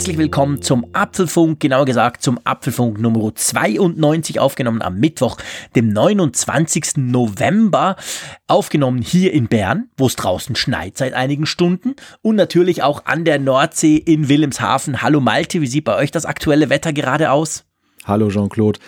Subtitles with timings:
[0.00, 5.36] Herzlich willkommen zum Apfelfunk, genauer gesagt zum Apfelfunk Nummer 92, aufgenommen am Mittwoch,
[5.76, 6.96] dem 29.
[6.96, 7.96] November,
[8.46, 13.26] aufgenommen hier in Bern, wo es draußen schneit seit einigen Stunden und natürlich auch an
[13.26, 15.02] der Nordsee in Wilhelmshaven.
[15.02, 17.66] Hallo Malte, wie sieht bei euch das aktuelle Wetter gerade aus?
[18.06, 18.80] Hallo Jean-Claude.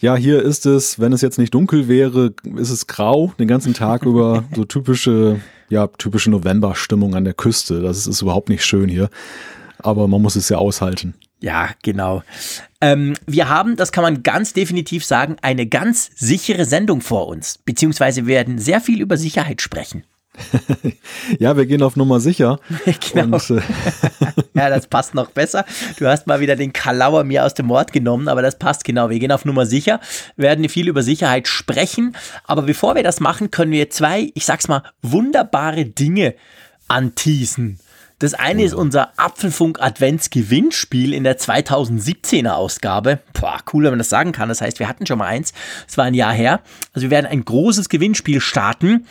[0.00, 3.72] Ja, hier ist es, wenn es jetzt nicht dunkel wäre, ist es grau den ganzen
[3.72, 7.82] Tag über so typische, ja, typische Novemberstimmung an der Küste.
[7.82, 9.10] Das ist, ist überhaupt nicht schön hier
[9.78, 11.14] aber man muss es ja aushalten.
[11.40, 12.22] Ja, genau.
[12.80, 17.58] Ähm, wir haben, das kann man ganz definitiv sagen, eine ganz sichere Sendung vor uns,
[17.58, 20.04] beziehungsweise werden sehr viel über Sicherheit sprechen.
[21.38, 22.58] ja, wir gehen auf Nummer sicher.
[23.12, 23.36] genau.
[23.36, 23.60] Und, äh
[24.54, 25.64] ja, das passt noch besser.
[25.98, 29.10] Du hast mal wieder den Kalauer mir aus dem Wort genommen, aber das passt genau.
[29.10, 30.00] Wir gehen auf Nummer sicher,
[30.36, 32.16] werden viel über Sicherheit sprechen.
[32.44, 36.34] Aber bevor wir das machen, können wir zwei, ich sag's mal, wunderbare Dinge
[36.88, 37.78] anteasen.
[38.18, 43.20] Das eine ist unser Apfelfunk Adventsgewinnspiel in der 2017er Ausgabe.
[43.38, 44.48] Boah, cool, wenn man das sagen kann.
[44.48, 45.52] Das heißt, wir hatten schon mal eins.
[45.86, 46.62] Das war ein Jahr her.
[46.94, 49.06] Also wir werden ein großes Gewinnspiel starten.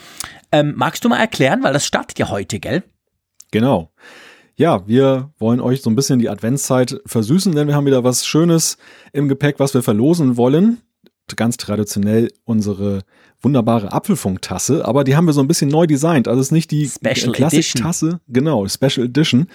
[0.52, 2.82] Ähm, magst du mal erklären, weil das startet ja heute, gell?
[3.52, 3.92] Genau.
[4.56, 8.26] Ja, wir wollen euch so ein bisschen die Adventszeit versüßen, denn wir haben wieder was
[8.26, 8.78] Schönes
[9.14, 10.82] im Gepäck, was wir verlosen wollen
[11.36, 13.02] ganz traditionell unsere
[13.46, 16.28] wunderbare Apfelfunktasse, aber die haben wir so ein bisschen neu designt.
[16.28, 19.48] Also es ist nicht die Klassik-Tasse, genau, Special Edition.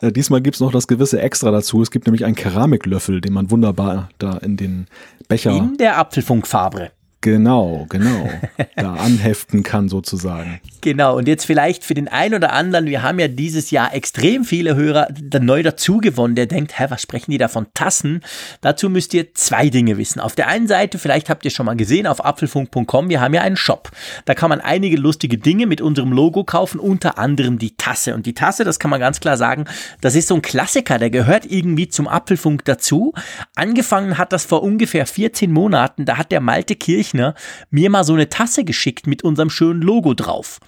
[0.00, 1.82] Äh, diesmal gibt's noch das gewisse Extra dazu.
[1.82, 4.86] Es gibt nämlich einen Keramiklöffel, den man wunderbar da in den
[5.28, 5.52] Becher.
[5.52, 6.90] In der Apfelfunkfarbe.
[7.22, 8.30] Genau, genau.
[8.76, 10.58] da anheften kann sozusagen.
[10.80, 14.44] Genau, und jetzt vielleicht für den einen oder anderen, wir haben ja dieses Jahr extrem
[14.44, 18.22] viele Hörer neu dazugewonnen, der denkt, hä, was sprechen die da von Tassen?
[18.62, 20.20] Dazu müsst ihr zwei Dinge wissen.
[20.20, 23.42] Auf der einen Seite, vielleicht habt ihr schon mal gesehen, auf apfelfunk.com, wir haben ja
[23.42, 23.90] einen Shop.
[24.24, 28.14] Da kann man einige lustige Dinge mit unserem Logo kaufen, unter anderem die Tasse.
[28.14, 29.66] Und die Tasse, das kann man ganz klar sagen,
[30.00, 33.12] das ist so ein Klassiker, der gehört irgendwie zum Apfelfunk dazu.
[33.54, 37.34] Angefangen hat das vor ungefähr 14 Monaten, da hat der Malte Kirch Rechner
[37.70, 40.60] mir mal so eine Tasse geschickt mit unserem schönen Logo drauf.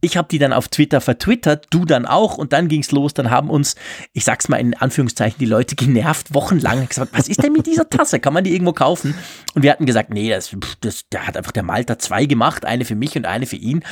[0.00, 3.14] Ich habe die dann auf Twitter vertwittert, du dann auch und dann ging's los.
[3.14, 3.74] Dann haben uns,
[4.12, 7.88] ich sag's mal in Anführungszeichen, die Leute genervt, wochenlang gesagt, was ist denn mit dieser
[7.88, 8.20] Tasse?
[8.20, 9.14] Kann man die irgendwo kaufen?
[9.54, 12.84] Und wir hatten gesagt, nee, das, das, der hat einfach der Malta zwei gemacht, eine
[12.84, 13.82] für mich und eine für ihn.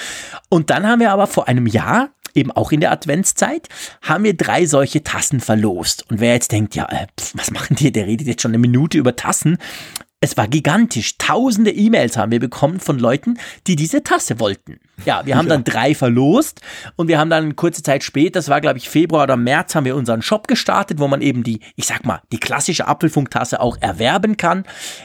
[0.51, 3.69] Und dann haben wir aber vor einem Jahr eben auch in der Adventszeit,
[4.03, 6.05] haben wir drei solche Tassen verlost.
[6.11, 7.93] Und wer jetzt denkt, ja, äh, was machen die?
[7.93, 9.59] Der redet jetzt schon eine Minute über Tassen.
[10.25, 11.19] Es war gigantisch.
[11.19, 14.79] Tausende E-Mails haben wir bekommen von Leuten, die diese Tasse wollten.
[15.05, 15.55] Ja, wir haben ja.
[15.55, 16.61] dann drei verlost
[16.95, 19.85] und wir haben dann kurze Zeit später, das war glaube ich Februar oder März, haben
[19.85, 23.79] wir unseren Shop gestartet, wo man eben die, ich sag mal, die klassische Apfelfunktasse auch
[23.81, 24.63] erwerben kann.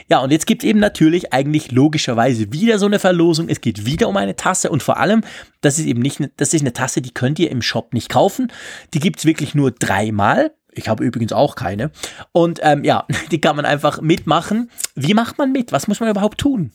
[0.08, 3.50] Ja, und jetzt gibt es eben natürlich eigentlich logischerweise wieder so eine Verlosung.
[3.50, 5.22] Es geht wieder um eine Tasse und vor allem,
[5.62, 8.52] das ist eben nicht, das ist eine Tasse, die könnt ihr im Shop nicht kaufen.
[8.94, 10.52] Die gibt's wirklich nur dreimal.
[10.78, 11.92] Ich habe übrigens auch keine.
[12.32, 14.70] Und ähm, ja, die kann man einfach mitmachen.
[14.96, 15.72] Wie macht man mit?
[15.72, 16.72] Was muss man überhaupt tun?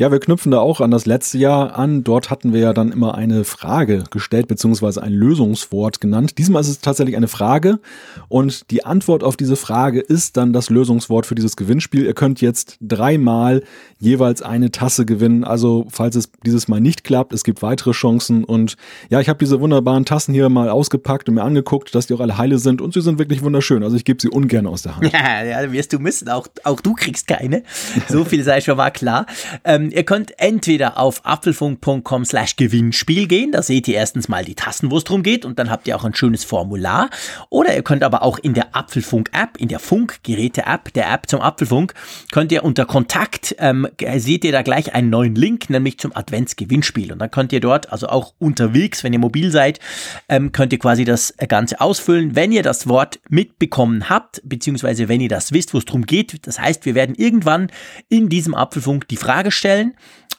[0.00, 2.04] Ja, wir knüpfen da auch an das letzte Jahr an.
[2.04, 6.38] Dort hatten wir ja dann immer eine Frage gestellt, beziehungsweise ein Lösungswort genannt.
[6.38, 7.80] Diesmal ist es tatsächlich eine Frage
[8.28, 12.04] und die Antwort auf diese Frage ist dann das Lösungswort für dieses Gewinnspiel.
[12.04, 13.64] Ihr könnt jetzt dreimal
[13.98, 15.42] jeweils eine Tasse gewinnen.
[15.42, 18.44] Also falls es dieses Mal nicht klappt, es gibt weitere Chancen.
[18.44, 18.76] Und
[19.10, 22.20] ja, ich habe diese wunderbaren Tassen hier mal ausgepackt und mir angeguckt, dass die auch
[22.20, 23.82] alle heile sind und sie sind wirklich wunderschön.
[23.82, 25.12] Also ich gebe sie ungern aus der Hand.
[25.18, 26.28] Ja, ja wirst du müssen.
[26.28, 27.64] Auch, auch du kriegst keine.
[28.08, 29.26] So viel sei schon mal klar.
[29.64, 34.54] Ähm, ihr könnt entweder auf apfelfunk.com slash Gewinnspiel gehen, da seht ihr erstens mal die
[34.54, 37.10] Tasten, wo es drum geht und dann habt ihr auch ein schönes Formular.
[37.50, 41.94] Oder ihr könnt aber auch in der Apfelfunk-App, in der Funkgeräte-App, der App zum Apfelfunk,
[42.32, 47.12] könnt ihr unter Kontakt, ähm, seht ihr da gleich einen neuen Link, nämlich zum Adventsgewinnspiel.
[47.12, 49.80] Und dann könnt ihr dort, also auch unterwegs, wenn ihr mobil seid,
[50.28, 52.34] ähm, könnt ihr quasi das Ganze ausfüllen.
[52.34, 56.46] Wenn ihr das Wort mitbekommen habt, beziehungsweise wenn ihr das wisst, wo es drum geht,
[56.46, 57.70] das heißt, wir werden irgendwann
[58.08, 59.94] in diesem Apfelfunk die Frage stellen, stellen.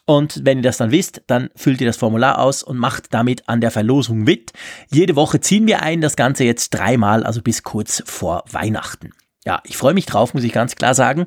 [0.05, 3.47] Und wenn ihr das dann wisst, dann füllt ihr das Formular aus und macht damit
[3.47, 4.53] an der Verlosung mit.
[4.89, 9.11] Jede Woche ziehen wir ein, das Ganze jetzt dreimal, also bis kurz vor Weihnachten.
[9.45, 11.25] Ja, ich freue mich drauf, muss ich ganz klar sagen.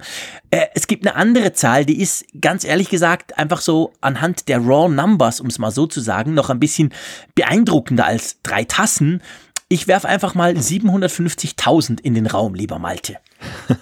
[0.51, 4.59] Äh, es gibt eine andere Zahl, die ist ganz ehrlich gesagt einfach so anhand der
[4.59, 6.93] Raw Numbers, um es mal so zu sagen, noch ein bisschen
[7.35, 9.23] beeindruckender als drei Tassen.
[9.73, 13.17] Ich werfe einfach mal 750.000 in den Raum, lieber Malte.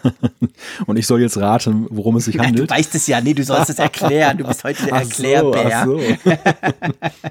[0.86, 2.70] Und ich soll jetzt raten, worum es sich handelt.
[2.70, 4.38] Du weißt es ja, nee, du sollst es erklären.
[4.38, 5.82] Du bist heute der Erklärbär.
[5.84, 7.30] So, ach so.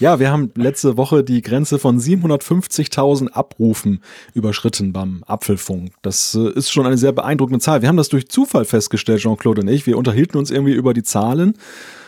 [0.00, 4.02] Ja, wir haben letzte Woche die Grenze von 750.000 Abrufen
[4.34, 5.92] überschritten beim Apfelfunk.
[6.02, 7.80] Das äh, ist schon eine sehr beeindruckende Zahl.
[7.80, 9.86] Wir haben das durch Zufall festgestellt, Jean-Claude und ich.
[9.86, 11.54] Wir unterhielten uns irgendwie über die Zahlen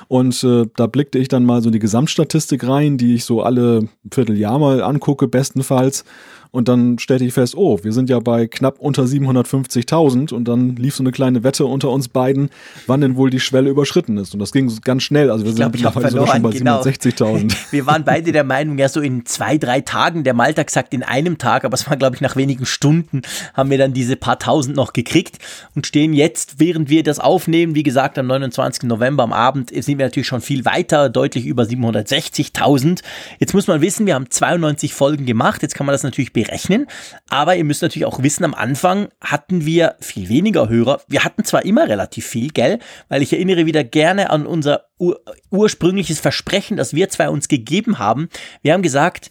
[0.08, 3.42] und äh, da blickte ich dann mal so in die Gesamtstatistik rein, die ich so
[3.42, 6.04] alle Vierteljahr mal angucke, bestenfalls.
[6.50, 10.76] Und dann stellte ich fest, oh, wir sind ja bei knapp unter 750.000 und dann
[10.76, 12.50] lief so eine kleine Wette unter uns beiden,
[12.86, 14.34] wann denn wohl die Schwelle überschritten ist.
[14.34, 15.30] Und das ging ganz schnell.
[15.30, 16.80] Also wir sind mittlerweile sogar schon bei genau.
[16.80, 17.54] 760.000.
[17.70, 21.02] Wir waren beide der Meinung, ja so in zwei, drei Tagen, der Malta sagt in
[21.02, 23.22] einem Tag, aber es war glaube ich nach wenigen Stunden,
[23.54, 25.38] haben wir dann diese paar tausend noch gekriegt
[25.74, 28.84] und stehen jetzt, während wir das aufnehmen, wie gesagt am 29.
[28.84, 33.02] November am Abend, sind wir natürlich schon viel weiter, deutlich über 760.000.
[33.38, 36.86] Jetzt muss man wissen, wir haben 92 Folgen gemacht, jetzt kann man das natürlich berechnen.
[37.28, 41.00] Aber ihr müsst natürlich auch wissen, am Anfang hatten wir viel weniger Hörer.
[41.08, 42.78] Wir hatten zwar immer relativ viel, gell?
[43.08, 45.20] Weil ich erinnere wieder gerne an unser ur
[45.50, 48.28] ursprüngliches Versprechen, das wir zwei uns gegeben haben.
[48.62, 49.30] Wir haben gesagt,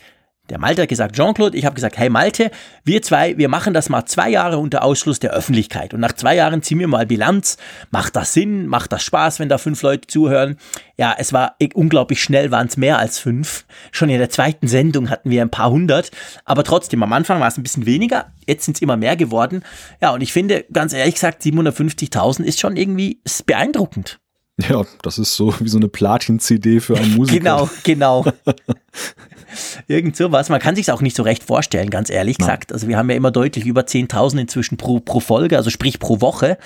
[0.50, 2.52] der Malte hat gesagt, Jean-Claude, ich habe gesagt, hey Malte,
[2.84, 5.94] wir zwei, wir machen das mal zwei Jahre unter Ausschluss der Öffentlichkeit.
[5.94, 7.58] Und nach zwei Jahren ziehen wir mal Bilanz.
[7.92, 8.68] Macht das Sinn?
[8.68, 10.58] Macht das Spaß, wenn da fünf Leute zuhören?
[10.98, 13.66] Ja, es war unglaublich schnell, waren es mehr als fünf.
[13.92, 16.12] Schon in der zweiten Sendung hatten wir ein paar hundert.
[16.46, 18.32] Aber trotzdem, am Anfang war es ein bisschen weniger.
[18.48, 19.64] Jetzt sind es immer mehr geworden.
[20.02, 24.20] Ja, und ich finde, ganz ehrlich gesagt, 750.000 ist schon irgendwie ist beeindruckend.
[24.60, 27.38] Ja, das ist so wie so eine Platin-CD für einen Musiker.
[27.38, 28.26] genau, genau.
[29.88, 30.50] Irgend sowas.
[30.50, 32.74] Man kann sich auch nicht so recht vorstellen, ganz ehrlich gesagt.
[32.74, 36.22] Also wir haben ja immer deutlich über 10.000 inzwischen pro, pro Folge, also sprich pro
[36.22, 36.58] Woche.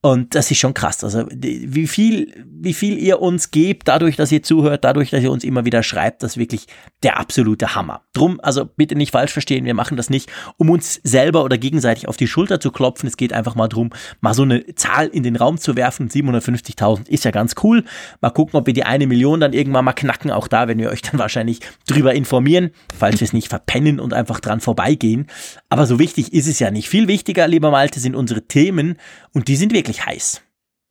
[0.00, 1.02] Und das ist schon krass.
[1.02, 5.30] Also wie viel, wie viel ihr uns gebt, dadurch, dass ihr zuhört, dadurch, dass ihr
[5.30, 6.66] uns immer wieder schreibt, das ist wirklich
[7.02, 8.02] der absolute Hammer.
[8.12, 12.08] Drum, also bitte nicht falsch verstehen, wir machen das nicht, um uns selber oder gegenseitig
[12.08, 13.06] auf die Schulter zu klopfen.
[13.06, 13.90] Es geht einfach mal drum,
[14.20, 16.08] mal so eine Zahl in den Raum zu werfen.
[16.08, 17.84] 750.000 ist ja ganz cool.
[18.20, 20.30] Mal gucken, ob wir die eine Million dann irgendwann mal knacken.
[20.30, 24.14] Auch da werden wir euch dann wahrscheinlich drüber informieren falls wir es nicht verpennen und
[24.14, 25.26] einfach dran vorbeigehen.
[25.68, 26.88] Aber so wichtig ist es ja nicht.
[26.88, 28.96] Viel wichtiger, lieber Malte, sind unsere Themen
[29.32, 30.42] und die sind wirklich heiß.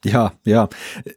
[0.03, 0.67] Ja, ja.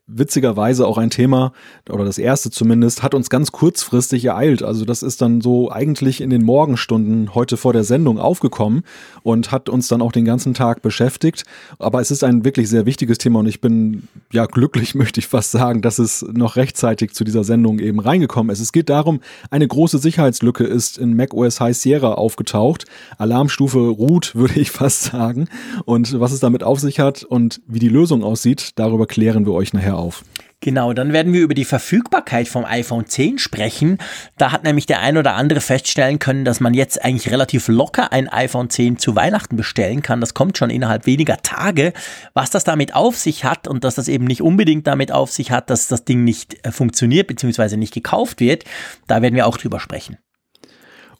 [0.06, 1.52] Witzigerweise auch ein Thema,
[1.90, 4.62] oder das erste zumindest, hat uns ganz kurzfristig ereilt.
[4.62, 8.84] Also das ist dann so eigentlich in den Morgenstunden heute vor der Sendung aufgekommen
[9.24, 11.44] und hat uns dann auch den ganzen Tag beschäftigt.
[11.78, 15.26] Aber es ist ein wirklich sehr wichtiges Thema und ich bin ja glücklich, möchte ich
[15.26, 18.60] fast sagen, dass es noch rechtzeitig zu dieser Sendung eben reingekommen ist.
[18.60, 22.84] Es geht darum, eine große Sicherheitslücke ist in macOS High Sierra aufgetaucht.
[23.18, 25.48] Alarmstufe Root, würde ich fast sagen.
[25.84, 29.54] Und was es damit auf sich hat und wie die Lösung aussieht, Darüber klären wir
[29.54, 30.22] euch nachher auf.
[30.60, 33.98] Genau, dann werden wir über die Verfügbarkeit vom iPhone 10 sprechen.
[34.38, 38.12] Da hat nämlich der ein oder andere feststellen können, dass man jetzt eigentlich relativ locker
[38.12, 40.20] ein iPhone 10 zu Weihnachten bestellen kann.
[40.20, 41.92] Das kommt schon innerhalb weniger Tage.
[42.34, 45.50] Was das damit auf sich hat und dass das eben nicht unbedingt damit auf sich
[45.50, 47.76] hat, dass das Ding nicht äh, funktioniert bzw.
[47.76, 48.64] nicht gekauft wird,
[49.06, 50.18] da werden wir auch drüber sprechen.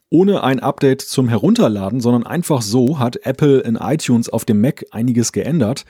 [0.09, 4.85] Ohne ein Update zum Herunterladen, sondern einfach so hat Apple in iTunes auf dem Mac
[4.93, 5.85] einiges geändert,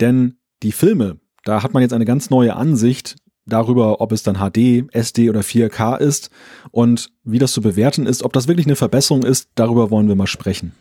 [0.00, 3.16] denn die Filme, da hat man jetzt eine ganz neue Ansicht
[3.46, 6.30] darüber, ob es dann HD, SD oder 4K ist
[6.70, 10.14] und wie das zu bewerten ist, ob das wirklich eine Verbesserung ist, darüber wollen wir
[10.14, 10.72] mal sprechen.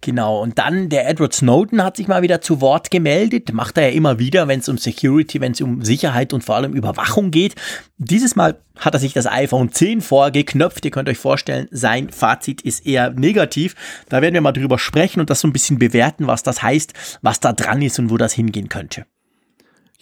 [0.00, 3.88] Genau, und dann der Edward Snowden hat sich mal wieder zu Wort gemeldet, macht er
[3.88, 7.30] ja immer wieder, wenn es um Security, wenn es um Sicherheit und vor allem Überwachung
[7.30, 7.54] geht.
[7.98, 10.84] Dieses Mal hat er sich das iPhone 10 vorgeknöpft.
[10.84, 13.76] Ihr könnt euch vorstellen, sein Fazit ist eher negativ.
[14.08, 16.94] Da werden wir mal drüber sprechen und das so ein bisschen bewerten, was das heißt,
[17.22, 19.06] was da dran ist und wo das hingehen könnte.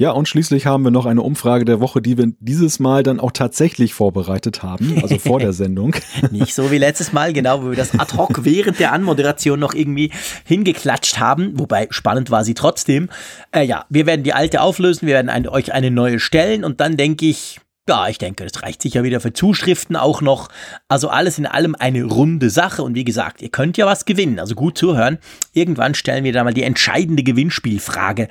[0.00, 3.21] Ja, und schließlich haben wir noch eine Umfrage der Woche, die wir dieses Mal dann
[3.21, 5.95] auch tatsächlich vorbereitet haben, also vor der Sendung.
[6.30, 9.75] Nicht so wie letztes Mal, genau, wo wir das ad hoc während der Anmoderation noch
[9.75, 10.11] irgendwie
[10.47, 13.11] hingeklatscht haben, wobei spannend war sie trotzdem.
[13.52, 16.80] Äh, ja, wir werden die alte auflösen, wir werden ein, euch eine neue stellen und
[16.80, 20.49] dann denke ich, ja, ich denke, das reicht sicher wieder für Zuschriften auch noch.
[20.88, 22.85] Also alles in allem eine runde Sache.
[22.85, 24.38] Und wie gesagt, ihr könnt ja was gewinnen.
[24.38, 25.19] Also gut zuhören.
[25.54, 28.28] Irgendwann stellen wir da mal die entscheidende Gewinnspielfrage.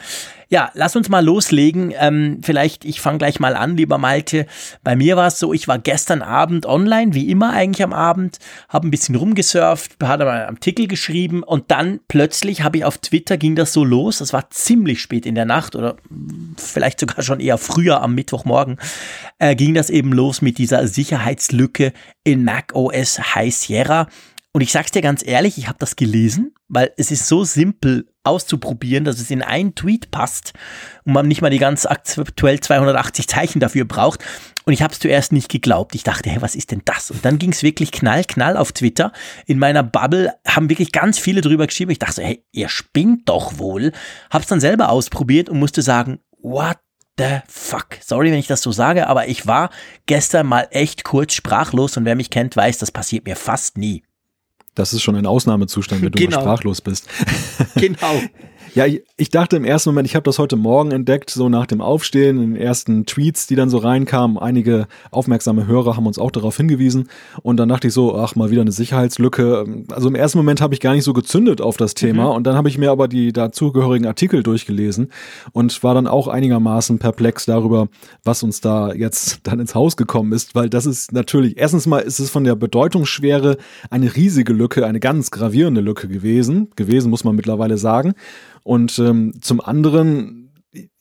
[0.51, 1.93] Ja, lass uns mal loslegen.
[1.95, 4.47] Ähm, vielleicht, ich fange gleich mal an, lieber Malte.
[4.83, 8.39] Bei mir war es so, ich war gestern Abend online, wie immer eigentlich am Abend,
[8.67, 12.97] habe ein bisschen rumgesurft, hatte mal einen Artikel geschrieben und dann plötzlich habe ich auf
[12.97, 15.97] Twitter, ging das so los, das war ziemlich spät in der Nacht oder
[16.57, 18.79] vielleicht sogar schon eher früher am Mittwochmorgen,
[19.37, 24.07] äh, ging das eben los mit dieser Sicherheitslücke in Mac OS High Sierra.
[24.51, 28.07] Und ich sag's dir ganz ehrlich, ich habe das gelesen, weil es ist so simpel
[28.23, 30.53] auszuprobieren, dass es in einen Tweet passt
[31.05, 34.23] und man nicht mal die ganz aktuell 280 Zeichen dafür braucht.
[34.65, 35.95] Und ich habe es zuerst nicht geglaubt.
[35.95, 37.11] Ich dachte, hey, was ist denn das?
[37.11, 39.11] Und dann ging es wirklich knall, knall auf Twitter.
[39.45, 41.91] In meiner Bubble haben wirklich ganz viele drüber geschrieben.
[41.91, 43.93] Ich dachte so, hey, ihr spinnt doch wohl.
[44.29, 46.77] Hab's dann selber ausprobiert und musste sagen, what
[47.17, 47.97] the fuck?
[48.01, 49.69] Sorry, wenn ich das so sage, aber ich war
[50.05, 54.03] gestern mal echt kurz sprachlos und wer mich kennt, weiß, das passiert mir fast nie.
[54.75, 56.37] Das ist schon ein Ausnahmezustand, wenn du Genau.
[56.37, 57.07] mal sprachlos bist.
[57.75, 57.97] Genau.
[58.75, 61.65] Ja, ich, ich dachte im ersten Moment, ich habe das heute Morgen entdeckt, so nach
[61.65, 64.37] dem Aufstehen, in den ersten Tweets, die dann so reinkamen.
[64.37, 67.09] Einige aufmerksame Hörer haben uns auch darauf hingewiesen.
[67.41, 69.85] Und dann dachte ich so, ach, mal wieder eine Sicherheitslücke.
[69.91, 72.27] Also im ersten Moment habe ich gar nicht so gezündet auf das Thema.
[72.27, 75.11] Und dann habe ich mir aber die dazugehörigen Artikel durchgelesen
[75.51, 77.87] und war dann auch einigermaßen perplex darüber,
[78.23, 80.55] was uns da jetzt dann ins Haus gekommen ist.
[80.55, 83.57] Weil das ist natürlich, erstens mal ist es von der Bedeutungsschwere
[83.89, 86.69] eine riesige Lücke, eine ganz gravierende Lücke gewesen.
[86.75, 88.13] Gewesen, muss man mittlerweile sagen.
[88.69, 90.51] Und ähm, zum anderen,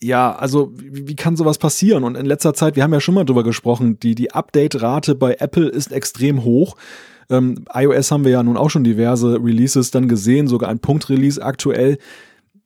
[0.02, 2.02] ja, also wie, wie kann sowas passieren?
[2.02, 5.34] Und in letzter Zeit, wir haben ja schon mal drüber gesprochen, die, die Update-Rate bei
[5.34, 6.76] Apple ist extrem hoch.
[7.28, 11.44] Ähm, iOS haben wir ja nun auch schon diverse Releases dann gesehen, sogar ein Punkt-Release
[11.44, 11.98] aktuell.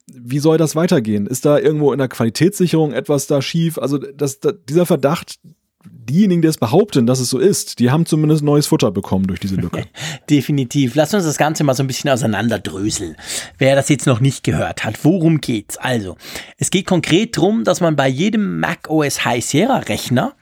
[0.07, 1.27] Wie soll das weitergehen?
[1.27, 3.79] Ist da irgendwo in der Qualitätssicherung etwas da schief?
[3.79, 5.41] Also das, das, dieser Verdacht,
[5.85, 9.41] diejenigen, die es behaupten, dass es so ist, die haben zumindest neues Futter bekommen durch
[9.41, 9.87] diese Lücke.
[10.31, 10.95] Definitiv.
[10.95, 13.17] Lass uns das Ganze mal so ein bisschen auseinanderdröseln.
[13.59, 15.77] Wer das jetzt noch nicht gehört hat, worum geht's?
[15.79, 16.17] Also,
[16.59, 20.35] es geht konkret drum, dass man bei jedem Mac OS High Sierra Rechner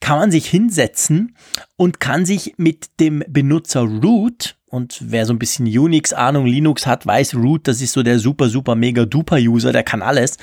[0.00, 1.34] kann man sich hinsetzen
[1.76, 7.06] und kann sich mit dem Benutzer Root und wer so ein bisschen Unix-Ahnung, Linux hat,
[7.06, 10.38] weiß, Root, das ist so der super, super, mega duper User, der kann alles,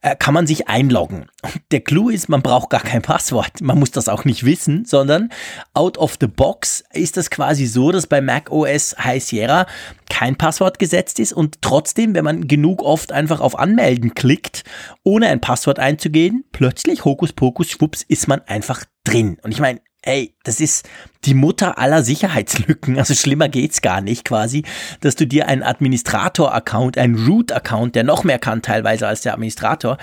[0.00, 1.26] äh, kann man sich einloggen.
[1.42, 3.60] Und der Clou ist, man braucht gar kein Passwort.
[3.60, 5.30] Man muss das auch nicht wissen, sondern
[5.74, 9.66] out of the box ist das quasi so, dass bei Mac OS High Sierra
[10.08, 14.62] kein Passwort gesetzt ist und trotzdem, wenn man genug oft einfach auf Anmelden klickt,
[15.02, 19.38] ohne ein Passwort einzugeben, plötzlich Hokuspokus, schwupps, ist man einfach drin.
[19.42, 20.88] Und ich meine, ey, das ist
[21.24, 22.98] die Mutter aller Sicherheitslücken.
[23.04, 24.62] Also schlimmer geht's gar nicht quasi,
[25.00, 29.98] dass du dir einen Administrator-Account, einen Root-Account, der noch mehr kann teilweise als der Administrator,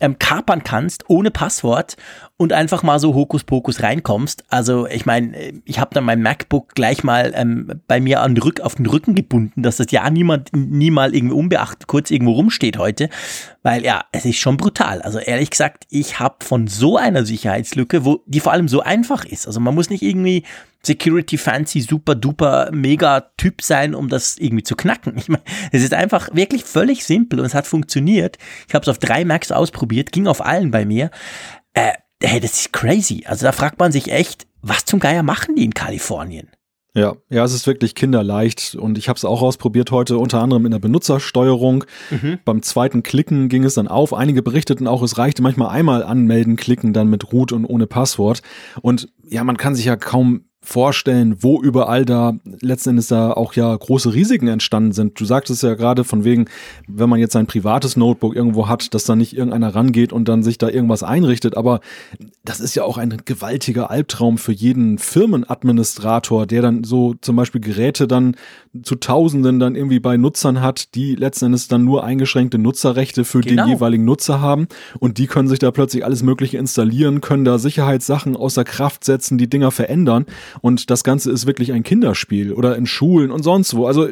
[0.00, 1.96] ähm, kapern kannst ohne Passwort
[2.36, 4.44] und einfach mal so Hokuspokus reinkommst.
[4.48, 8.60] Also ich meine, ich habe dann mein MacBook gleich mal ähm, bei mir an Rück,
[8.60, 13.08] auf den Rücken gebunden, dass das ja niemand nie irgendwie unbeachtet kurz irgendwo rumsteht heute,
[13.62, 15.00] weil ja, es ist schon brutal.
[15.02, 19.24] Also ehrlich gesagt, ich habe von so einer Sicherheitslücke, wo die vor allem so einfach
[19.24, 19.46] ist.
[19.46, 20.44] Also man muss nicht irgendwie
[20.86, 25.16] Security Fancy super duper mega Typ sein, um das irgendwie zu knacken.
[25.16, 28.38] Ich meine, es ist einfach wirklich völlig simpel und es hat funktioniert.
[28.68, 31.10] Ich habe es auf drei Macs ausprobiert, ging auf allen bei mir.
[31.74, 33.24] Äh, hey, das ist crazy.
[33.26, 36.48] Also da fragt man sich echt, was zum Geier machen die in Kalifornien?
[36.96, 40.64] Ja, ja, es ist wirklich kinderleicht und ich habe es auch ausprobiert heute, unter anderem
[40.64, 41.84] in der Benutzersteuerung.
[42.10, 42.38] Mhm.
[42.46, 44.14] Beim zweiten Klicken ging es dann auf.
[44.14, 48.40] Einige berichteten auch, es reichte manchmal einmal anmelden, klicken, dann mit Root und ohne Passwort.
[48.80, 53.54] Und ja, man kann sich ja kaum vorstellen, wo überall da letzten Endes da auch
[53.54, 55.18] ja große Risiken entstanden sind.
[55.18, 56.46] Du sagtest ja gerade von wegen,
[56.88, 60.42] wenn man jetzt ein privates Notebook irgendwo hat, dass da nicht irgendeiner rangeht und dann
[60.42, 61.56] sich da irgendwas einrichtet.
[61.56, 61.78] Aber
[62.44, 67.60] das ist ja auch ein gewaltiger Albtraum für jeden Firmenadministrator, der dann so zum Beispiel
[67.60, 68.34] Geräte dann
[68.82, 73.40] zu Tausenden dann irgendwie bei Nutzern hat, die letzten Endes dann nur eingeschränkte Nutzerrechte für
[73.40, 73.64] Genau.
[73.64, 74.68] den jeweiligen Nutzer haben
[74.98, 79.38] und die können sich da plötzlich alles Mögliche installieren, können da Sicherheitssachen außer Kraft setzen,
[79.38, 80.26] die Dinger verändern
[80.60, 83.86] und das Ganze ist wirklich ein Kinderspiel oder in Schulen und sonst wo.
[83.86, 84.08] Also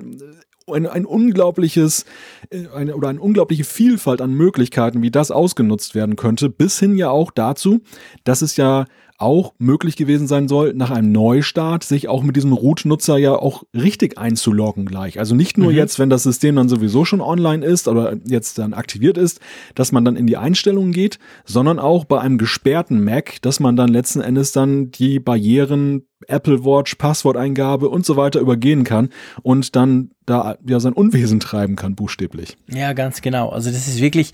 [0.72, 2.04] ein, ein unglaubliches
[2.50, 6.96] äh, eine, oder eine unglaubliche Vielfalt an Möglichkeiten, wie das ausgenutzt werden könnte, bis hin
[6.96, 7.80] ja auch dazu,
[8.24, 8.86] dass es ja
[9.18, 13.62] auch möglich gewesen sein soll, nach einem Neustart sich auch mit diesem Root-Nutzer ja auch
[13.72, 15.18] richtig einzuloggen gleich.
[15.18, 15.76] Also nicht nur Mhm.
[15.76, 19.40] jetzt, wenn das System dann sowieso schon online ist oder jetzt dann aktiviert ist,
[19.74, 23.76] dass man dann in die Einstellungen geht, sondern auch bei einem gesperrten Mac, dass man
[23.76, 29.10] dann letzten Endes dann die Barrieren Apple Watch, Passworteingabe und so weiter übergehen kann
[29.42, 32.56] und dann da ja sein Unwesen treiben kann, buchstäblich.
[32.68, 33.50] Ja, ganz genau.
[33.50, 34.30] Also das ist wirklich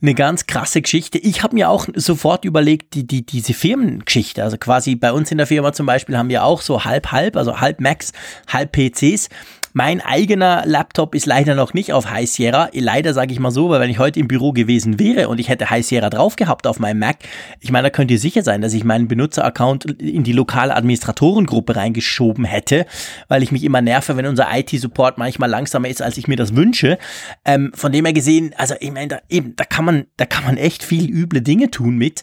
[0.00, 1.18] eine ganz krasse Geschichte.
[1.18, 5.38] Ich habe mir auch sofort überlegt, die, die, diese Firmengeschichte, also quasi bei uns in
[5.38, 8.12] der Firma zum Beispiel haben wir auch so halb-halb, also halb Macs,
[8.46, 9.28] halb PCs.
[9.74, 12.68] Mein eigener Laptop ist leider noch nicht auf High Sierra.
[12.74, 15.48] Leider sage ich mal so, weil wenn ich heute im Büro gewesen wäre und ich
[15.48, 17.16] hätte High Sierra drauf gehabt auf meinem Mac,
[17.60, 21.74] ich meine, da könnt ihr sicher sein, dass ich meinen Benutzeraccount in die lokale Administratorengruppe
[21.74, 22.84] reingeschoben hätte,
[23.28, 26.54] weil ich mich immer nerve, wenn unser IT-Support manchmal langsamer ist, als ich mir das
[26.54, 26.98] wünsche.
[27.44, 30.44] Ähm, von dem her gesehen, also ich meine, da, eben, da kann man, da kann
[30.44, 32.22] man echt viel üble Dinge tun mit.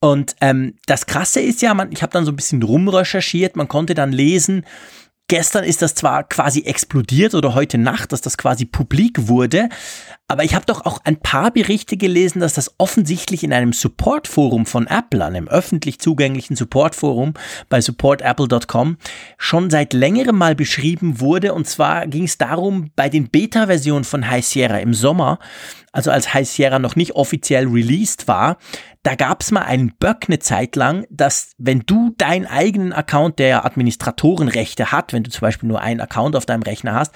[0.00, 3.66] Und ähm, das Krasse ist ja, man, ich habe dann so ein bisschen rumrecherchiert, man
[3.66, 4.64] konnte dann lesen,
[5.28, 9.68] Gestern ist das zwar quasi explodiert oder heute Nacht, dass das quasi publik wurde,
[10.26, 14.64] aber ich habe doch auch ein paar Berichte gelesen, dass das offensichtlich in einem Supportforum
[14.64, 17.34] von Apple, einem öffentlich zugänglichen Supportforum
[17.68, 18.96] bei supportapple.com,
[19.36, 21.52] schon seit längerem mal beschrieben wurde.
[21.52, 25.38] Und zwar ging es darum, bei den Beta-Versionen von High Sierra im Sommer,
[25.92, 28.58] also als High Sierra noch nicht offiziell released war,
[29.08, 33.38] da gab es mal einen Bug eine Zeit lang, dass wenn du deinen eigenen Account,
[33.38, 37.14] der ja Administratorenrechte hat, wenn du zum Beispiel nur einen Account auf deinem Rechner hast,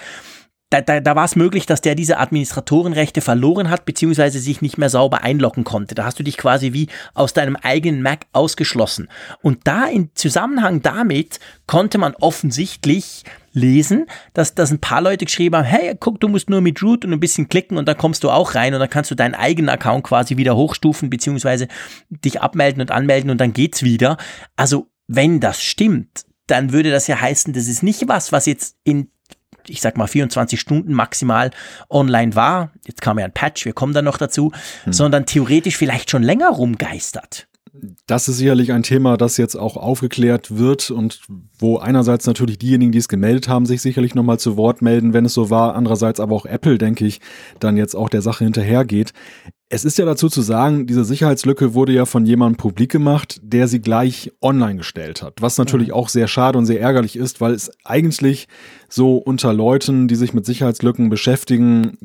[0.73, 4.79] da, da, da war es möglich, dass der diese Administratorenrechte verloren hat, beziehungsweise sich nicht
[4.79, 5.95] mehr sauber einloggen konnte.
[5.95, 9.09] Da hast du dich quasi wie aus deinem eigenen Mac ausgeschlossen.
[9.43, 15.57] Und da in Zusammenhang damit konnte man offensichtlich lesen, dass, dass ein paar Leute geschrieben
[15.57, 18.25] haben, hey, guck, du musst nur mit Root und ein bisschen klicken und dann kommst
[18.25, 21.69] du auch rein und dann kannst du deinen eigenen Account quasi wieder hochstufen, beziehungsweise
[22.09, 24.17] dich abmelden und anmelden und dann geht's wieder.
[24.57, 28.77] Also, wenn das stimmt, dann würde das ja heißen, das ist nicht was, was jetzt
[28.85, 29.12] in
[29.69, 31.51] ich sag mal 24 Stunden maximal
[31.91, 34.53] online war, jetzt kam ja ein Patch, wir kommen dann noch dazu,
[34.85, 34.93] hm.
[34.93, 37.49] sondern theoretisch vielleicht schon länger rumgeistert.
[38.07, 41.23] Das ist sicherlich ein Thema, das jetzt auch aufgeklärt wird und
[41.59, 45.25] wo einerseits natürlich diejenigen, die es gemeldet haben, sich sicherlich nochmal zu Wort melden, wenn
[45.25, 45.75] es so war.
[45.75, 47.21] Andererseits aber auch Apple, denke ich,
[47.61, 49.13] dann jetzt auch der Sache hinterhergeht.
[49.75, 53.69] Es ist ja dazu zu sagen, diese Sicherheitslücke wurde ja von jemandem publik gemacht, der
[53.69, 55.41] sie gleich online gestellt hat.
[55.41, 55.95] Was natürlich mhm.
[55.95, 58.49] auch sehr schade und sehr ärgerlich ist, weil es eigentlich
[58.91, 61.97] so unter Leuten, die sich mit Sicherheitslücken beschäftigen,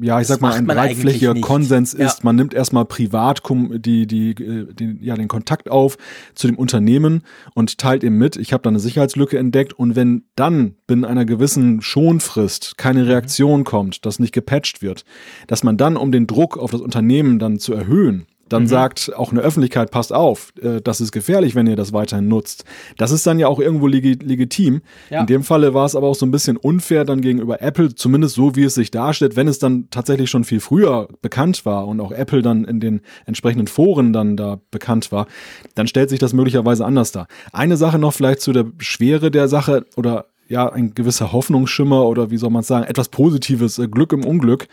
[0.00, 2.18] ja, ich das sag mal, ein breitflächiger Konsens ist.
[2.18, 2.22] Ja.
[2.22, 5.96] Man nimmt erstmal privat die, die, die, ja, den Kontakt auf
[6.36, 7.22] zu dem Unternehmen
[7.54, 11.24] und teilt ihm mit, ich habe da eine Sicherheitslücke entdeckt und wenn dann binnen einer
[11.24, 13.08] gewissen Schonfrist keine mhm.
[13.08, 15.04] Reaktion kommt, das nicht gepatcht wird,
[15.48, 18.68] dass man dann um den Druck auf das Unternehmen Unternehmen dann zu erhöhen, dann mhm.
[18.68, 22.64] sagt auch eine Öffentlichkeit, passt auf, äh, das ist gefährlich, wenn ihr das weiterhin nutzt.
[22.98, 24.82] Das ist dann ja auch irgendwo legi legitim.
[25.08, 25.20] Ja.
[25.20, 28.34] In dem Falle war es aber auch so ein bisschen unfair dann gegenüber Apple, zumindest
[28.34, 32.00] so, wie es sich darstellt, wenn es dann tatsächlich schon viel früher bekannt war und
[32.00, 35.26] auch Apple dann in den entsprechenden Foren dann da bekannt war,
[35.74, 37.26] dann stellt sich das möglicherweise anders dar.
[37.52, 42.30] Eine Sache noch vielleicht zu der Schwere der Sache oder ja, ein gewisser Hoffnungsschimmer oder
[42.30, 44.68] wie soll man sagen, etwas Positives, äh, Glück im Unglück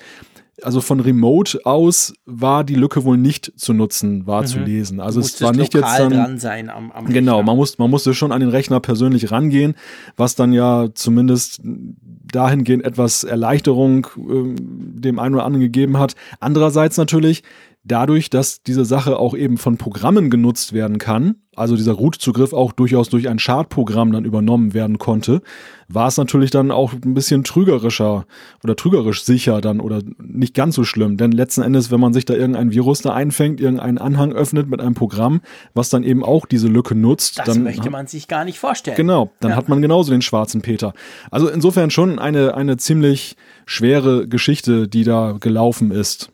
[0.62, 4.48] also von Remote aus war die Lücke wohl nicht zu nutzen, war mhm.
[4.48, 5.00] zu lesen.
[5.00, 8.14] Also es war nicht jetzt dann dran sein am, am genau, man muss man musste
[8.14, 9.76] schon an den Rechner persönlich rangehen,
[10.16, 16.16] was dann ja zumindest dahingehend etwas Erleichterung äh, dem einen oder anderen gegeben hat.
[16.40, 17.44] Andererseits natürlich
[17.86, 22.74] dadurch, dass diese Sache auch eben von Programmen genutzt werden kann, also dieser Root-Zugriff auch
[22.74, 25.42] durchaus durch ein Schadprogramm dann übernommen werden konnte,
[25.88, 28.26] war es natürlich dann auch ein bisschen trügerischer
[28.64, 31.16] oder trügerisch sicher dann oder nicht ganz so schlimm.
[31.16, 34.82] Denn letzten Endes, wenn man sich da irgendein Virus da einfängt, irgendeinen Anhang öffnet mit
[34.82, 35.42] einem Programm,
[35.74, 38.98] was dann eben auch diese Lücke nutzt, das dann möchte man sich gar nicht vorstellen.
[38.98, 39.58] Genau, dann ja.
[39.58, 40.94] hat man genauso den schwarzen Peter.
[41.32, 46.32] Also insofern schon eine, eine ziemlich schwere Geschichte, die da gelaufen ist.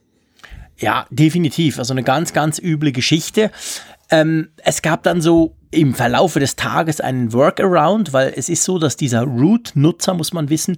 [0.81, 1.77] Ja, definitiv.
[1.77, 3.51] Also eine ganz, ganz üble Geschichte.
[4.09, 8.77] Ähm, es gab dann so im Verlaufe des Tages einen Workaround, weil es ist so,
[8.77, 10.77] dass dieser Root-Nutzer, muss man wissen,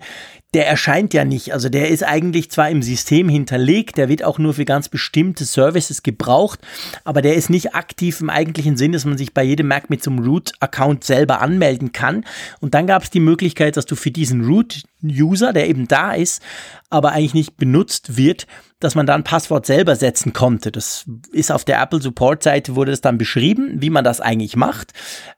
[0.54, 1.54] der erscheint ja nicht.
[1.54, 5.46] Also der ist eigentlich zwar im System hinterlegt, der wird auch nur für ganz bestimmte
[5.46, 6.60] Services gebraucht,
[7.04, 10.04] aber der ist nicht aktiv im eigentlichen Sinn, dass man sich bei jedem Mac mit
[10.04, 12.26] so einem Root-Account selber anmelden kann.
[12.60, 16.42] Und dann gab es die Möglichkeit, dass du für diesen Root-User, der eben da ist,
[16.90, 18.46] aber eigentlich nicht benutzt wird,
[18.84, 20.72] dass man dann Passwort selber setzen konnte.
[20.72, 24.58] Das ist auf der Apple Support Seite wurde das dann beschrieben, wie man das eigentlich
[24.58, 24.92] macht.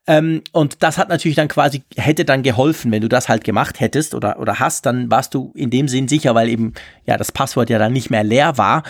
[0.08, 3.80] Ähm, und das hat natürlich dann quasi, hätte dann geholfen, wenn du das halt gemacht
[3.80, 6.74] hättest oder, oder hast, dann warst du in dem Sinn sicher, weil eben,
[7.06, 8.84] ja, das Passwort ja dann nicht mehr leer war.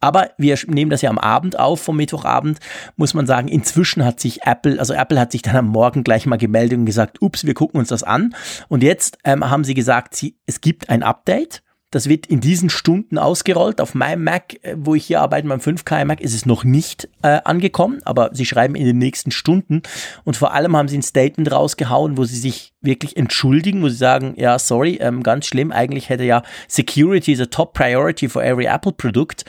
[0.00, 2.58] Aber wir nehmen das ja am Abend auf, vom Mittwochabend,
[2.96, 6.24] muss man sagen, inzwischen hat sich Apple, also Apple hat sich dann am Morgen gleich
[6.24, 8.34] mal gemeldet und gesagt, ups, wir gucken uns das an.
[8.68, 12.68] Und jetzt ähm, haben sie gesagt, sie, es gibt ein Update das wird in diesen
[12.68, 13.80] Stunden ausgerollt.
[13.80, 17.08] Auf meinem Mac, äh, wo ich hier arbeite, meinem 5K Mac, ist es noch nicht
[17.22, 19.82] äh, angekommen, aber sie schreiben in den nächsten Stunden.
[20.24, 23.96] Und vor allem haben sie ein Statement rausgehauen, wo sie sich wirklich entschuldigen, wo sie
[23.96, 28.66] sagen, ja, sorry, ähm, ganz schlimm, eigentlich hätte ja Security the top priority for every
[28.66, 29.44] Apple Produkt.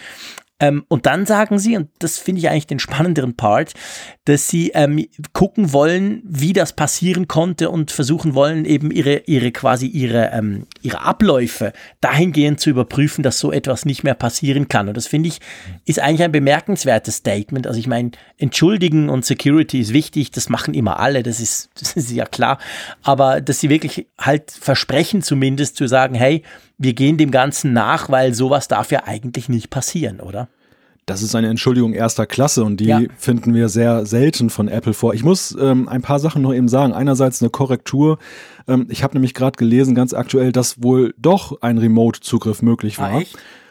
[0.60, 3.74] Ähm, und dann sagen sie, und das finde ich eigentlich den spannenderen Part,
[4.26, 9.52] dass sie ähm, gucken wollen, wie das passieren konnte und versuchen wollen, eben ihre, ihre
[9.52, 14.89] quasi ihre, ähm, ihre Abläufe dahingehend zu überprüfen, dass so etwas nicht mehr passieren kann.
[14.89, 15.39] Und das finde ich,
[15.86, 17.65] ist eigentlich ein bemerkenswertes Statement.
[17.65, 21.93] Also ich meine, entschuldigen und Security ist wichtig, das machen immer alle, das ist, das
[21.93, 22.60] ist ja klar.
[23.02, 26.43] Aber dass sie wirklich halt versprechen zumindest zu sagen, hey,
[26.78, 30.49] wir gehen dem Ganzen nach, weil sowas darf ja eigentlich nicht passieren, oder?
[31.10, 33.02] Das ist eine Entschuldigung erster Klasse und die ja.
[33.17, 35.15] finden wir sehr selten von Apple vor.
[35.15, 36.93] Ich muss ähm, ein paar Sachen noch eben sagen.
[36.93, 38.19] Einerseits eine Korrektur.
[38.67, 43.12] Ähm, ich habe nämlich gerade gelesen, ganz aktuell, dass wohl doch ein Remote-Zugriff möglich war.
[43.12, 43.24] Ah,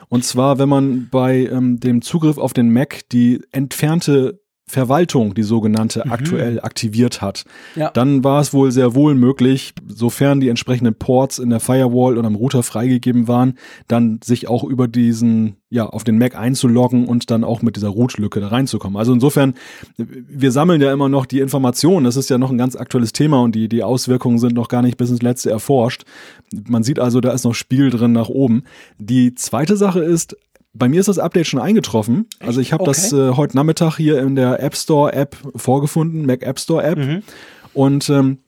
[0.09, 5.43] und zwar, wenn man bei ähm, dem Zugriff auf den Mac die entfernte Verwaltung, die
[5.43, 6.13] sogenannte, mhm.
[6.13, 7.45] aktuell aktiviert hat.
[7.75, 7.91] Ja.
[7.91, 12.27] Dann war es wohl sehr wohl möglich, sofern die entsprechenden Ports in der Firewall oder
[12.27, 13.55] am Router freigegeben waren,
[13.89, 17.89] dann sich auch über diesen, ja, auf den Mac einzuloggen und dann auch mit dieser
[17.89, 18.99] Root-Lücke da reinzukommen.
[18.99, 19.55] Also insofern,
[19.97, 22.05] wir sammeln ja immer noch die Informationen.
[22.05, 24.83] Das ist ja noch ein ganz aktuelles Thema und die, die Auswirkungen sind noch gar
[24.83, 26.05] nicht bis ins Letzte erforscht.
[26.67, 28.65] Man sieht also, da ist noch Spiel drin nach oben.
[28.99, 30.37] Die zweite Sache ist,
[30.79, 32.27] bei mir ist das Update schon eingetroffen.
[32.41, 32.93] Also ich habe okay.
[32.93, 36.99] das äh, heute Nachmittag hier in der App Store App vorgefunden, Mac App Store App.
[36.99, 37.23] Mhm.
[37.75, 38.39] Und ähm,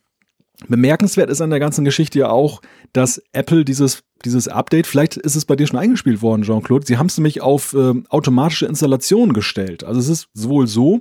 [0.69, 2.61] bemerkenswert ist an der ganzen Geschichte ja auch,
[2.93, 6.87] dass Apple dieses dieses Update, vielleicht ist es bei dir schon eingespielt worden, Jean-Claude.
[6.87, 9.83] Sie haben es nämlich auf äh, automatische Installation gestellt.
[9.83, 11.01] Also es ist wohl so,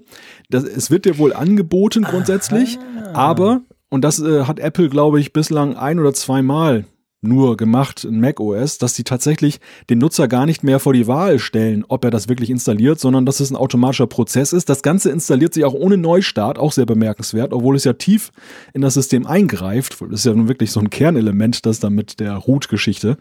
[0.49, 3.11] dass es wird dir wohl angeboten grundsätzlich, Aha.
[3.13, 6.85] aber und das äh, hat Apple, glaube ich, bislang ein oder zweimal
[7.21, 11.39] nur gemacht in macOS, dass sie tatsächlich den Nutzer gar nicht mehr vor die Wahl
[11.39, 14.69] stellen, ob er das wirklich installiert, sondern dass es ein automatischer Prozess ist.
[14.69, 18.31] Das Ganze installiert sich auch ohne Neustart, auch sehr bemerkenswert, obwohl es ja tief
[18.73, 19.97] in das System eingreift.
[20.01, 23.17] Das ist ja nun wirklich so ein Kernelement, das da mit der Root-Geschichte.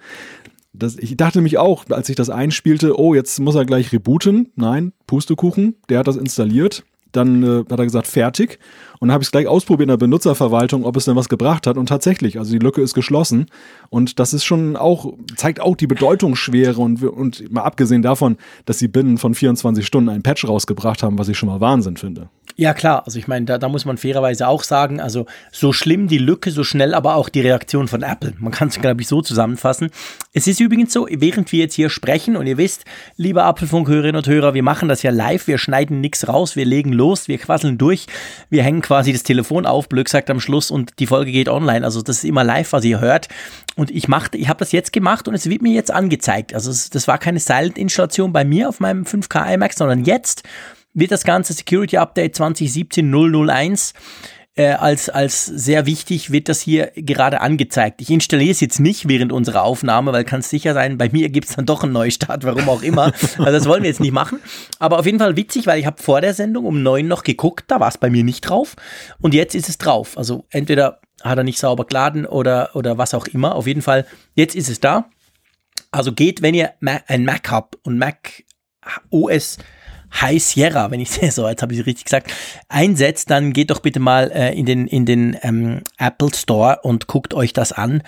[0.98, 4.52] Ich dachte mich auch, als ich das einspielte, oh, jetzt muss er gleich rebooten.
[4.54, 6.84] Nein, Pustekuchen, der hat das installiert.
[7.11, 8.58] Dann äh, hat er gesagt, fertig.
[9.00, 11.66] Und dann habe ich es gleich ausprobiert in der Benutzerverwaltung, ob es denn was gebracht
[11.66, 11.76] hat.
[11.76, 13.46] Und tatsächlich, also die Lücke ist geschlossen.
[13.90, 18.78] Und das ist schon auch, zeigt auch die Bedeutungsschwere und, und mal abgesehen davon, dass
[18.78, 22.28] sie binnen von 24 Stunden einen Patch rausgebracht haben, was ich schon mal Wahnsinn finde.
[22.61, 23.04] Ja, klar.
[23.06, 26.50] Also ich meine, da, da muss man fairerweise auch sagen, also so schlimm die Lücke,
[26.50, 28.34] so schnell aber auch die Reaktion von Apple.
[28.40, 29.90] Man kann es, glaube ich, so zusammenfassen.
[30.32, 32.84] Es ist übrigens so, während wir jetzt hier sprechen und ihr wisst,
[33.16, 36.92] liebe Apfelfunk-Hörerinnen und Hörer, wir machen das ja live, wir schneiden nichts raus, wir legen
[36.92, 38.06] los, wir quasseln durch,
[38.50, 41.85] wir hängen quasi das Telefon auf, Blöck sagt am Schluss und die Folge geht online.
[41.85, 43.29] Also das ist immer live, was ihr hört.
[43.77, 46.55] Und ich machte, ich habe das jetzt gemacht und es wird mir jetzt angezeigt.
[46.55, 50.42] Also es, das war keine Silent-Installation bei mir auf meinem 5K iMac, sondern jetzt
[50.94, 53.12] wird das ganze Security Update 2017
[53.46, 53.92] 001
[54.59, 58.01] äh, als, als sehr wichtig wird das hier gerade angezeigt.
[58.01, 61.29] Ich installiere es jetzt nicht während unserer Aufnahme, weil kann es sicher sein, bei mir
[61.29, 63.12] gibt es dann doch einen Neustart, warum auch immer.
[63.38, 64.40] also das wollen wir jetzt nicht machen.
[64.81, 67.66] Aber auf jeden Fall witzig, weil ich habe vor der Sendung um neun noch geguckt,
[67.68, 68.75] da war es bei mir nicht drauf.
[69.21, 70.18] Und jetzt ist es drauf.
[70.18, 73.55] Also entweder hat er nicht sauber geladen oder, oder was auch immer.
[73.55, 75.09] Auf jeden Fall, jetzt ist es da.
[75.92, 76.73] Also geht, wenn ihr
[77.07, 78.42] ein Mac habt und Mac
[79.11, 79.59] OS
[80.14, 82.33] High Sierra, wenn ich so, jetzt habe ich richtig gesagt,
[82.68, 87.07] einsetzt, dann geht doch bitte mal äh, in den, in den ähm, Apple Store und
[87.07, 88.03] guckt euch das an.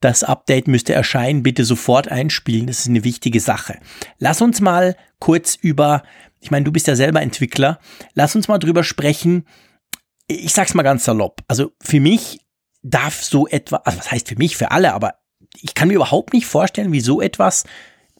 [0.00, 3.78] Das Update müsste erscheinen, bitte sofort einspielen, das ist eine wichtige Sache.
[4.18, 6.02] Lass uns mal kurz über,
[6.40, 7.78] ich meine, du bist ja selber Entwickler,
[8.14, 9.46] lass uns mal drüber sprechen.
[10.28, 11.42] Ich sag's mal ganz salopp.
[11.48, 12.40] Also für mich
[12.82, 15.14] darf so etwas, also was heißt für mich, für alle, aber
[15.60, 17.64] ich kann mir überhaupt nicht vorstellen, wie so etwas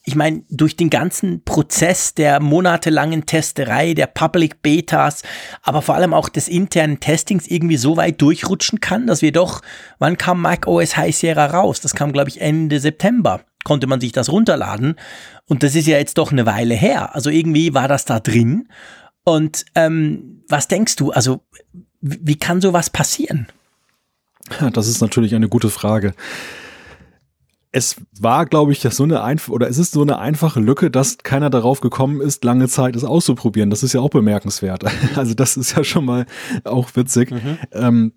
[0.08, 5.22] ich meine, durch den ganzen Prozess der monatelangen Testerei, der Public Betas,
[5.62, 9.62] aber vor allem auch des internen Testings irgendwie so weit durchrutschen kann, dass wir doch,
[9.98, 11.80] wann kam Mac OS High Sierra raus?
[11.80, 13.40] Das kam, glaube ich, Ende September.
[13.64, 14.94] Konnte man sich das runterladen.
[15.46, 17.16] Und das ist ja jetzt doch eine Weile her.
[17.16, 18.68] Also irgendwie war das da drin.
[19.24, 21.10] Und ähm, was denkst du?
[21.10, 21.42] Also,
[22.00, 23.48] wie kann sowas passieren?
[24.72, 26.14] Das ist natürlich eine gute Frage
[27.72, 31.18] es war, glaube ich, so eine einfach oder es ist so eine einfache Lücke, dass
[31.18, 33.70] keiner darauf gekommen ist, lange Zeit es auszuprobieren.
[33.70, 34.84] Das ist ja auch bemerkenswert.
[35.16, 36.26] Also das ist ja schon mal
[36.64, 37.30] auch witzig.
[37.30, 37.58] Mhm.
[37.72, 38.12] Ähm,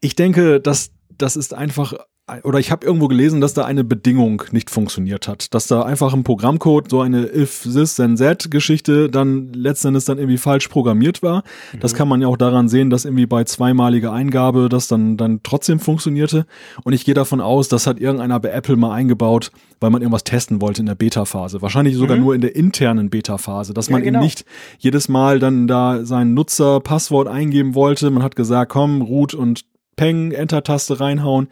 [0.00, 1.94] ich denke, dass das ist einfach
[2.42, 6.12] oder ich habe irgendwo gelesen, dass da eine Bedingung nicht funktioniert hat, dass da einfach
[6.12, 11.22] im Programmcode so eine if this then that Geschichte dann letztendlich dann irgendwie falsch programmiert
[11.22, 11.44] war.
[11.72, 11.80] Mhm.
[11.80, 15.40] Das kann man ja auch daran sehen, dass irgendwie bei zweimaliger Eingabe das dann dann
[15.44, 16.46] trotzdem funktionierte
[16.82, 20.24] und ich gehe davon aus, das hat irgendeiner bei Apple mal eingebaut, weil man irgendwas
[20.24, 22.24] testen wollte in der Beta Phase, wahrscheinlich sogar mhm.
[22.24, 24.18] nur in der internen Beta Phase, dass man ja, genau.
[24.18, 24.44] eben nicht
[24.78, 29.64] jedes Mal dann da sein Nutzer Passwort eingeben wollte, man hat gesagt, komm, root und
[29.96, 31.48] Peng, Enter-Taste reinhauen.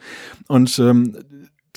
[0.47, 1.17] Und ähm,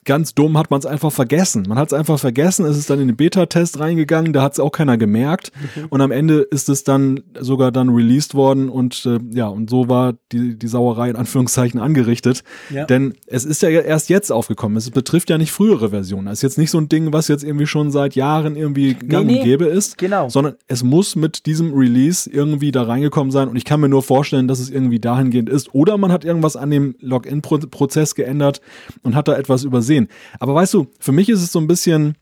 [0.08, 1.66] ganz dumm hat man es einfach vergessen.
[1.68, 4.58] Man hat es einfach vergessen, es ist dann in den Beta-Test reingegangen, da hat es
[4.58, 5.52] auch keiner gemerkt.
[5.76, 5.84] Mhm.
[5.90, 9.90] Und am Ende ist es dann sogar dann released worden und äh, ja, und so
[9.90, 12.42] war die, die Sauerei in Anführungszeichen angerichtet.
[12.70, 12.86] Ja.
[12.86, 14.78] Denn es ist ja erst jetzt aufgekommen.
[14.78, 16.28] Es betrifft ja nicht frühere Versionen.
[16.28, 19.26] Es ist jetzt nicht so ein Ding, was jetzt irgendwie schon seit Jahren irgendwie gang
[19.26, 19.38] nee, nee.
[19.40, 19.98] und gäbe ist.
[19.98, 20.30] Genau.
[20.30, 23.48] Sondern es muss mit diesem Release irgendwie da reingekommen sein.
[23.48, 25.74] Und ich kann mir nur vorstellen, dass es irgendwie dahingehend ist.
[25.74, 28.62] Oder man hat irgendwas an dem Login-Prozess geändert
[29.02, 30.08] und hat da etwas übersehen sehen.
[30.38, 32.16] Aber weißt du, für mich ist es so ein bisschen,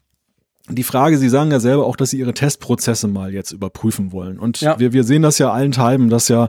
[0.68, 4.38] die Frage, Sie sagen ja selber auch, dass Sie Ihre Testprozesse mal jetzt überprüfen wollen.
[4.38, 4.78] Und Ja.
[4.78, 6.48] wir, wir sehen das ja allenthalben, dass ja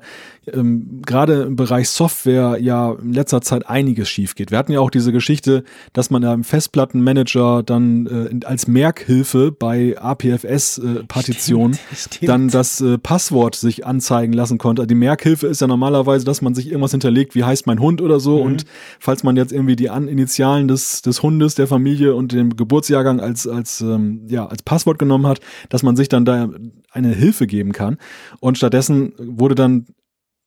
[0.54, 4.50] ähm, gerade im Bereich Software ja in letzter Zeit einiges schief geht.
[4.50, 8.08] Wir hatten ja auch diese Geschichte, dass man ja im Festplattenmanager dann
[8.42, 12.30] äh, als Merkhilfe bei APFS-Partitionen stimmt.
[12.30, 14.88] dann das äh, Passwort sich anzeigen lassen konnte.
[14.88, 18.20] Die Merkhilfe ist ja normalerweise, dass man sich irgendwas hinterlegt, wie heißt mein Hund oder
[18.20, 18.38] so.
[18.42, 18.66] Und
[19.00, 23.20] falls man jetzt irgendwie die An Initialen des, des Hundes, der Familie und den Geburtsjahrgang
[23.20, 25.39] als, als, ähm, ja, als Passwort genommen hat,
[25.70, 26.50] dass man sich dann da
[26.91, 27.98] eine Hilfe geben kann.
[28.39, 29.86] Und stattdessen wurde dann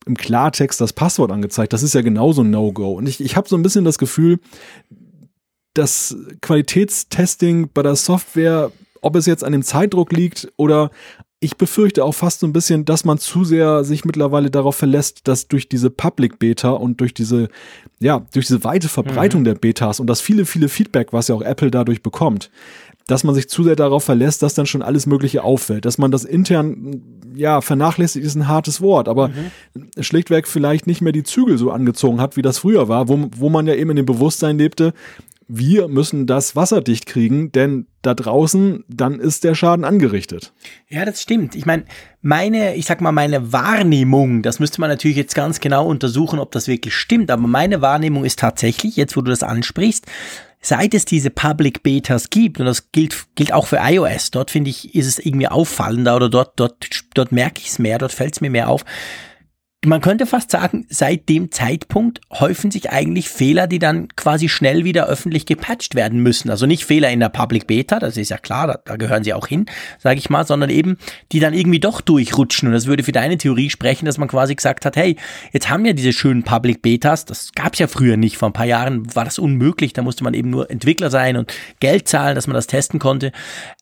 [0.06, 1.72] im Klartext das Passwort angezeigt.
[1.72, 2.92] Das ist ja genauso ein No-Go.
[2.92, 4.38] Und ich, ich habe so ein bisschen das Gefühl,
[5.74, 10.90] das Qualitätstesting bei der Software, ob es jetzt an dem Zeitdruck liegt oder
[11.42, 15.26] ich befürchte auch fast so ein bisschen, dass man zu sehr sich mittlerweile darauf verlässt,
[15.26, 17.48] dass durch diese Public Beta und durch diese,
[17.98, 21.40] ja, durch diese weite Verbreitung der Betas und das viele, viele Feedback, was ja auch
[21.40, 22.50] Apple dadurch bekommt,
[23.10, 25.84] dass man sich zu sehr darauf verlässt, dass dann schon alles Mögliche auffällt.
[25.84, 27.02] Dass man das intern,
[27.34, 29.30] ja, vernachlässigt ist ein hartes Wort, aber
[29.98, 33.48] schlichtweg vielleicht nicht mehr die Zügel so angezogen hat, wie das früher war, wo, wo
[33.48, 34.92] man ja eben in dem Bewusstsein lebte,
[35.52, 40.52] wir müssen das wasserdicht kriegen, denn da draußen, dann ist der Schaden angerichtet.
[40.88, 41.56] Ja, das stimmt.
[41.56, 41.84] Ich meine,
[42.22, 46.52] meine, ich sag mal, meine Wahrnehmung, das müsste man natürlich jetzt ganz genau untersuchen, ob
[46.52, 50.06] das wirklich stimmt, aber meine Wahrnehmung ist tatsächlich, jetzt wo du das ansprichst,
[50.60, 54.70] seit es diese Public Betas gibt, und das gilt, gilt auch für iOS, dort finde
[54.70, 58.34] ich, ist es irgendwie auffallender oder dort, dort, dort merke ich es mehr, dort fällt
[58.34, 58.84] es mir mehr auf.
[59.82, 64.84] Man könnte fast sagen, seit dem Zeitpunkt häufen sich eigentlich Fehler, die dann quasi schnell
[64.84, 66.50] wieder öffentlich gepatcht werden müssen.
[66.50, 69.32] Also nicht Fehler in der Public Beta, das ist ja klar, da, da gehören sie
[69.32, 69.64] auch hin,
[69.98, 70.98] sage ich mal, sondern eben,
[71.32, 72.68] die dann irgendwie doch durchrutschen.
[72.68, 75.16] Und das würde für deine Theorie sprechen, dass man quasi gesagt hat, hey,
[75.50, 78.36] jetzt haben wir diese schönen Public Betas, das gab es ja früher nicht.
[78.36, 81.54] Vor ein paar Jahren war das unmöglich, da musste man eben nur Entwickler sein und
[81.80, 83.32] Geld zahlen, dass man das testen konnte.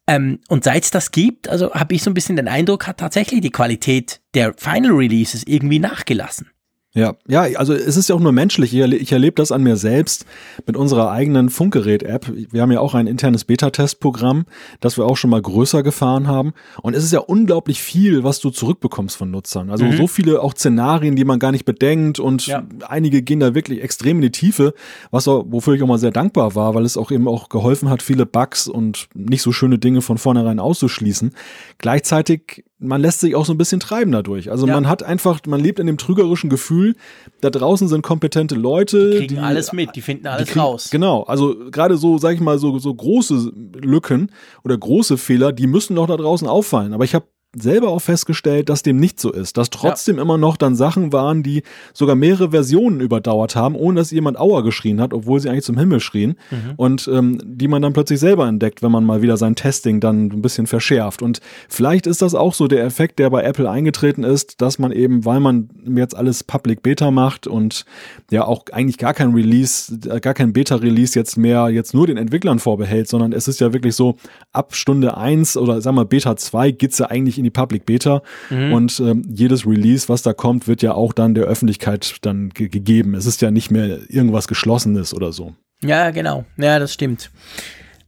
[0.09, 2.99] Ähm, und seit es das gibt, also habe ich so ein bisschen den Eindruck, hat
[2.99, 6.51] tatsächlich die Qualität der Final Releases irgendwie nachgelassen.
[6.95, 8.73] Ja, ja, also es ist ja auch nur menschlich.
[8.73, 10.25] Ich, erle ich erlebe das an mir selbst
[10.67, 12.33] mit unserer eigenen Funkgerät-App.
[12.51, 14.47] Wir haben ja auch ein internes Beta-Testprogramm,
[14.81, 16.55] das wir auch schon mal größer gefahren haben.
[16.81, 19.69] Und es ist ja unglaublich viel, was du zurückbekommst von Nutzern.
[19.71, 22.65] Also so viele auch Szenarien, die man gar nicht bedenkt und Ja.
[22.89, 24.73] einige gehen da wirklich extrem in die Tiefe,
[25.11, 27.91] was auch, wofür ich auch mal sehr dankbar war, weil es auch eben auch geholfen
[27.91, 31.33] hat, viele Bugs und nicht so schöne Dinge von vornherein auszuschließen.
[31.77, 34.51] Gleichzeitig, man lässt sich auch so ein bisschen treiben dadurch.
[34.51, 34.75] Also Ja.
[34.75, 36.95] man hat einfach, man lebt in dem trügerischen Gefühl,
[37.41, 39.11] da draußen sind kompetente Leute.
[39.11, 40.89] Die kriegen alles mit, die finden alles kriegen- raus.
[40.91, 44.31] Genau, also gerade so, sag ich mal, so, so große Lücken
[44.65, 46.93] oder große Fehler, die müssen doch da draußen auffallen.
[46.93, 50.57] Aber ich habe selber auch festgestellt, dass dem nicht so ist, dass trotzdem immer noch
[50.59, 51.63] dann Sachen waren, die
[51.95, 55.79] sogar mehrere Versionen überdauert haben, ohne dass jemand Aua geschrien hat, obwohl sie eigentlich zum
[55.79, 56.75] Himmel schrien Mhm.
[56.77, 60.27] und ähm, die man dann plötzlich selber entdeckt, wenn man mal wieder sein Testing dann
[60.27, 61.23] ein bisschen verschärft.
[61.23, 64.93] Und vielleicht ist das auch so der Effekt, der bei Apple eingetreten ist, dass man
[64.93, 67.87] eben, weil man jetzt alles Public Beta macht und
[68.31, 72.19] ja auch eigentlich gar kein Release, äh, gar kein Beta-Release jetzt mehr jetzt nur den
[72.19, 74.17] Entwicklern vorbehält, sondern es ist ja wirklich so,
[74.53, 78.23] ab Stunde eins oder sagen wir Beta 2 geht's ja eigentlich in die Public Beta
[78.51, 82.69] und ähm, jedes Release, was da kommt, wird ja auch dann der Öffentlichkeit dann ge
[82.69, 83.15] gegeben.
[83.15, 85.55] Es ist ja nicht mehr irgendwas Geschlossenes oder so.
[85.83, 86.45] Ja, genau.
[86.57, 87.31] Ja, das stimmt.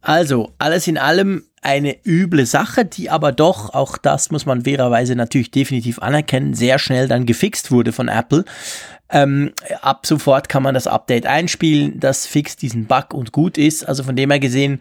[0.03, 5.15] Also, alles in allem eine üble Sache, die aber doch, auch das muss man fairerweise
[5.15, 8.45] natürlich definitiv anerkennen, sehr schnell dann gefixt wurde von Apple.
[9.11, 13.87] Ähm, ab sofort kann man das Update einspielen, das fixt diesen Bug und gut ist.
[13.87, 14.81] Also von dem her gesehen,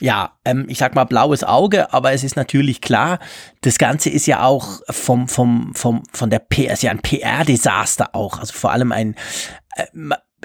[0.00, 3.18] ja, ähm, ich sag mal blaues Auge, aber es ist natürlich klar,
[3.62, 8.14] das Ganze ist ja auch vom, vom, vom, von der PR, ist ja ein PR-Desaster
[8.14, 8.38] auch.
[8.38, 9.16] Also vor allem ein,
[9.76, 9.84] äh,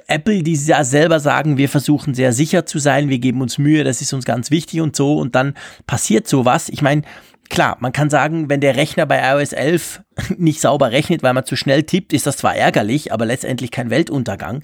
[0.08, 3.84] Apple, die ja selber sagen, wir versuchen sehr sicher zu sein, wir geben uns Mühe,
[3.84, 5.54] das ist uns ganz wichtig und so, und dann
[5.86, 6.70] passiert sowas.
[6.70, 7.04] Ich meine,
[7.50, 10.02] klar, man kann sagen, wenn der Rechner bei iOS 11
[10.38, 13.90] nicht sauber rechnet, weil man zu schnell tippt, ist das zwar ärgerlich, aber letztendlich kein
[13.90, 14.62] Weltuntergang.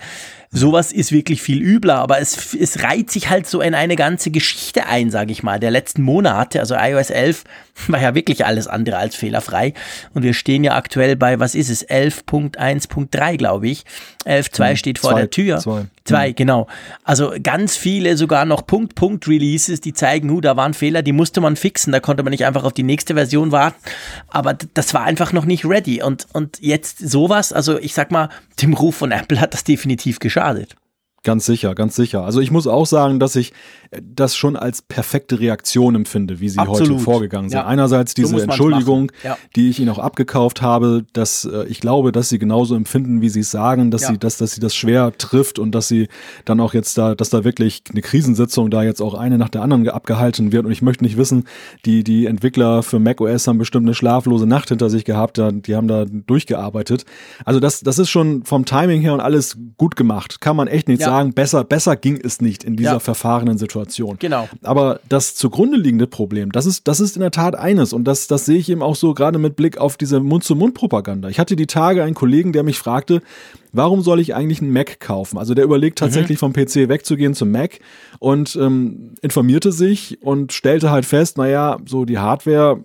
[0.52, 4.32] Sowas ist wirklich viel übler, aber es, es reiht sich halt so in eine ganze
[4.32, 6.60] Geschichte ein, sage ich mal, der letzten Monate.
[6.60, 7.44] Also iOS 11
[7.88, 9.74] war ja wirklich alles andere als fehlerfrei.
[10.16, 13.84] Und wir stehen ja aktuell bei, was ist es, 11.1.3, glaube ich.
[14.26, 15.58] 11.2 steht vor Zwei- der Tür.
[15.60, 15.86] zwei.
[16.06, 16.66] Zwei, genau.
[17.04, 21.56] Also ganz viele sogar noch Punkt-Punkt-Releases, die zeigen, hu, da waren Fehler, die musste man
[21.56, 23.78] fixen, da konnte man nicht einfach auf die nächste Version warten.
[24.28, 26.02] Aber das war einfach noch nicht ready.
[26.02, 30.20] Und, und jetzt sowas, also ich sag mal, dem Ruf von Apple hat das definitiv
[30.40, 30.76] schadet.
[31.24, 32.24] Ganz sicher, ganz sicher.
[32.24, 33.52] Also ich muss auch sagen, dass ich
[33.92, 36.92] äh, das schon als perfekte Reaktion empfinde, wie sie Absolut.
[36.92, 37.58] heute vorgegangen sind.
[37.58, 37.66] Ja.
[37.66, 39.38] Einerseits diese so Entschuldigung, ja.
[39.56, 43.30] die ich ihnen auch abgekauft habe, dass äh, ich glaube, dass sie genauso empfinden, wie
[43.30, 44.10] sie es sagen, dass ja.
[44.10, 46.08] sie, dass, dass sie das schwer trifft und dass sie
[46.46, 49.62] dann auch jetzt da, dass da wirklich eine Krisensitzung da jetzt auch eine nach der
[49.62, 50.66] anderen abgehalten wird.
[50.66, 51.46] Und ich möchte nicht wissen,
[51.86, 55.88] die, die Entwickler für macOS haben bestimmt eine schlaflose Nacht hinter sich gehabt, die haben
[55.88, 57.06] da durchgearbeitet.
[57.44, 60.40] Also das, das ist schon vom Timing her und alles gut gemacht.
[60.40, 64.18] Kann man echt nicht sagen, besser, besser ging es nicht in dieser verfahrenen Situation.
[64.20, 64.48] Genau.
[64.64, 68.28] Aber das zugrunde liegende Problem, das ist, das ist in der Tat eines und das,
[68.28, 71.30] das sehe ich eben auch so gerade mit Blick auf diese Mund-zu-Mund-Propaganda.
[71.30, 73.22] Ich hatte die Tage einen Kollegen, der mich fragte,
[73.72, 75.38] warum soll ich eigentlich einen Mac kaufen?
[75.38, 76.54] Also der überlegt tatsächlich mhm.
[76.54, 77.80] vom PC wegzugehen zum Mac
[78.20, 82.84] und ähm, informierte sich und stellte halt fest, naja, so die Hardware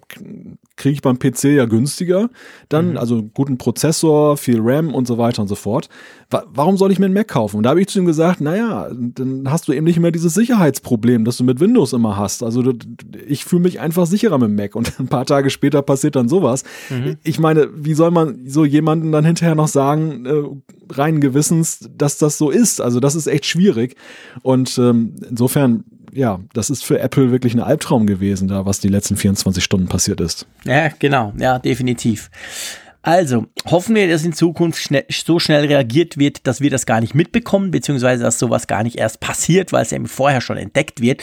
[0.76, 2.30] kriege ich beim PC ja günstiger.
[2.68, 2.96] Dann, mhm.
[2.96, 5.88] also guten Prozessor, viel RAM und so weiter und so fort.
[6.30, 7.58] warum soll ich mir einen Mac kaufen?
[7.58, 10.34] Und da habe ich zu ihm gesagt, naja, dann hast du eben nicht mehr dieses
[10.34, 12.42] Sicherheitsproblem, das du mit Windows immer hast.
[12.42, 12.72] Also
[13.26, 14.74] ich fühle mich einfach sicherer mit dem Mac.
[14.74, 16.64] Und ein paar Tage später passiert dann sowas.
[16.90, 17.16] Mhm.
[17.22, 22.18] Ich meine, wie soll man so jemanden dann hinterher noch sagen, äh, reinen Gewissens, dass
[22.18, 22.80] das so ist?
[22.80, 23.96] Also das ist echt schwierig.
[24.42, 25.84] Und ähm, insofern
[26.14, 29.88] ja, das ist für Apple wirklich ein Albtraum gewesen, da was die letzten 24 Stunden
[29.88, 30.46] passiert ist.
[30.64, 32.30] Ja, genau, ja, definitiv.
[33.02, 37.02] Also, hoffen wir, dass in Zukunft schnell, so schnell reagiert wird, dass wir das gar
[37.02, 41.02] nicht mitbekommen, beziehungsweise dass sowas gar nicht erst passiert, weil es ja vorher schon entdeckt
[41.02, 41.22] wird.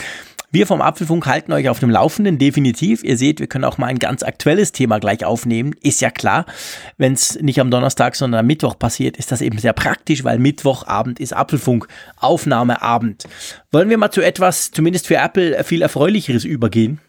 [0.54, 3.02] Wir vom Apfelfunk halten euch auf dem Laufenden, definitiv.
[3.02, 5.74] Ihr seht, wir können auch mal ein ganz aktuelles Thema gleich aufnehmen.
[5.80, 6.44] Ist ja klar,
[6.98, 10.38] wenn es nicht am Donnerstag, sondern am Mittwoch passiert, ist das eben sehr praktisch, weil
[10.38, 11.88] Mittwochabend ist Apfelfunk,
[12.18, 13.24] Aufnahmeabend.
[13.70, 17.00] Wollen wir mal zu etwas, zumindest für Apple, viel Erfreulicheres übergehen?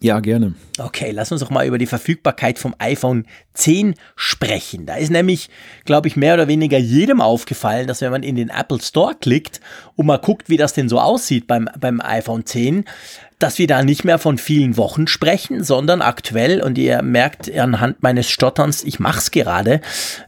[0.00, 0.54] Ja, gerne.
[0.78, 4.86] Okay, lass uns doch mal über die Verfügbarkeit vom iPhone 10 sprechen.
[4.86, 5.50] Da ist nämlich,
[5.84, 9.60] glaube ich, mehr oder weniger jedem aufgefallen, dass wenn man in den Apple Store klickt
[9.96, 12.84] und mal guckt, wie das denn so aussieht beim, beim iPhone 10,
[13.42, 18.00] dass wir da nicht mehr von vielen Wochen sprechen, sondern aktuell, und ihr merkt anhand
[18.00, 19.80] meines Stotterns, ich mach's gerade,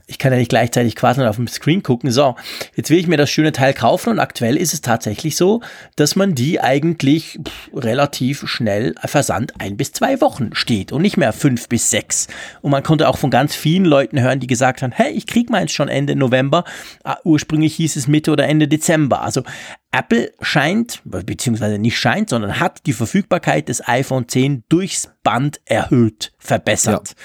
[0.05, 2.35] ich kann ja nicht gleichzeitig quasi auf dem Screen gucken, so,
[2.75, 5.61] jetzt will ich mir das schöne Teil kaufen und aktuell ist es tatsächlich so,
[5.95, 11.15] dass man die eigentlich pff, relativ schnell Versand ein bis zwei Wochen steht und nicht
[11.15, 12.27] mehr fünf bis sechs.
[12.61, 15.49] Und man konnte auch von ganz vielen Leuten hören, die gesagt haben, hey, ich krieg
[15.49, 16.63] meins schon Ende November,
[17.03, 19.21] ah, ursprünglich hieß es Mitte oder Ende Dezember.
[19.21, 19.43] Also
[19.91, 26.33] Apple scheint, beziehungsweise nicht scheint, sondern hat die Verfügbarkeit des iPhone 10 durchs Band erhöht,
[26.37, 27.09] verbessert.
[27.09, 27.15] Ja.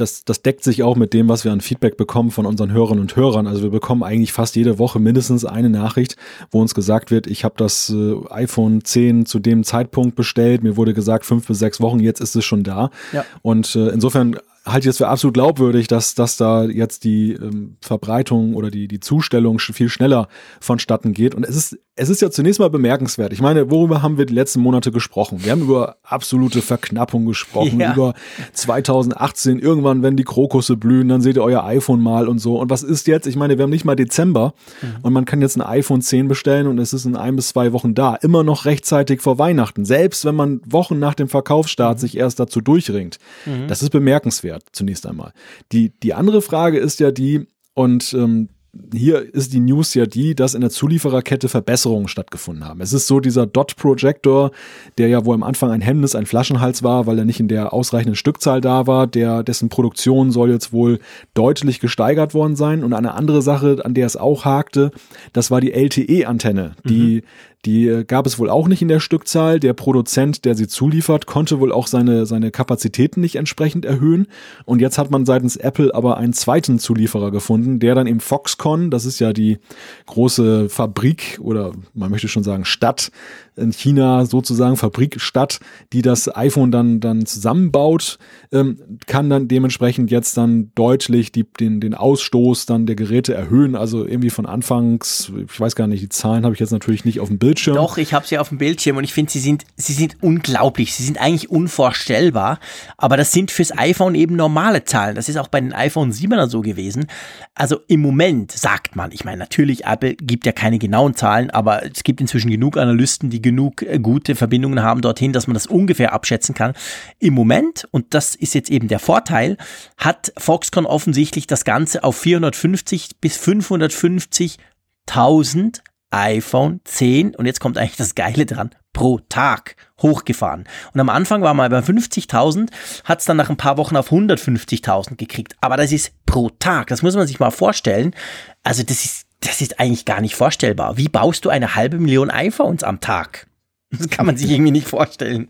[0.00, 3.02] Das, das deckt sich auch mit dem, was wir an Feedback bekommen von unseren Hörerinnen
[3.02, 3.46] und Hörern.
[3.46, 6.16] Also wir bekommen eigentlich fast jede Woche mindestens eine Nachricht,
[6.50, 10.62] wo uns gesagt wird, ich habe das äh, iPhone 10 zu dem Zeitpunkt bestellt.
[10.62, 12.90] Mir wurde gesagt, fünf bis sechs Wochen, jetzt ist es schon da.
[13.12, 13.26] Ja.
[13.42, 17.76] Und äh, insofern halte ich es für absolut glaubwürdig, dass, dass da jetzt die ähm,
[17.80, 20.28] Verbreitung oder die, die Zustellung viel schneller
[20.60, 21.34] vonstatten geht.
[21.34, 23.32] Und es ist, es ist ja zunächst mal bemerkenswert.
[23.32, 25.44] Ich meine, worüber haben wir die letzten Monate gesprochen?
[25.44, 27.92] Wir haben über absolute Verknappung gesprochen, ja.
[27.94, 28.14] über
[28.52, 32.58] 2018, irgendwann, wenn die Krokusse blühen, dann seht ihr euer iPhone mal und so.
[32.58, 33.26] Und was ist jetzt?
[33.26, 34.96] Ich meine, wir haben nicht mal Dezember mhm.
[35.02, 37.72] und man kann jetzt ein iPhone 10 bestellen und es ist in ein bis zwei
[37.72, 38.14] Wochen da.
[38.16, 39.86] Immer noch rechtzeitig vor Weihnachten.
[39.86, 42.00] Selbst wenn man Wochen nach dem Verkaufsstart mhm.
[42.00, 43.18] sich erst dazu durchringt.
[43.46, 43.68] Mhm.
[43.68, 45.32] Das ist bemerkenswert wert, zunächst einmal.
[45.72, 48.48] Die, die andere Frage ist ja die, und ähm,
[48.92, 52.80] hier ist die News ja die, dass in der Zuliefererkette Verbesserungen stattgefunden haben.
[52.80, 54.52] Es ist so dieser Dot-Projector,
[54.96, 57.72] der ja wohl am Anfang ein Hemmnis, ein Flaschenhals war, weil er nicht in der
[57.72, 61.00] ausreichenden Stückzahl da war, der, dessen Produktion soll jetzt wohl
[61.34, 62.84] deutlich gesteigert worden sein.
[62.84, 64.92] Und eine andere Sache, an der es auch hakte,
[65.32, 67.49] das war die LTE-Antenne, die mhm.
[67.66, 69.60] Die gab es wohl auch nicht in der Stückzahl.
[69.60, 74.28] Der Produzent, der sie zuliefert, konnte wohl auch seine, seine Kapazitäten nicht entsprechend erhöhen.
[74.64, 78.90] Und jetzt hat man seitens Apple aber einen zweiten Zulieferer gefunden, der dann im Foxconn,
[78.90, 79.58] das ist ja die
[80.06, 83.10] große Fabrik oder man möchte schon sagen Stadt
[83.56, 85.60] in China sozusagen Fabrikstadt,
[85.92, 88.18] die das iPhone dann, dann zusammenbaut,
[88.52, 93.76] ähm, kann dann dementsprechend jetzt dann deutlich die, den, den Ausstoß dann der Geräte erhöhen.
[93.76, 97.20] Also irgendwie von Anfangs, ich weiß gar nicht, die Zahlen habe ich jetzt natürlich nicht
[97.20, 97.74] auf dem Bildschirm.
[97.74, 100.94] Doch, ich habe sie auf dem Bildschirm und ich finde, sie sind, sie sind unglaublich.
[100.94, 102.60] Sie sind eigentlich unvorstellbar.
[102.96, 105.16] Aber das sind fürs iPhone eben normale Zahlen.
[105.16, 107.08] Das ist auch bei den iPhone 7er so gewesen.
[107.54, 111.84] Also im Moment sagt man, ich meine, natürlich, Apple gibt ja keine genauen Zahlen, aber
[111.84, 115.66] es gibt inzwischen genug Analysten, die genug äh, gute Verbindungen haben dorthin, dass man das
[115.66, 116.74] ungefähr abschätzen kann.
[117.18, 119.56] Im Moment, und das ist jetzt eben der Vorteil,
[119.96, 125.80] hat Foxconn offensichtlich das Ganze auf 450 bis 550.000
[126.10, 130.64] iPhone 10 und jetzt kommt eigentlich das Geile dran, pro Tag hochgefahren.
[130.92, 132.70] Und am Anfang war mal bei 50.000,
[133.04, 135.56] hat es dann nach ein paar Wochen auf 150.000 gekriegt.
[135.60, 138.14] Aber das ist pro Tag, das muss man sich mal vorstellen.
[138.62, 140.96] Also das ist das ist eigentlich gar nicht vorstellbar.
[140.96, 143.46] Wie baust du eine halbe Million iPhones am Tag?
[143.90, 145.48] Das kann man sich irgendwie nicht vorstellen.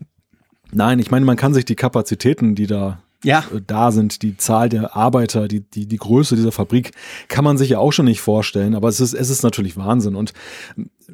[0.71, 3.39] Nein, ich meine, man kann sich die Kapazitäten, die da ja.
[3.53, 6.91] Äh, da sind, die Zahl der Arbeiter, die, die, die Größe dieser Fabrik,
[7.27, 8.75] kann man sich ja auch schon nicht vorstellen.
[8.75, 10.15] Aber es ist, es ist natürlich Wahnsinn.
[10.15, 10.33] Und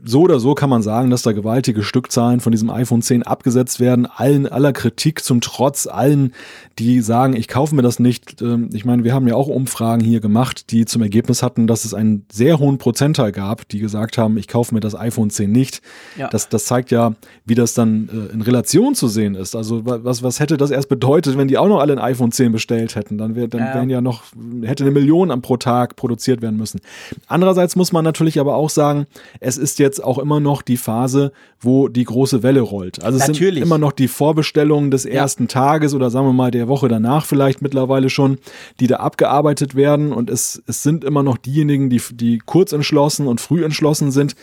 [0.03, 3.79] so oder so kann man sagen, dass da gewaltige Stückzahlen von diesem iPhone 10 abgesetzt
[3.79, 4.05] werden.
[4.05, 6.33] Allen, aller Kritik zum Trotz, allen,
[6.79, 8.41] die sagen, ich kaufe mir das nicht.
[8.41, 11.85] Ähm, ich meine, wir haben ja auch Umfragen hier gemacht, die zum Ergebnis hatten, dass
[11.85, 15.51] es einen sehr hohen Prozentteil gab, die gesagt haben, ich kaufe mir das iPhone 10
[15.51, 15.81] nicht.
[16.17, 16.27] Ja.
[16.27, 17.15] Das, das zeigt ja,
[17.45, 19.55] wie das dann äh, in Relation zu sehen ist.
[19.55, 22.51] Also was, was hätte das erst bedeutet, wenn die auch noch alle ein iPhone 10
[22.51, 23.17] bestellt hätten?
[23.17, 23.73] Dann, wär, dann ja.
[23.75, 24.23] wären ja noch,
[24.63, 26.79] hätte eine Million pro Tag produziert werden müssen.
[27.27, 29.07] Andererseits muss man natürlich aber auch sagen,
[29.39, 33.03] es ist jetzt auch immer noch die Phase, wo die große Welle rollt.
[33.03, 33.55] Also es Natürlich.
[33.55, 35.47] sind immer noch die Vorbestellungen des ersten ja.
[35.47, 38.37] Tages oder sagen wir mal der Woche danach vielleicht mittlerweile schon,
[38.79, 40.13] die da abgearbeitet werden.
[40.13, 44.35] Und es, es sind immer noch diejenigen, die, die kurz entschlossen und früh entschlossen sind.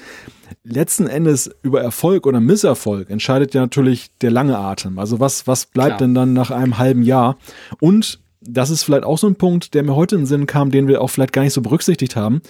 [0.62, 4.98] Letzten Endes über Erfolg oder Misserfolg entscheidet ja natürlich der lange Atem.
[4.98, 5.98] Also was, was bleibt Klar.
[5.98, 7.36] denn dann nach einem halben Jahr?
[7.80, 10.70] Und das ist vielleicht auch so ein Punkt, der mir heute in den Sinn kam,
[10.70, 12.42] den wir auch vielleicht gar nicht so berücksichtigt haben.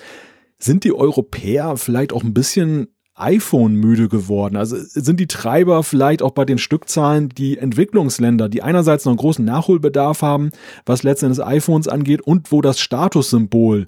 [0.59, 4.57] Sind die Europäer vielleicht auch ein bisschen iPhone müde geworden?
[4.57, 9.18] Also sind die Treiber vielleicht auch bei den Stückzahlen die Entwicklungsländer, die einerseits noch einen
[9.18, 10.51] großen Nachholbedarf haben,
[10.84, 13.86] was letztendlich iPhones angeht und wo das Statussymbol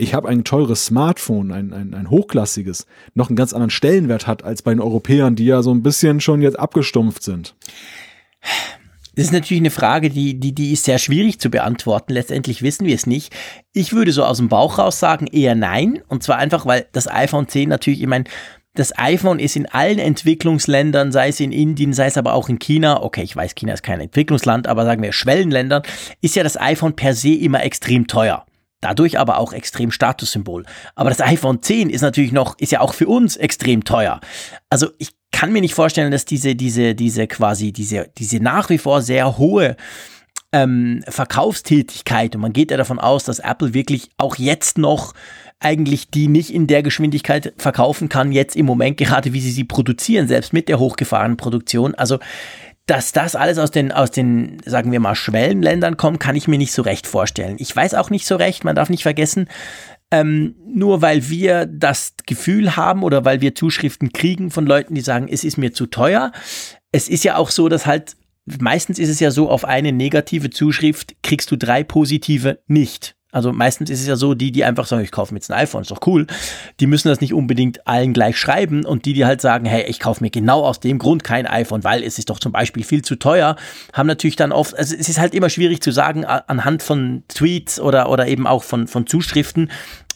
[0.00, 4.42] ich habe ein teures Smartphone, ein, ein, ein hochklassiges, noch einen ganz anderen Stellenwert hat
[4.44, 7.54] als bei den Europäern, die ja so ein bisschen schon jetzt abgestumpft sind?
[9.16, 12.12] Das ist natürlich eine Frage, die, die, die ist sehr schwierig zu beantworten.
[12.12, 13.34] Letztendlich wissen wir es nicht.
[13.72, 16.00] Ich würde so aus dem Bauch raus sagen, eher nein.
[16.08, 18.24] Und zwar einfach, weil das iPhone 10 natürlich, ich meine,
[18.74, 22.60] das iPhone ist in allen Entwicklungsländern, sei es in Indien, sei es aber auch in
[22.60, 25.82] China, okay, ich weiß, China ist kein Entwicklungsland, aber sagen wir Schwellenländern,
[26.20, 28.46] ist ja das iPhone per se immer extrem teuer.
[28.80, 30.64] Dadurch aber auch extrem Statussymbol.
[30.94, 34.20] Aber das iPhone 10 ist natürlich noch, ist ja auch für uns extrem teuer.
[34.70, 38.78] Also ich kann mir nicht vorstellen, dass diese, diese, diese quasi, diese, diese nach wie
[38.78, 39.76] vor sehr hohe
[40.52, 45.14] ähm, Verkaufstätigkeit, und man geht ja davon aus, dass Apple wirklich auch jetzt noch
[45.60, 49.64] eigentlich die nicht in der Geschwindigkeit verkaufen kann, jetzt im Moment gerade, wie sie sie
[49.64, 51.94] produzieren, selbst mit der hochgefahrenen Produktion.
[51.94, 52.18] Also,
[52.90, 56.58] dass das alles aus den, aus den, sagen wir mal, Schwellenländern kommt, kann ich mir
[56.58, 57.54] nicht so recht vorstellen.
[57.60, 59.46] Ich weiß auch nicht so recht, man darf nicht vergessen,
[60.10, 65.02] ähm, nur weil wir das Gefühl haben oder weil wir Zuschriften kriegen von Leuten, die
[65.02, 66.32] sagen, es ist mir zu teuer.
[66.90, 68.16] Es ist ja auch so, dass halt,
[68.58, 73.14] meistens ist es ja so, auf eine negative Zuschrift kriegst du drei positive nicht.
[73.32, 75.58] Also meistens ist es ja so, die, die einfach sagen, ich kaufe mir jetzt ein
[75.58, 76.26] iPhone, ist doch cool,
[76.80, 80.00] die müssen das nicht unbedingt allen gleich schreiben und die, die halt sagen, hey, ich
[80.00, 83.02] kaufe mir genau aus dem Grund kein iPhone, weil es ist doch zum Beispiel viel
[83.02, 83.56] zu teuer,
[83.92, 87.80] haben natürlich dann oft, also es ist halt immer schwierig zu sagen anhand von Tweets
[87.80, 89.70] oder, oder eben auch von, von Zuschriften,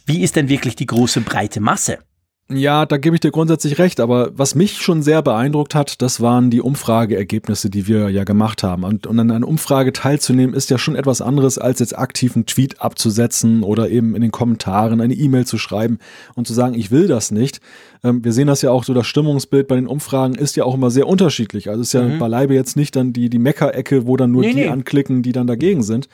[0.05, 1.99] wie ist denn wirklich die große breite Masse?
[2.47, 6.21] Ja, da gebe ich dir grundsätzlich recht, aber was mich schon sehr beeindruckt hat, das
[6.21, 8.83] waren die Umfrageergebnisse, die wir ja gemacht haben.
[8.83, 12.45] Und, und an einer Umfrage teilzunehmen, ist ja schon etwas anderes, als jetzt aktiv einen
[12.45, 15.97] Tweet abzusetzen oder eben in den Kommentaren eine E-Mail zu schreiben
[16.35, 17.61] und zu sagen, ich will das nicht.
[18.03, 20.75] Ähm, wir sehen das ja auch so, das Stimmungsbild bei den Umfragen ist ja auch
[20.75, 21.69] immer sehr unterschiedlich.
[21.69, 22.19] Also ist ja mhm.
[22.19, 24.67] beileibe jetzt nicht dann die, die Mecker-Ecke, wo dann nur nee, die nee.
[24.67, 26.09] anklicken, die dann dagegen sind.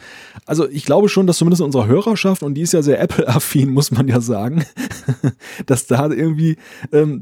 [0.46, 3.92] Also ich glaube schon, dass zumindest unsere Hörerschaft, und die ist ja sehr Apple-affin, muss
[3.92, 4.66] man ja sagen,
[5.66, 6.58] dass da irgendwie
[6.92, 7.20] ähm,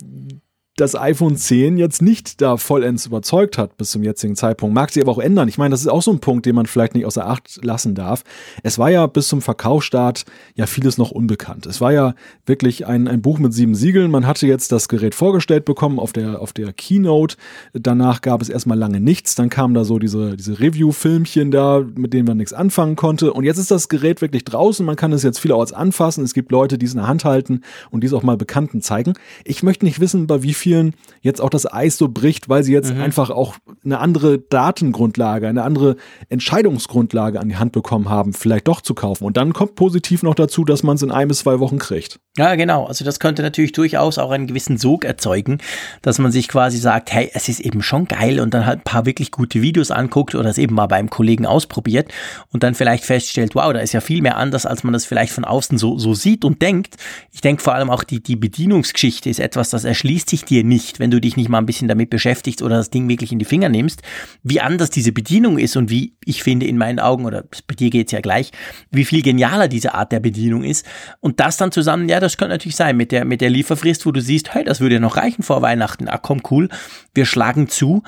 [0.79, 4.73] das iPhone 10 jetzt nicht da vollends überzeugt hat bis zum jetzigen Zeitpunkt.
[4.73, 5.47] Mag sich aber auch ändern.
[5.47, 7.95] Ich meine, das ist auch so ein Punkt, den man vielleicht nicht außer Acht lassen
[7.95, 8.23] darf.
[8.63, 10.25] Es war ja bis zum Verkaufsstart
[10.55, 11.65] ja vieles noch unbekannt.
[11.65, 12.15] Es war ja
[12.45, 14.09] wirklich ein, ein Buch mit sieben Siegeln.
[14.09, 17.35] Man hatte jetzt das Gerät vorgestellt bekommen auf der, auf der Keynote.
[17.73, 19.35] Danach gab es erstmal lange nichts.
[19.35, 23.33] Dann kamen da so diese, diese Review-Filmchen da, mit denen man nichts anfangen konnte.
[23.33, 24.85] Und jetzt ist das Gerät wirklich draußen.
[24.85, 26.23] Man kann es jetzt vielerorts anfassen.
[26.23, 27.61] Es gibt Leute, die es in der Hand halten
[27.91, 29.13] und dies auch mal Bekannten zeigen.
[29.43, 32.63] Ich möchte nicht wissen, bei wie viel vielen jetzt auch das Eis so bricht, weil
[32.63, 33.01] sie jetzt mhm.
[33.01, 35.95] einfach auch eine andere Datengrundlage, eine andere
[36.29, 39.25] Entscheidungsgrundlage an die Hand bekommen haben, vielleicht doch zu kaufen.
[39.25, 42.19] Und dann kommt positiv noch dazu, dass man es in ein bis zwei Wochen kriegt.
[42.37, 42.85] Ja, genau.
[42.85, 45.57] Also das könnte natürlich durchaus auch einen gewissen Sog erzeugen,
[46.01, 48.83] dass man sich quasi sagt, hey, es ist eben schon geil und dann halt ein
[48.83, 52.11] paar wirklich gute Videos anguckt oder es eben mal beim Kollegen ausprobiert
[52.53, 55.33] und dann vielleicht feststellt, wow, da ist ja viel mehr anders, als man das vielleicht
[55.33, 56.95] von außen so, so sieht und denkt.
[57.33, 60.67] Ich denke vor allem auch die, die Bedienungsgeschichte ist etwas, das erschließt sich dir dir
[60.67, 63.39] nicht, wenn du dich nicht mal ein bisschen damit beschäftigst oder das Ding wirklich in
[63.39, 64.01] die Finger nimmst,
[64.43, 67.89] wie anders diese Bedienung ist und wie, ich finde in meinen Augen, oder bei dir
[67.89, 68.51] geht's ja gleich,
[68.91, 70.85] wie viel genialer diese Art der Bedienung ist.
[71.19, 74.11] Und das dann zusammen, ja, das könnte natürlich sein, mit der, mit der Lieferfrist, wo
[74.11, 76.07] du siehst, hey, das würde ja noch reichen vor Weihnachten.
[76.07, 76.69] Ah, komm, cool,
[77.13, 78.03] wir schlagen zu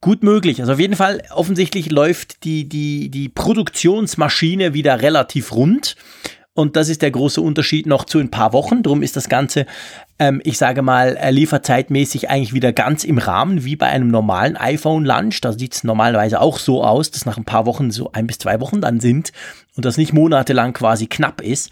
[0.00, 0.60] gut möglich.
[0.60, 5.96] Also auf jeden Fall, offensichtlich läuft die, die, die Produktionsmaschine wieder relativ rund.
[6.56, 8.82] Und das ist der große Unterschied noch zu ein paar Wochen.
[8.82, 9.66] Drum ist das Ganze,
[10.18, 14.56] ähm, ich sage mal, äh, lieferzeitmäßig eigentlich wieder ganz im Rahmen, wie bei einem normalen
[14.56, 15.42] iPhone-Lunch.
[15.42, 18.38] Da sieht es normalerweise auch so aus, dass nach ein paar Wochen so ein bis
[18.38, 19.32] zwei Wochen dann sind
[19.76, 21.70] und das nicht monatelang quasi knapp ist.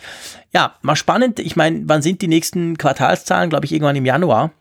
[0.53, 1.41] Ja, mal spannend.
[1.41, 3.49] Ich meine, wann sind die nächsten Quartalszahlen?
[3.49, 4.53] Glaube ich, irgendwann im Januar.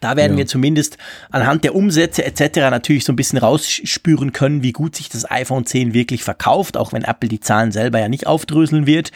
[0.00, 0.38] Da werden ja.
[0.38, 0.98] wir zumindest
[1.30, 2.56] anhand der Umsätze etc.
[2.70, 6.92] natürlich so ein bisschen rausspüren können, wie gut sich das iPhone 10 wirklich verkauft, auch
[6.92, 9.12] wenn Apple die Zahlen selber ja nicht aufdröseln wird.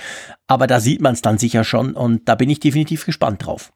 [0.47, 3.73] Aber da sieht man es dann sicher schon und da bin ich definitiv gespannt drauf.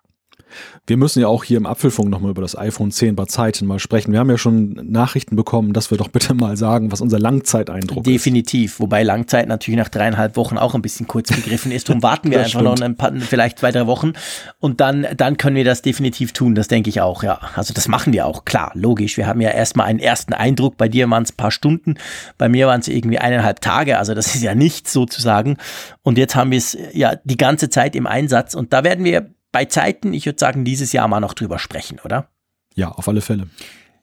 [0.87, 3.79] Wir müssen ja auch hier im Apfelfunk nochmal über das iPhone 10 bei Zeiten mal
[3.79, 4.13] sprechen.
[4.13, 8.05] Wir haben ja schon Nachrichten bekommen, dass wir doch bitte mal sagen, was unser Langzeiteindruck
[8.05, 8.17] Definitiv.
[8.17, 8.25] ist.
[8.27, 8.81] Definitiv.
[8.81, 11.89] Wobei Langzeit natürlich nach dreieinhalb Wochen auch ein bisschen kurz begriffen ist.
[11.89, 12.65] Darum warten wir einfach stimmt.
[12.65, 14.13] noch ein paar, vielleicht zwei, drei Wochen
[14.61, 16.55] und dann, dann können wir das definitiv tun.
[16.55, 17.41] Das denke ich auch, ja.
[17.55, 18.45] Also das machen wir auch.
[18.45, 19.17] Klar, logisch.
[19.17, 20.77] Wir haben ja erstmal einen ersten Eindruck.
[20.77, 21.95] Bei dir waren es ein paar Stunden.
[22.39, 23.99] Bei mir waren es irgendwie eineinhalb Tage.
[23.99, 25.57] Also das ist ja nichts sozusagen.
[26.03, 29.31] Und jetzt haben wir es ja die ganze Zeit im Einsatz und da werden wir
[29.53, 32.29] bei Zeiten, ich würde sagen, dieses Jahr mal noch drüber sprechen, oder?
[32.75, 33.49] Ja, auf alle Fälle.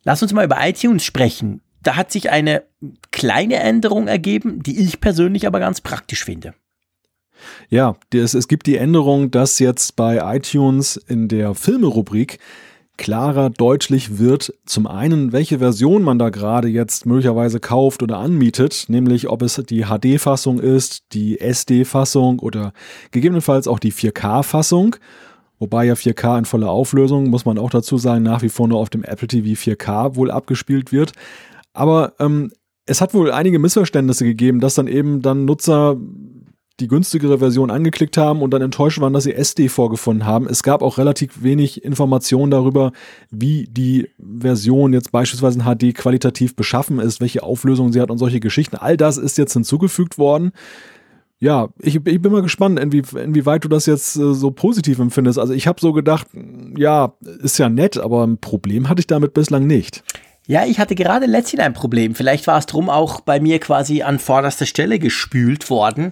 [0.03, 1.61] Lass uns mal über iTunes sprechen.
[1.81, 2.63] Da hat sich eine
[3.11, 6.53] kleine Änderung ergeben, die ich persönlich aber ganz praktisch finde.
[7.69, 12.39] Ja, es, es gibt die Änderung, dass jetzt bei iTunes in der Filme-Rubrik
[12.97, 18.85] klarer deutlich wird, zum einen, welche Version man da gerade jetzt möglicherweise kauft oder anmietet,
[18.87, 22.73] nämlich ob es die HD-Fassung ist, die SD-Fassung oder
[23.11, 24.95] gegebenenfalls auch die 4K-Fassung.
[25.59, 28.79] Wobei ja 4K in voller Auflösung, muss man auch dazu sagen, nach wie vor nur
[28.79, 31.13] auf dem Apple TV 4K wohl abgespielt wird.
[31.73, 32.51] Aber ähm,
[32.85, 35.97] es hat wohl einige Missverständnisse gegeben, dass dann eben dann Nutzer
[36.81, 40.45] die günstigere Version angeklickt haben und dann enttäuscht waren, dass sie SD vorgefunden haben.
[40.45, 42.91] Es gab auch relativ wenig Informationen darüber,
[43.31, 48.17] wie die Version jetzt beispielsweise in HD qualitativ beschaffen ist, welche Auflösung sie hat und
[48.17, 48.75] solche Geschichten.
[48.75, 50.51] All das ist jetzt hinzugefügt worden
[51.39, 55.37] ja, ich, ich, bin mal gespannt, inwie, inwieweit du das jetzt äh, so positiv empfindest.
[55.37, 56.27] Also ich habe so gedacht,
[56.77, 60.03] ja, ist ja nett, aber ein Problem hatte ich damit bislang nicht.
[60.47, 62.13] Ja, ich hatte gerade letztens ein Problem.
[62.13, 66.11] Vielleicht war es drum auch bei mir quasi an vorderster Stelle gespült worden.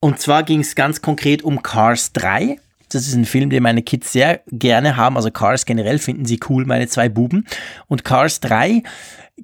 [0.00, 2.58] Und zwar ging es ganz konkret um Cars 3.
[2.92, 5.16] Das ist ein Film, den meine Kids sehr gerne haben.
[5.16, 7.46] Also Cars generell finden sie cool, meine zwei Buben.
[7.88, 8.84] Und Cars 3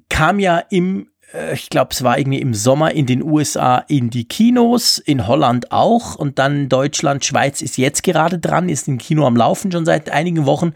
[0.07, 1.09] kam ja im
[1.53, 5.71] ich glaube, es war irgendwie im Sommer in den USA in die Kinos, in Holland
[5.71, 9.85] auch und dann Deutschland, Schweiz ist jetzt gerade dran, ist im Kino am Laufen schon
[9.85, 10.73] seit einigen Wochen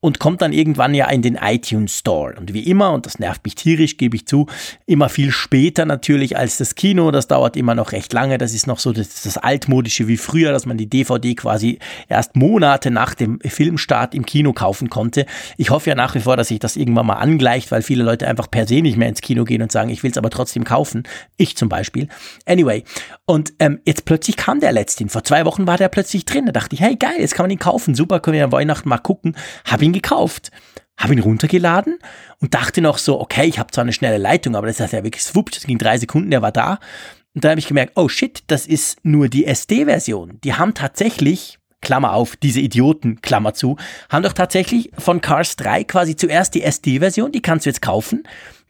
[0.00, 2.34] und kommt dann irgendwann ja in den iTunes Store.
[2.38, 4.46] Und wie immer, und das nervt mich tierisch, gebe ich zu,
[4.84, 7.10] immer viel später natürlich als das Kino.
[7.10, 8.36] Das dauert immer noch recht lange.
[8.36, 11.78] Das ist noch so das, das altmodische wie früher, dass man die DVD quasi
[12.08, 15.24] erst Monate nach dem Filmstart im Kino kaufen konnte.
[15.56, 18.28] Ich hoffe ja nach wie vor, dass sich das irgendwann mal angleicht, weil viele Leute
[18.28, 20.64] einfach per se nicht mehr ins Kino gehen und sagen, ich will es aber trotzdem
[20.64, 21.04] kaufen.
[21.38, 22.08] Ich zum Beispiel.
[22.44, 22.84] Anyway.
[23.24, 25.08] Und ähm, jetzt plötzlich kam der letzte.
[25.08, 26.46] Vor zwei Wochen war der plötzlich drin.
[26.46, 27.94] Da dachte ich, hey geil, jetzt kann man ihn kaufen.
[27.94, 29.36] Super, können wir an Weihnachten mal gucken.
[29.64, 30.50] Habe ihn gekauft,
[30.96, 31.98] habe ihn runtergeladen
[32.40, 35.04] und dachte noch so, okay, ich habe zwar eine schnelle Leitung, aber das ist ja
[35.04, 36.78] wirklich swupp, das ging drei Sekunden, der war da.
[37.34, 40.38] Und dann habe ich gemerkt, oh shit, das ist nur die SD-Version.
[40.42, 43.76] Die haben tatsächlich, Klammer auf, diese Idioten, Klammer zu,
[44.08, 48.24] haben doch tatsächlich von Cars 3 quasi zuerst die SD-Version, die kannst du jetzt kaufen.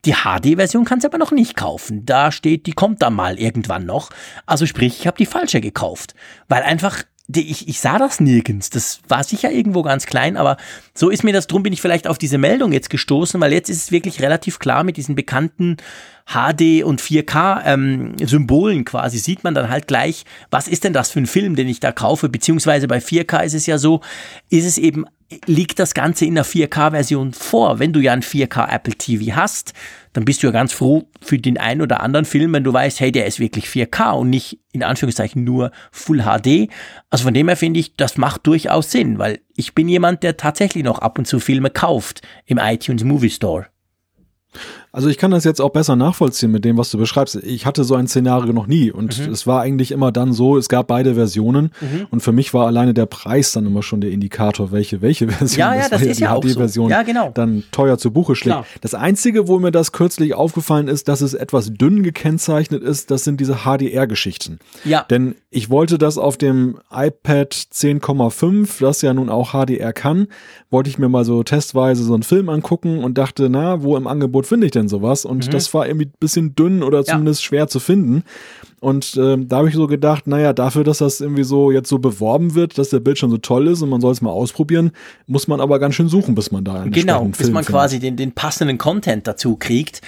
[0.04, 2.04] Die HD-Version kannst du aber noch nicht kaufen.
[2.06, 4.10] Da steht, die kommt dann mal irgendwann noch.
[4.46, 6.14] Also sprich, ich habe die falsche gekauft.
[6.48, 7.02] Weil einfach
[7.34, 8.70] ich, ich sah das nirgends.
[8.70, 10.56] Das war sicher irgendwo ganz klein, aber
[10.94, 13.68] so ist mir das, drum bin ich vielleicht auf diese Meldung jetzt gestoßen, weil jetzt
[13.68, 15.76] ist es wirklich relativ klar mit diesen bekannten
[16.26, 21.20] HD und 4K ähm, quasi sieht man dann halt gleich, was ist denn das für
[21.20, 24.00] ein Film, den ich da kaufe, beziehungsweise bei 4K ist es ja so,
[24.50, 25.06] ist es eben,
[25.46, 27.78] liegt das Ganze in der 4K-Version vor.
[27.78, 29.72] Wenn du ja ein 4K Apple TV hast,
[30.12, 33.00] dann bist du ja ganz froh für den einen oder anderen Film, wenn du weißt,
[33.00, 36.70] hey, der ist wirklich 4K und nicht in Anführungszeichen nur Full HD.
[37.10, 40.36] Also von dem her finde ich, das macht durchaus Sinn, weil ich bin jemand, der
[40.36, 43.66] tatsächlich noch ab und zu Filme kauft im iTunes Movie Store.
[44.96, 47.34] Also ich kann das jetzt auch besser nachvollziehen mit dem, was du beschreibst.
[47.44, 49.30] Ich hatte so ein Szenario noch nie und mhm.
[49.30, 52.06] es war eigentlich immer dann so, es gab beide Versionen mhm.
[52.10, 55.58] und für mich war alleine der Preis dann immer schon der Indikator, welche welche Version
[55.58, 56.90] ja, ja, das, ist ja die HD-Version so.
[56.90, 57.30] ja, genau.
[57.34, 58.56] dann teuer zu Buche schlägt.
[58.56, 58.66] Klar.
[58.80, 63.22] Das einzige, wo mir das kürzlich aufgefallen ist, dass es etwas dünn gekennzeichnet ist, das
[63.22, 64.60] sind diese HDR-Geschichten.
[64.86, 65.04] Ja.
[65.10, 70.28] Denn ich wollte das auf dem iPad 10,5, das ja nun auch HDR kann,
[70.70, 74.06] wollte ich mir mal so testweise so einen Film angucken und dachte, na, wo im
[74.06, 75.24] Angebot finde ich denn denn sowas?
[75.24, 75.50] Und mhm.
[75.50, 77.46] das war irgendwie ein bisschen dünn oder zumindest ja.
[77.46, 78.24] schwer zu finden.
[78.80, 81.98] Und äh, da habe ich so gedacht, naja, dafür, dass das irgendwie so jetzt so
[81.98, 84.92] beworben wird, dass der Bildschirm so toll ist und man soll es mal ausprobieren,
[85.26, 87.80] muss man aber ganz schön suchen, bis man da einen Genau, bis Film man findet.
[87.80, 90.02] quasi den, den passenden Content dazu kriegt.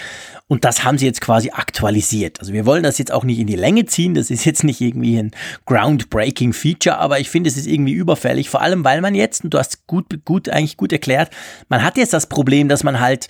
[0.49, 2.41] Und das haben sie jetzt quasi aktualisiert.
[2.41, 4.15] Also wir wollen das jetzt auch nicht in die Länge ziehen.
[4.15, 5.31] Das ist jetzt nicht irgendwie ein
[5.67, 8.49] groundbreaking Feature, aber ich finde, es ist irgendwie überfällig.
[8.49, 11.31] Vor allem, weil man jetzt, und du hast gut, gut, eigentlich gut erklärt,
[11.69, 13.29] man hat jetzt das Problem, dass man halt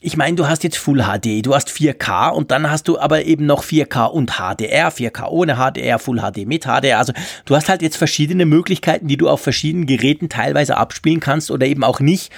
[0.00, 3.24] ich meine, du hast jetzt Full HD, du hast 4K und dann hast du aber
[3.24, 6.98] eben noch 4K und HDR, 4K ohne HDR, Full HD mit HDR.
[6.98, 7.14] Also
[7.46, 11.66] du hast halt jetzt verschiedene Möglichkeiten, die du auf verschiedenen Geräten teilweise abspielen kannst oder
[11.66, 12.30] eben auch nicht.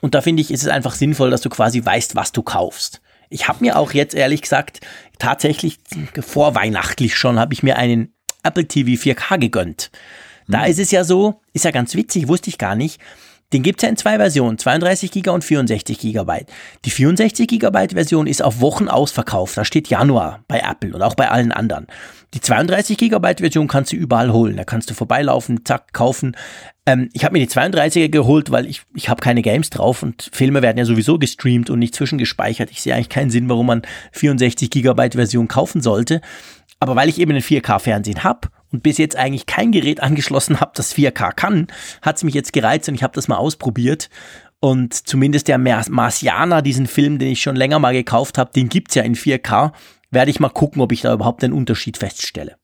[0.00, 3.00] Und da finde ich, ist es einfach sinnvoll, dass du quasi weißt, was du kaufst.
[3.30, 4.80] Ich habe mir auch jetzt ehrlich gesagt
[5.18, 5.78] tatsächlich
[6.20, 8.12] vorweihnachtlich schon habe ich mir einen
[8.42, 9.90] Apple TV 4K gegönnt.
[10.48, 10.70] Da hm.
[10.70, 13.00] ist es ja so, ist ja ganz witzig, wusste ich gar nicht.
[13.54, 16.44] Den gibt es ja in zwei Versionen, 32 GB und 64 GB.
[16.84, 19.56] Die 64 GB Version ist auf Wochen ausverkauft.
[19.56, 21.86] Da steht Januar bei Apple und auch bei allen anderen.
[22.34, 24.56] Die 32 GB Version kannst du überall holen.
[24.56, 26.36] Da kannst du vorbeilaufen, zack, kaufen.
[26.84, 30.30] Ähm, ich habe mir die 32er geholt, weil ich, ich habe keine Games drauf und
[30.32, 32.72] Filme werden ja sowieso gestreamt und nicht zwischengespeichert.
[32.72, 36.20] Ich sehe eigentlich keinen Sinn, warum man 64 GB Version kaufen sollte.
[36.80, 40.72] Aber weil ich eben einen 4K-Fernsehen habe und bis jetzt eigentlich kein Gerät angeschlossen habe,
[40.74, 41.68] das 4K kann,
[42.02, 44.10] hat es mich jetzt gereizt und ich habe das mal ausprobiert.
[44.58, 48.90] Und zumindest der Marsianer, diesen Film, den ich schon länger mal gekauft habe, den gibt
[48.90, 49.72] es ja in 4K.
[50.10, 52.56] Werde ich mal gucken, ob ich da überhaupt einen Unterschied feststelle.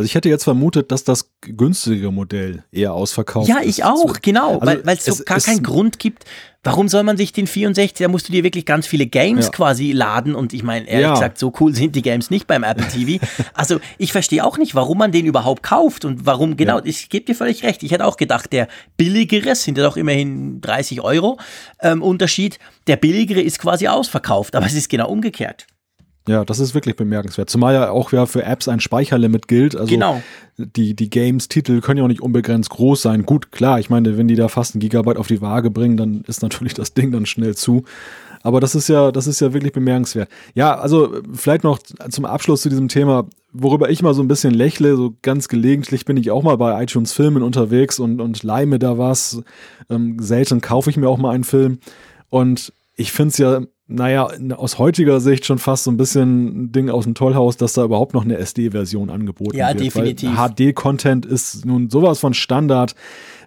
[0.00, 3.54] Also ich hätte jetzt vermutet, dass das günstige Modell eher ausverkauft ist.
[3.54, 6.24] Ja, ich auch, genau, also weil es so gar keinen Grund gibt.
[6.62, 9.52] Warum soll man sich den 64, da musst du dir wirklich ganz viele Games ja.
[9.52, 11.12] quasi laden und ich meine, ehrlich ja.
[11.12, 13.22] gesagt, so cool sind die Games nicht beim Apple TV.
[13.54, 16.84] also ich verstehe auch nicht, warum man den überhaupt kauft und warum, genau, ja.
[16.84, 17.82] ich gebe dir völlig recht.
[17.82, 21.38] Ich hätte auch gedacht, der billigere, sind ja doch immerhin 30 Euro
[21.82, 25.66] ähm, Unterschied, der billigere ist quasi ausverkauft, aber es ist genau umgekehrt.
[26.30, 27.50] Ja, das ist wirklich bemerkenswert.
[27.50, 29.74] Zumal ja auch ja für Apps ein Speicherlimit gilt.
[29.74, 30.22] Also genau.
[30.56, 33.26] die, die Games-Titel können ja auch nicht unbegrenzt groß sein.
[33.26, 36.22] Gut, klar, ich meine, wenn die da fast ein Gigabyte auf die Waage bringen, dann
[36.28, 37.82] ist natürlich das Ding dann schnell zu.
[38.44, 40.28] Aber das ist ja, das ist ja wirklich bemerkenswert.
[40.54, 44.54] Ja, also vielleicht noch zum Abschluss zu diesem Thema, worüber ich mal so ein bisschen
[44.54, 48.66] lächle, so ganz gelegentlich bin ich auch mal bei iTunes Filmen unterwegs und, und leih
[48.66, 49.42] mir da was.
[49.90, 51.80] Ähm, selten kaufe ich mir auch mal einen Film.
[52.28, 56.72] Und ich finde es ja naja, aus heutiger Sicht schon fast so ein bisschen ein
[56.72, 59.80] Ding aus dem Tollhaus, dass da überhaupt noch eine SD-Version angeboten ja, wird.
[59.80, 60.30] Ja, definitiv.
[60.30, 62.94] HD-Content ist nun sowas von Standard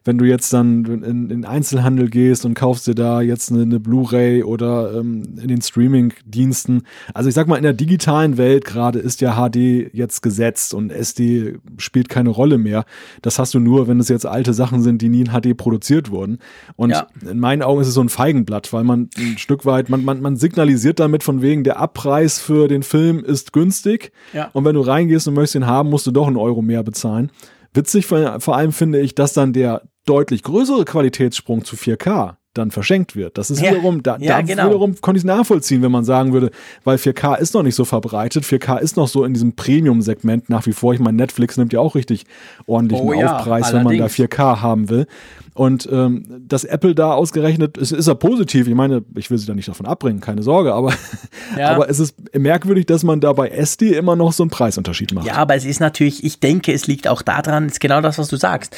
[0.05, 3.79] wenn du jetzt dann in, in Einzelhandel gehst und kaufst dir da jetzt eine, eine
[3.79, 6.83] Blu-ray oder ähm, in den Streaming-Diensten.
[7.13, 10.91] Also ich sag mal, in der digitalen Welt gerade ist ja HD jetzt gesetzt und
[10.91, 12.85] SD spielt keine Rolle mehr.
[13.21, 16.11] Das hast du nur, wenn es jetzt alte Sachen sind, die nie in HD produziert
[16.11, 16.39] wurden.
[16.75, 17.07] Und ja.
[17.21, 20.21] in meinen Augen ist es so ein Feigenblatt, weil man ein Stück weit, man, man,
[20.21, 24.11] man signalisiert damit von wegen, der Abpreis für den Film ist günstig.
[24.33, 24.49] Ja.
[24.53, 27.31] Und wenn du reingehst und möchtest ihn haben, musst du doch einen Euro mehr bezahlen.
[27.73, 33.15] Witzig vor allem finde ich, dass dann der deutlich größere Qualitätssprung zu 4K dann verschenkt
[33.15, 33.37] wird.
[33.37, 34.67] Das ist ja, wiederum, da, ja, da genau.
[34.67, 36.51] wiederum konnte ich es nachvollziehen, wenn man sagen würde,
[36.83, 40.65] weil 4K ist noch nicht so verbreitet, 4K ist noch so in diesem Premium-Segment nach
[40.65, 40.93] wie vor.
[40.93, 42.25] Ich meine, Netflix nimmt ja auch richtig
[42.67, 45.07] ordentlichen oh, ja, Aufpreis, wenn man da 4K haben will.
[45.55, 48.67] Und ähm, dass Apple da ausgerechnet, ist, ist ja positiv.
[48.67, 50.93] Ich meine, ich will sie da nicht davon abbringen, keine Sorge, aber,
[51.59, 55.27] aber es ist merkwürdig, dass man da bei SD immer noch so einen Preisunterschied macht.
[55.27, 58.29] Ja, aber es ist natürlich, ich denke, es liegt auch daran, ist genau das, was
[58.29, 58.75] du sagst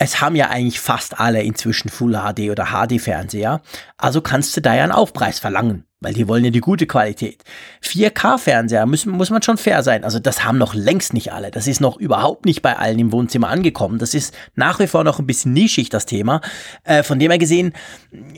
[0.00, 3.60] es haben ja eigentlich fast alle inzwischen Full HD oder HD-Fernseher,
[3.98, 7.44] also kannst du da ja einen Aufpreis verlangen weil die wollen ja die gute Qualität.
[7.84, 10.02] 4K-Fernseher müssen, muss man schon fair sein.
[10.02, 11.50] Also das haben noch längst nicht alle.
[11.50, 13.98] Das ist noch überhaupt nicht bei allen im Wohnzimmer angekommen.
[13.98, 16.40] Das ist nach wie vor noch ein bisschen nischig, das Thema.
[16.84, 17.74] Äh, von dem her gesehen,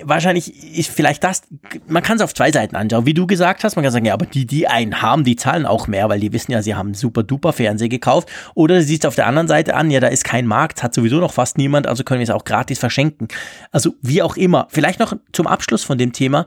[0.03, 1.43] wahrscheinlich ist vielleicht das,
[1.87, 3.07] man kann es auf zwei Seiten anschauen.
[3.07, 5.65] Wie du gesagt hast, man kann sagen, ja, aber die, die einen haben, die zahlen
[5.65, 8.29] auch mehr, weil die wissen ja, sie haben super duper Fernseher gekauft.
[8.55, 11.19] Oder du siehst auf der anderen Seite an, ja, da ist kein Markt, hat sowieso
[11.19, 13.29] noch fast niemand, also können wir es auch gratis verschenken.
[13.71, 14.67] Also wie auch immer.
[14.69, 16.45] Vielleicht noch zum Abschluss von dem Thema.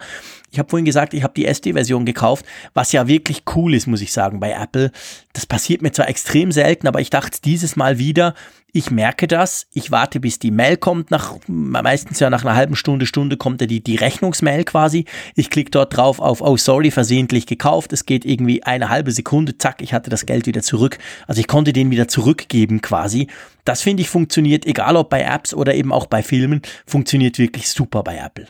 [0.56, 4.00] Ich habe vorhin gesagt, ich habe die SD-Version gekauft, was ja wirklich cool ist, muss
[4.00, 4.90] ich sagen, bei Apple.
[5.34, 8.36] Das passiert mir zwar extrem selten, aber ich dachte dieses Mal wieder,
[8.72, 12.78] ich merke das, ich warte, bis die Mail kommt, nach meistens ja nach einer halben
[12.78, 15.04] Stunde, Stunde kommt ja die, die Rechnungsmail quasi.
[15.36, 17.92] Ich klicke dort drauf auf, oh sorry, versehentlich gekauft.
[17.92, 21.00] Es geht irgendwie eine halbe Sekunde, zack, ich hatte das Geld wieder zurück.
[21.28, 23.28] Also ich konnte den wieder zurückgeben quasi.
[23.66, 27.68] Das finde ich funktioniert, egal ob bei Apps oder eben auch bei Filmen, funktioniert wirklich
[27.68, 28.48] super bei Apple.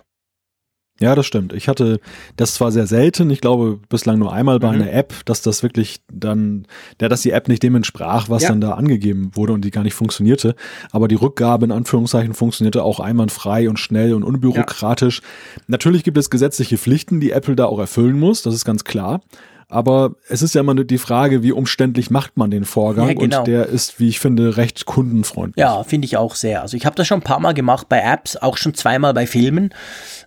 [1.02, 1.52] Ja, das stimmt.
[1.52, 2.00] Ich hatte
[2.38, 4.82] das zwar sehr selten, ich glaube bislang nur einmal bei mhm.
[4.82, 6.68] einer App, dass das wirklich dann,
[7.02, 8.50] ja, dass die App nicht dem entsprach, was ja.
[8.50, 10.56] dann da angegeben wurde und die gar nicht funktionierte.
[10.92, 15.20] Aber die Rückgabe in Anführungszeichen funktionierte auch einwandfrei und schnell und unbürokratisch.
[15.20, 15.64] Ja.
[15.68, 19.22] Natürlich gibt es gesetzliche Pflichten, die Apple da auch erfüllen muss, das ist ganz klar.
[19.68, 23.08] Aber es ist ja immer die Frage, wie umständlich macht man den Vorgang?
[23.08, 23.40] Ja, genau.
[23.40, 25.62] Und der ist, wie ich finde, recht kundenfreundlich.
[25.62, 26.62] Ja, finde ich auch sehr.
[26.62, 29.26] Also ich habe das schon ein paar Mal gemacht bei Apps, auch schon zweimal bei
[29.26, 29.74] Filmen.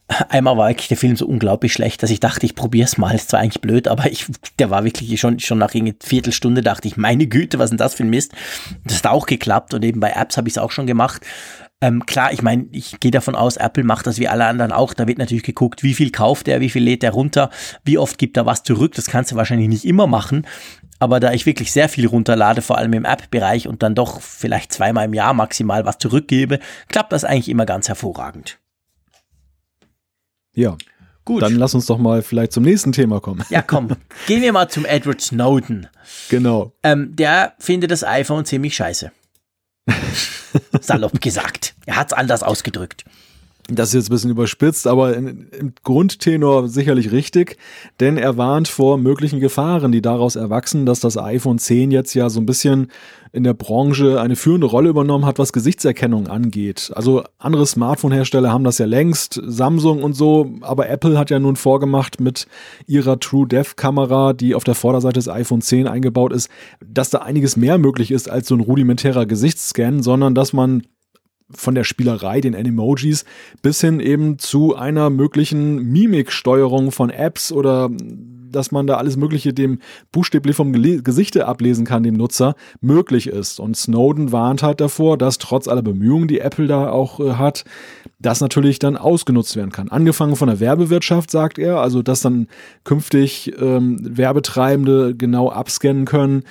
[0.28, 3.14] Einmal war wirklich der Film so unglaublich schlecht, dass ich dachte, ich probiere es mal.
[3.14, 4.26] Ist zwar eigentlich blöd, aber ich,
[4.58, 7.78] der war wirklich schon, schon nach einer Viertelstunde dachte ich, meine Güte, was ist denn
[7.78, 8.32] das für ein Mist?
[8.84, 11.22] Das hat auch geklappt und eben bei Apps habe ich es auch schon gemacht.
[11.80, 14.94] Ähm, klar, ich meine, ich gehe davon aus, Apple macht das wie alle anderen auch.
[14.94, 17.50] Da wird natürlich geguckt, wie viel kauft er, wie viel lädt er runter,
[17.84, 18.94] wie oft gibt er was zurück.
[18.94, 20.44] Das kannst du wahrscheinlich nicht immer machen.
[20.98, 24.72] Aber da ich wirklich sehr viel runterlade, vor allem im App-Bereich und dann doch vielleicht
[24.72, 26.58] zweimal im Jahr maximal was zurückgebe,
[26.88, 28.58] klappt das eigentlich immer ganz hervorragend.
[30.52, 30.76] Ja.
[31.24, 31.42] Gut.
[31.42, 33.44] Dann lass uns doch mal vielleicht zum nächsten Thema kommen.
[33.50, 33.88] Ja, komm.
[34.26, 35.86] Gehen wir mal zum Edward Snowden.
[36.30, 36.72] Genau.
[36.82, 39.12] Ähm, der findet das iPhone ziemlich scheiße.
[40.80, 41.74] Salopp gesagt.
[41.86, 43.04] Er hat es anders ausgedrückt.
[43.70, 47.58] Das ist jetzt ein bisschen überspitzt, aber im Grundtenor sicherlich richtig,
[48.00, 52.30] denn er warnt vor möglichen Gefahren, die daraus erwachsen, dass das iPhone 10 jetzt ja
[52.30, 52.90] so ein bisschen
[53.30, 56.90] in der Branche eine führende Rolle übernommen hat, was Gesichtserkennung angeht.
[56.94, 61.56] Also andere Smartphone-Hersteller haben das ja längst, Samsung und so, aber Apple hat ja nun
[61.56, 62.46] vorgemacht mit
[62.86, 66.48] ihrer True Depth Kamera, die auf der Vorderseite des iPhone 10 eingebaut ist,
[66.82, 70.84] dass da einiges mehr möglich ist als so ein rudimentärer Gesichtsscan, sondern dass man
[71.50, 73.24] von der Spielerei, den Animojis,
[73.62, 77.90] bis hin eben zu einer möglichen Mimiksteuerung von Apps oder
[78.50, 79.78] dass man da alles Mögliche dem
[80.12, 83.60] buchstäblich vom Gesichte ablesen kann, dem Nutzer, möglich ist.
[83.60, 87.64] Und Snowden warnt halt davor, dass trotz aller Bemühungen, die Apple da auch äh, hat,
[88.20, 89.88] das natürlich dann ausgenutzt werden kann.
[89.88, 92.48] Angefangen von der Werbewirtschaft, sagt er, also dass dann
[92.82, 96.42] künftig ähm, Werbetreibende genau abscannen können,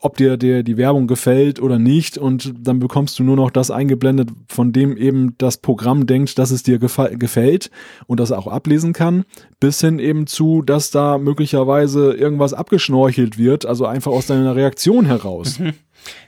[0.00, 3.70] ob dir der, die Werbung gefällt oder nicht und dann bekommst du nur noch das
[3.70, 7.70] eingeblendet, von dem eben das Programm denkt, dass es dir gefällt
[8.06, 9.24] und das auch ablesen kann,
[9.58, 15.06] bis hin eben zu, dass da möglicherweise irgendwas abgeschnorchelt wird, also einfach aus deiner Reaktion
[15.06, 15.58] heraus.
[15.58, 15.72] Mhm.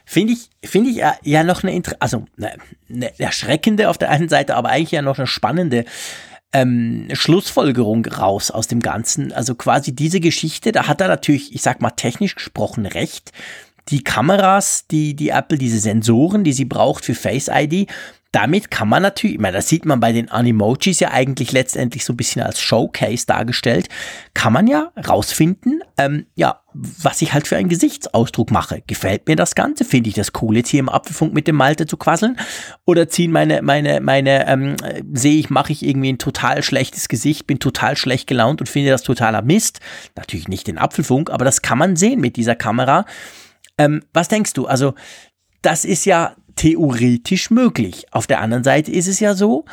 [0.05, 2.53] Finde ich, finde ich ja, ja noch eine, also eine,
[2.89, 5.85] eine erschreckende auf der einen Seite, aber eigentlich ja noch eine spannende
[6.51, 9.31] ähm, Schlussfolgerung raus aus dem Ganzen.
[9.31, 13.31] Also quasi diese Geschichte, da hat er natürlich, ich sag mal technisch gesprochen, recht.
[13.89, 17.89] Die Kameras, die, die Apple, diese Sensoren, die sie braucht für Face ID,
[18.31, 22.05] damit kann man natürlich, ich meine, das sieht man bei den Animojis ja eigentlich letztendlich
[22.05, 23.89] so ein bisschen als Showcase dargestellt,
[24.35, 28.83] kann man ja rausfinden, ähm, ja, was ich halt für einen Gesichtsausdruck mache.
[28.85, 29.83] Gefällt mir das Ganze?
[29.83, 32.37] Finde ich das cool, jetzt hier im Apfelfunk mit dem Malte zu quasseln?
[32.85, 34.75] Oder ziehen meine, meine, meine, ähm,
[35.11, 38.91] sehe ich, mache ich irgendwie ein total schlechtes Gesicht, bin total schlecht gelaunt und finde
[38.91, 39.79] das totaler Mist?
[40.15, 43.05] Natürlich nicht den Apfelfunk, aber das kann man sehen mit dieser Kamera.
[43.79, 44.67] Ähm, was denkst du?
[44.67, 44.93] Also,
[45.63, 48.05] das ist ja theoretisch möglich.
[48.11, 49.63] Auf der anderen Seite ist es ja so,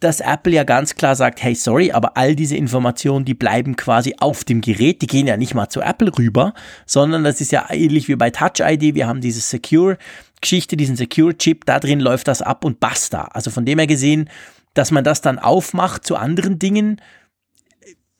[0.00, 4.14] dass Apple ja ganz klar sagt, hey, sorry, aber all diese Informationen, die bleiben quasi
[4.20, 6.54] auf dem Gerät, die gehen ja nicht mal zu Apple rüber,
[6.86, 9.98] sondern das ist ja ähnlich wie bei Touch ID, wir haben diese Secure
[10.40, 13.24] Geschichte, diesen Secure Chip, da drin läuft das ab und basta.
[13.24, 14.30] Also von dem her gesehen,
[14.72, 17.02] dass man das dann aufmacht zu anderen Dingen,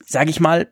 [0.04, 0.70] sage ich mal,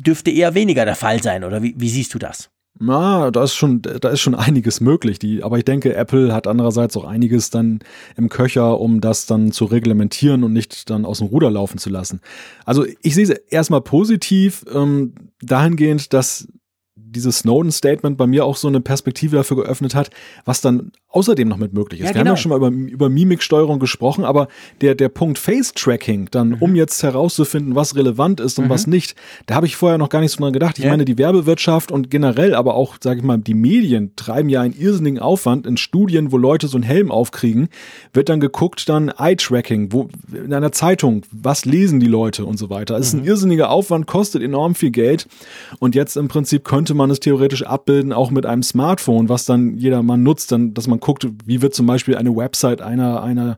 [0.00, 2.48] dürfte eher weniger der Fall sein, oder wie, wie siehst du das?
[2.80, 5.18] Na, da ist schon, da ist schon einiges möglich.
[5.18, 7.80] Die, aber ich denke, Apple hat andererseits auch einiges dann
[8.16, 11.90] im Köcher, um das dann zu reglementieren und nicht dann aus dem Ruder laufen zu
[11.90, 12.20] lassen.
[12.64, 16.48] Also ich sehe es erstmal positiv, ähm, dahingehend, dass
[17.10, 20.10] dieses Snowden-Statement bei mir auch so eine Perspektive dafür geöffnet hat,
[20.44, 22.06] was dann außerdem noch mit möglich ist.
[22.06, 22.30] Ja, Wir genau.
[22.30, 24.48] haben ja schon mal über, über Mimiksteuerung gesprochen, aber
[24.80, 26.56] der, der Punkt Face-Tracking, dann, mhm.
[26.60, 28.70] um jetzt herauszufinden, was relevant ist und mhm.
[28.70, 29.14] was nicht,
[29.46, 30.78] da habe ich vorher noch gar nicht so dran gedacht.
[30.78, 30.90] Ich ja.
[30.90, 34.78] meine, die Werbewirtschaft und generell, aber auch, sage ich mal, die Medien treiben ja einen
[34.78, 37.68] irrsinnigen Aufwand in Studien, wo Leute so einen Helm aufkriegen,
[38.12, 42.68] wird dann geguckt, dann Eye-Tracking, wo in einer Zeitung, was lesen die Leute und so
[42.68, 42.96] weiter.
[42.98, 43.28] Es ist ein mhm.
[43.28, 45.26] irrsinniger Aufwand, kostet enorm viel Geld
[45.78, 49.78] und jetzt im Prinzip könnte man es theoretisch abbilden, auch mit einem Smartphone, was dann
[49.78, 53.56] jedermann nutzt, dann, dass man guckt, wie wird zum Beispiel eine Website einer, einer,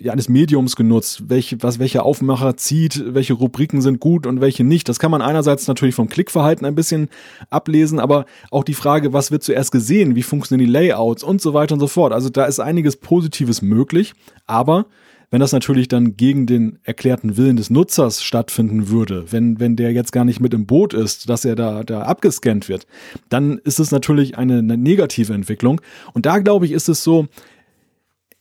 [0.00, 4.62] ja, eines Mediums genutzt, welche, was, welche Aufmacher zieht, welche Rubriken sind gut und welche
[4.62, 4.88] nicht.
[4.88, 7.08] Das kann man einerseits natürlich vom Klickverhalten ein bisschen
[7.50, 11.54] ablesen, aber auch die Frage, was wird zuerst gesehen, wie funktionieren die Layouts und so
[11.54, 12.12] weiter und so fort.
[12.12, 14.14] Also da ist einiges Positives möglich,
[14.46, 14.86] aber
[15.30, 19.92] wenn das natürlich dann gegen den erklärten Willen des Nutzers stattfinden würde, wenn, wenn der
[19.92, 22.86] jetzt gar nicht mit im Boot ist, dass er da, da abgescannt wird,
[23.28, 25.80] dann ist es natürlich eine, eine negative Entwicklung.
[26.12, 27.26] Und da glaube ich, ist es so,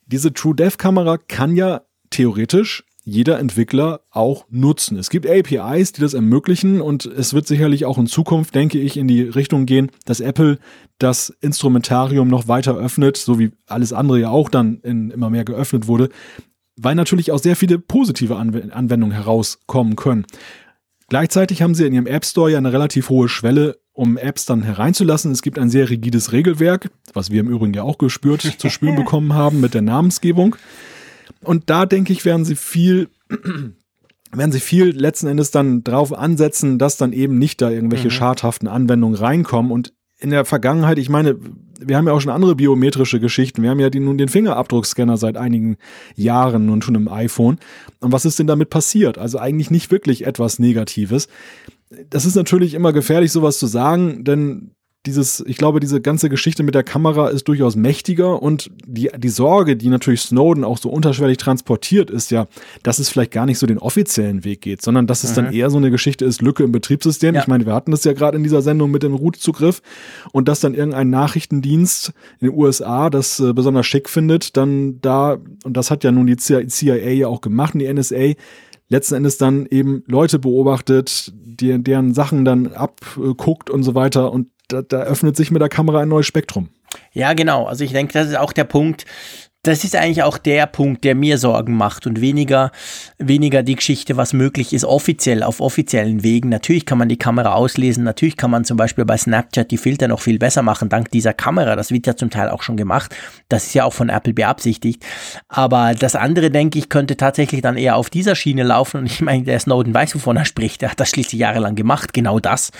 [0.05, 4.97] diese True Death Kamera kann ja theoretisch jeder Entwickler auch nutzen.
[4.97, 8.95] Es gibt APIs, die das ermöglichen und es wird sicherlich auch in Zukunft, denke ich,
[8.95, 10.57] in die Richtung gehen, dass Apple
[10.99, 15.43] das Instrumentarium noch weiter öffnet, so wie alles andere ja auch dann in, immer mehr
[15.43, 16.09] geöffnet wurde,
[16.75, 20.25] weil natürlich auch sehr viele positive Anwendungen herauskommen können.
[21.09, 24.63] Gleichzeitig haben sie in ihrem App Store ja eine relativ hohe Schwelle, um Apps dann
[24.63, 25.31] hereinzulassen.
[25.31, 28.95] Es gibt ein sehr rigides Regelwerk, was wir im Übrigen ja auch gespürt zu spüren
[28.95, 30.55] bekommen haben mit der Namensgebung.
[31.41, 33.09] Und da denke ich, werden sie viel,
[34.31, 38.11] werden sie viel letzten Endes dann drauf ansetzen, dass dann eben nicht da irgendwelche mhm.
[38.11, 39.71] schadhaften Anwendungen reinkommen.
[39.71, 41.37] Und in der Vergangenheit, ich meine,
[41.85, 43.61] wir haben ja auch schon andere biometrische Geschichten.
[43.61, 45.77] Wir haben ja die, nun den Fingerabdruckscanner seit einigen
[46.15, 47.59] Jahren nun schon im iPhone.
[47.99, 49.17] Und was ist denn damit passiert?
[49.17, 51.27] Also eigentlich nicht wirklich etwas Negatives.
[52.09, 54.71] Das ist natürlich immer gefährlich, sowas zu sagen, denn
[55.05, 59.29] dieses, ich glaube, diese ganze Geschichte mit der Kamera ist durchaus mächtiger und die, die
[59.29, 62.47] Sorge, die natürlich Snowden auch so unterschwellig transportiert, ist ja,
[62.83, 65.35] dass es vielleicht gar nicht so den offiziellen Weg geht, sondern dass es mhm.
[65.35, 67.35] dann eher so eine Geschichte ist, Lücke im Betriebssystem.
[67.35, 67.41] Ja.
[67.41, 69.81] Ich meine, wir hatten das ja gerade in dieser Sendung mit dem Root-Zugriff
[70.31, 75.37] und dass dann irgendein Nachrichtendienst in den USA das äh, besonders schick findet, dann da,
[75.65, 78.33] und das hat ja nun die CIA ja auch gemacht, die NSA,
[78.87, 84.47] letzten Endes dann eben Leute beobachtet, die, deren Sachen dann abguckt und so weiter und
[84.67, 86.69] da, da öffnet sich mit der Kamera ein neues Spektrum.
[87.11, 87.65] Ja, genau.
[87.65, 89.05] Also ich denke, das ist auch der Punkt,
[89.63, 92.71] das ist eigentlich auch der Punkt, der mir Sorgen macht und weniger,
[93.17, 96.49] weniger die Geschichte, was möglich ist offiziell, auf offiziellen Wegen.
[96.49, 100.09] Natürlich kann man die Kamera auslesen, natürlich kann man zum Beispiel bei Snapchat die Filter
[100.09, 101.77] noch viel besser machen, dank dieser Kamera.
[101.77, 103.15] Das wird ja zum Teil auch schon gemacht.
[103.47, 105.05] Das ist ja auch von Apple beabsichtigt.
[105.47, 108.97] Aber das andere, denke ich, könnte tatsächlich dann eher auf dieser Schiene laufen.
[108.97, 110.81] Und ich meine, der Snowden weiß, wovon er spricht.
[110.81, 112.71] Der hat das schließlich jahrelang gemacht, genau das.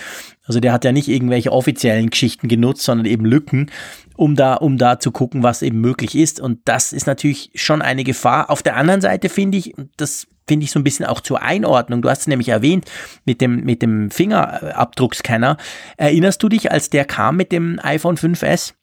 [0.46, 3.70] Also der hat ja nicht irgendwelche offiziellen Geschichten genutzt, sondern eben Lücken
[4.16, 6.40] um da, um da zu gucken, was eben möglich ist.
[6.40, 8.50] Und das ist natürlich schon eine Gefahr.
[8.50, 12.02] Auf der anderen Seite finde ich, das finde ich so ein bisschen auch zur Einordnung.
[12.02, 12.90] Du hast es nämlich erwähnt
[13.24, 15.56] mit dem, mit dem Fingerabdruckscanner.
[15.96, 18.74] Erinnerst du dich, als der kam mit dem iPhone 5S?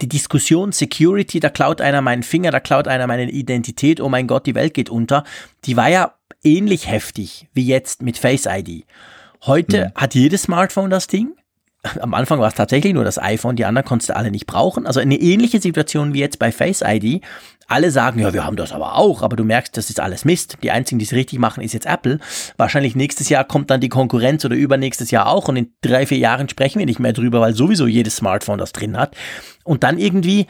[0.00, 4.26] Die Diskussion Security, da klaut einer meinen Finger, da klaut einer meine Identität, oh mein
[4.26, 5.24] Gott, die Welt geht unter,
[5.64, 8.86] die war ja ähnlich heftig wie jetzt mit Face ID.
[9.42, 10.00] Heute mhm.
[10.00, 11.34] hat jedes Smartphone das Ding
[12.00, 14.86] am Anfang war es tatsächlich nur das iPhone, die anderen konntest du alle nicht brauchen.
[14.86, 17.22] Also eine ähnliche Situation wie jetzt bei Face ID.
[17.68, 20.58] Alle sagen, ja, wir haben das aber auch, aber du merkst, das ist alles Mist.
[20.62, 22.18] Die einzigen, die es richtig machen, ist jetzt Apple.
[22.56, 26.18] Wahrscheinlich nächstes Jahr kommt dann die Konkurrenz oder übernächstes Jahr auch und in drei, vier
[26.18, 29.14] Jahren sprechen wir nicht mehr drüber, weil sowieso jedes Smartphone das drin hat.
[29.62, 30.48] Und dann irgendwie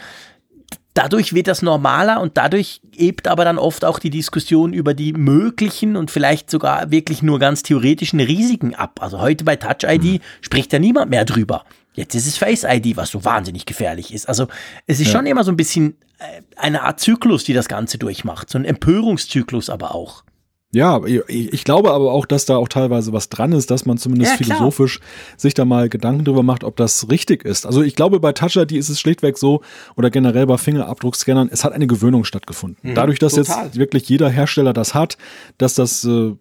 [0.94, 5.12] dadurch wird das normaler und dadurch hebt aber dann oft auch die Diskussion über die
[5.12, 9.00] möglichen und vielleicht sogar wirklich nur ganz theoretischen Risiken ab.
[9.00, 10.20] Also heute bei Touch ID mhm.
[10.40, 11.64] spricht ja niemand mehr drüber.
[11.94, 14.28] Jetzt ist es Face ID, was so wahnsinnig gefährlich ist.
[14.28, 14.46] Also
[14.86, 15.12] es ist ja.
[15.14, 18.48] schon immer so ein bisschen äh, eine Art Zyklus, die das Ganze durchmacht.
[18.50, 20.24] So ein Empörungszyklus aber auch.
[20.72, 24.32] Ja, ich glaube aber auch, dass da auch teilweise was dran ist, dass man zumindest
[24.32, 25.00] ja, philosophisch
[25.36, 27.66] sich da mal Gedanken drüber macht, ob das richtig ist.
[27.66, 29.62] Also ich glaube, bei Touch ID ist es schlichtweg so,
[29.96, 32.78] oder generell bei Fingerabdruckscannern, es hat eine Gewöhnung stattgefunden.
[32.88, 33.66] Mhm, Dadurch, dass total.
[33.66, 35.18] jetzt wirklich jeder Hersteller das hat,
[35.58, 36.34] dass das äh,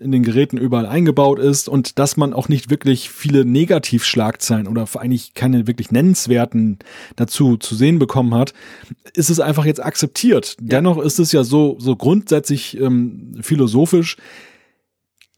[0.00, 4.88] in den Geräten überall eingebaut ist und dass man auch nicht wirklich viele Negativschlagzeilen oder
[4.94, 6.78] eigentlich keine wirklich nennenswerten
[7.16, 8.54] dazu zu sehen bekommen hat,
[9.12, 10.56] ist es einfach jetzt akzeptiert.
[10.60, 10.68] Ja.
[10.68, 14.16] Dennoch ist es ja so, so grundsätzlich ähm, philosophisch philosophisch,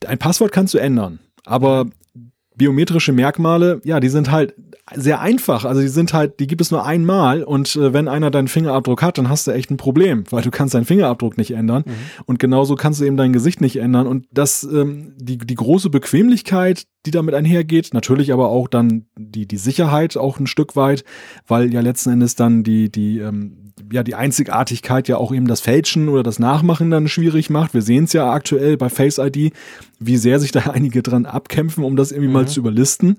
[0.07, 1.87] ein Passwort kannst du ändern, aber
[2.55, 4.55] biometrische Merkmale, ja, die sind halt
[4.95, 5.65] sehr einfach.
[5.65, 9.03] Also die sind halt, die gibt es nur einmal und äh, wenn einer deinen Fingerabdruck
[9.03, 11.93] hat, dann hast du echt ein Problem, weil du kannst deinen Fingerabdruck nicht ändern mhm.
[12.27, 15.91] und genauso kannst du eben dein Gesicht nicht ändern und das ähm, die die große
[15.91, 21.05] Bequemlichkeit, die damit einhergeht, natürlich aber auch dann die die Sicherheit auch ein Stück weit,
[21.47, 25.61] weil ja letzten Endes dann die die ähm, ja die Einzigartigkeit ja auch eben das
[25.61, 27.75] Fälschen oder das Nachmachen dann schwierig macht.
[27.75, 29.53] Wir sehen es ja aktuell bei Face ID,
[29.99, 32.35] wie sehr sich da einige dran abkämpfen, um das irgendwie mhm.
[32.35, 33.19] mal zu überlisten.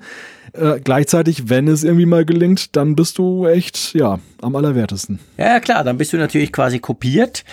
[0.53, 5.19] Äh, gleichzeitig, wenn es irgendwie mal gelingt, dann bist du echt, ja, am allerwertesten.
[5.37, 7.43] Ja, klar, dann bist du natürlich quasi kopiert.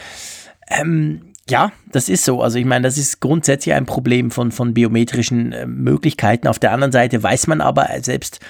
[0.68, 2.42] Ähm, ja, das ist so.
[2.42, 6.48] Also ich meine, das ist grundsätzlich ein Problem von, von biometrischen äh, Möglichkeiten.
[6.48, 8.40] Auf der anderen Seite weiß man aber selbst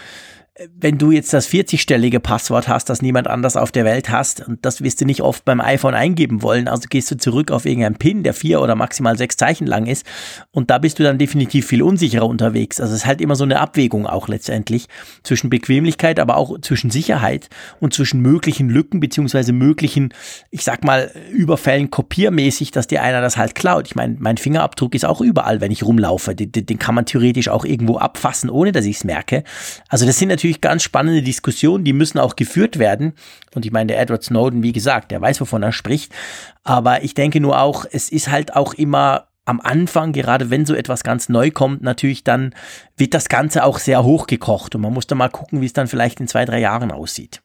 [0.78, 4.64] wenn du jetzt das 40-stellige Passwort hast, das niemand anders auf der Welt hast, und
[4.64, 7.96] das wirst du nicht oft beim iPhone eingeben wollen, also gehst du zurück auf irgendeinen
[7.96, 10.06] PIN, der vier oder maximal sechs Zeichen lang ist,
[10.52, 12.80] und da bist du dann definitiv viel unsicherer unterwegs.
[12.80, 14.86] Also es ist halt immer so eine Abwägung auch letztendlich
[15.22, 20.14] zwischen Bequemlichkeit, aber auch zwischen Sicherheit und zwischen möglichen Lücken beziehungsweise möglichen,
[20.50, 23.86] ich sag mal, Überfällen kopiermäßig, dass dir einer das halt klaut.
[23.88, 26.34] Ich meine, mein Fingerabdruck ist auch überall, wenn ich rumlaufe.
[26.34, 29.44] Den, den kann man theoretisch auch irgendwo abfassen, ohne dass ich es merke.
[29.88, 33.14] Also das sind natürlich natürlich ganz spannende Diskussionen, die müssen auch geführt werden.
[33.54, 36.12] Und ich meine, der Edward Snowden, wie gesagt, der weiß, wovon er spricht.
[36.62, 40.74] Aber ich denke nur auch, es ist halt auch immer am Anfang, gerade wenn so
[40.74, 42.54] etwas ganz neu kommt, natürlich dann
[42.96, 45.86] wird das Ganze auch sehr hochgekocht und man muss dann mal gucken, wie es dann
[45.86, 47.42] vielleicht in zwei, drei Jahren aussieht.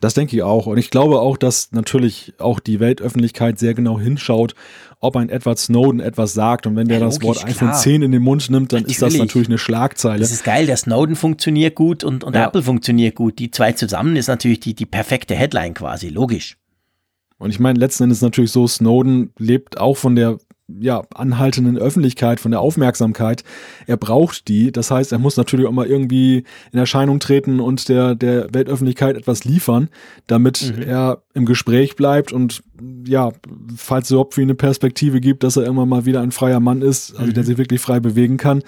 [0.00, 0.66] Das denke ich auch.
[0.66, 4.54] Und ich glaube auch, dass natürlich auch die Weltöffentlichkeit sehr genau hinschaut,
[5.00, 6.66] ob ein Edward Snowden etwas sagt.
[6.66, 8.96] Und wenn der ja, das Wort iPhone 10 in den Mund nimmt, dann natürlich.
[8.96, 10.20] ist das natürlich eine Schlagzeile.
[10.20, 10.66] Das ist geil.
[10.66, 12.46] Der Snowden funktioniert gut und, und ja.
[12.46, 13.38] Apple funktioniert gut.
[13.40, 16.08] Die zwei zusammen ist natürlich die, die perfekte Headline quasi.
[16.08, 16.56] Logisch.
[17.38, 20.38] Und ich meine, letzten Endes natürlich so, Snowden lebt auch von der
[20.68, 23.42] ja, anhaltenden Öffentlichkeit, von der Aufmerksamkeit.
[23.86, 24.70] Er braucht die.
[24.70, 29.16] Das heißt, er muss natürlich auch mal irgendwie in Erscheinung treten und der, der Weltöffentlichkeit
[29.16, 29.88] etwas liefern,
[30.26, 30.82] damit mhm.
[30.82, 32.62] er im Gespräch bleibt und
[33.06, 33.32] ja,
[33.76, 36.82] falls es überhaupt wie eine Perspektive gibt, dass er irgendwann mal wieder ein freier Mann
[36.82, 37.34] ist, also mhm.
[37.34, 38.62] der sich wirklich frei bewegen kann,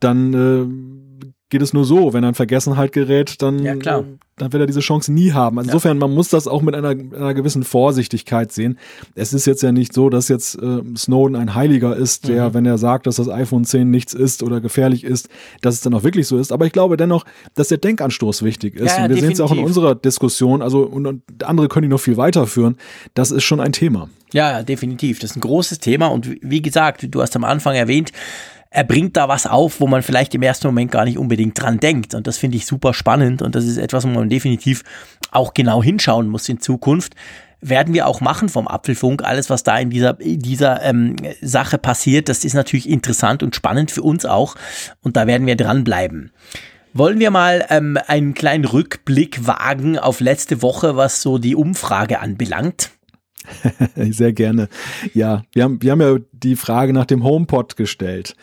[0.00, 1.03] dann äh,
[1.50, 2.12] geht es nur so.
[2.12, 5.58] Wenn er in Vergessenheit gerät, dann, ja, dann wird er diese Chance nie haben.
[5.58, 8.78] Also insofern, man muss das auch mit einer, einer, gewissen Vorsichtigkeit sehen.
[9.14, 12.54] Es ist jetzt ja nicht so, dass jetzt äh, Snowden ein Heiliger ist, der, mhm.
[12.54, 15.28] wenn er sagt, dass das iPhone 10 nichts ist oder gefährlich ist,
[15.60, 16.50] dass es dann auch wirklich so ist.
[16.50, 17.24] Aber ich glaube dennoch,
[17.54, 18.96] dass der Denkanstoß wichtig ist.
[18.96, 21.88] Ja, und wir sehen es auch in unserer Diskussion, also und, und andere können die
[21.88, 22.76] noch viel weiterführen.
[23.14, 24.08] Das ist schon ein Thema.
[24.32, 25.20] Ja, definitiv.
[25.20, 26.08] Das ist ein großes Thema.
[26.08, 28.10] Und wie gesagt, du hast am Anfang erwähnt,
[28.74, 31.78] er bringt da was auf, wo man vielleicht im ersten Moment gar nicht unbedingt dran
[31.78, 32.12] denkt.
[32.12, 34.82] Und das finde ich super spannend und das ist etwas, wo man definitiv
[35.30, 37.14] auch genau hinschauen muss in Zukunft.
[37.60, 39.22] Werden wir auch machen vom Apfelfunk.
[39.22, 43.92] Alles, was da in dieser, dieser ähm, Sache passiert, das ist natürlich interessant und spannend
[43.92, 44.56] für uns auch.
[45.02, 46.32] Und da werden wir dranbleiben.
[46.92, 52.18] Wollen wir mal ähm, einen kleinen Rückblick wagen auf letzte Woche, was so die Umfrage
[52.18, 52.90] anbelangt?
[54.10, 54.68] Sehr gerne.
[55.12, 58.36] Ja, wir haben, wir haben ja die Frage nach dem HomePod gestellt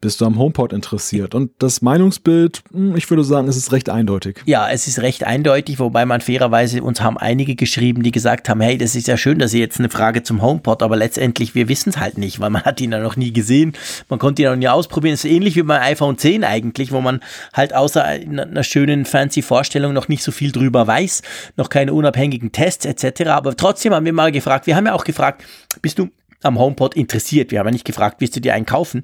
[0.00, 1.34] bist du am HomePod interessiert.
[1.34, 4.42] Und das Meinungsbild, hm, ich würde sagen, es ist recht eindeutig.
[4.44, 8.60] Ja, es ist recht eindeutig, wobei man fairerweise uns haben einige geschrieben, die gesagt haben,
[8.60, 11.68] hey, das ist ja schön, dass ihr jetzt eine Frage zum HomePod, aber letztendlich, wir
[11.68, 13.72] wissen es halt nicht, weil man hat ihn ja noch nie gesehen.
[14.08, 15.14] Man konnte ihn noch nie ausprobieren.
[15.14, 17.20] Es ist ähnlich wie beim iPhone 10 eigentlich, wo man
[17.54, 21.22] halt außer einer schönen fancy Vorstellung noch nicht so viel drüber weiß,
[21.56, 23.30] noch keine unabhängigen Tests etc.
[23.30, 25.44] Aber trotzdem haben wir mal gefragt, wir haben ja auch gefragt,
[25.80, 26.10] bist du
[26.42, 27.50] am HomePod interessiert.
[27.50, 29.02] Wir haben ja nicht gefragt, willst du dir einen kaufen?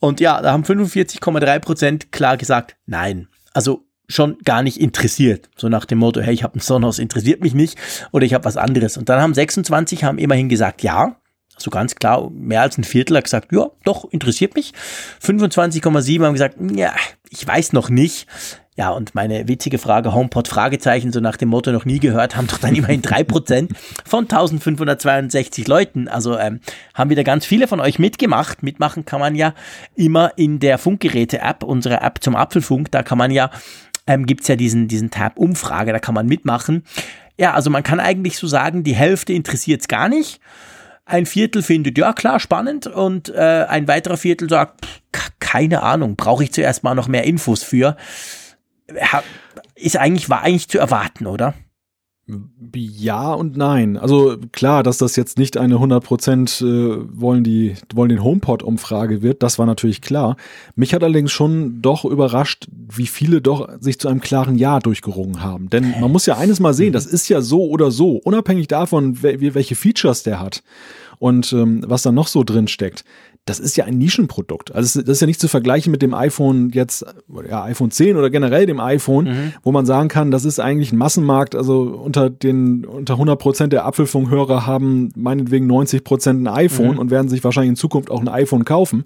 [0.00, 3.28] Und ja, da haben 45,3 Prozent klar gesagt, nein.
[3.52, 5.48] Also schon gar nicht interessiert.
[5.56, 7.78] So nach dem Motto, hey, ich habe ein Sonos, interessiert mich nicht
[8.12, 8.96] oder ich habe was anderes.
[8.96, 11.16] Und dann haben 26 haben immerhin gesagt, ja.
[11.56, 14.72] So ganz klar, mehr als ein Viertel hat gesagt, ja, doch, interessiert mich.
[15.22, 16.92] 25,7 haben gesagt, ja,
[17.30, 18.26] ich weiß noch nicht.
[18.76, 22.48] Ja, und meine witzige Frage, HomePod Fragezeichen, so nach dem Motto noch nie gehört, haben
[22.48, 23.70] doch dann immerhin drei Prozent
[24.04, 26.08] von 1562 Leuten.
[26.08, 26.58] Also ähm,
[26.92, 28.64] haben wieder ganz viele von euch mitgemacht.
[28.64, 29.54] Mitmachen kann man ja
[29.94, 32.90] immer in der Funkgeräte-App, unsere App zum Apfelfunk.
[32.90, 33.50] Da kann man ja,
[34.08, 36.82] ähm, gibt's ja diesen, diesen Tab Umfrage, da kann man mitmachen.
[37.38, 40.40] Ja, also man kann eigentlich so sagen, die Hälfte interessiert's gar nicht.
[41.04, 42.88] Ein Viertel findet, ja klar, spannend.
[42.88, 47.22] Und äh, ein weiterer Viertel sagt, pff, keine Ahnung, brauche ich zuerst mal noch mehr
[47.22, 47.96] Infos für
[49.74, 51.54] ist eigentlich, war eigentlich zu erwarten, oder?
[52.74, 53.98] Ja und nein.
[53.98, 59.20] Also klar, dass das jetzt nicht eine 100% äh, wollen die wollen den HomePod Umfrage
[59.20, 60.36] wird, das war natürlich klar.
[60.74, 65.42] Mich hat allerdings schon doch überrascht, wie viele doch sich zu einem klaren Ja durchgerungen
[65.42, 68.68] haben, denn man muss ja eines mal sehen, das ist ja so oder so, unabhängig
[68.68, 70.62] davon, welche Features der hat
[71.18, 73.04] und ähm, was da noch so drin steckt
[73.46, 74.74] das ist ja ein Nischenprodukt.
[74.74, 77.04] Also das ist ja nicht zu vergleichen mit dem iPhone jetzt,
[77.48, 79.52] ja, iPhone 10 oder generell dem iPhone, mhm.
[79.62, 81.54] wo man sagen kann, das ist eigentlich ein Massenmarkt.
[81.54, 86.98] Also unter den, unter 100 Prozent der Apfelfunkhörer haben meinetwegen 90 Prozent ein iPhone mhm.
[86.98, 89.04] und werden sich wahrscheinlich in Zukunft auch ein iPhone kaufen.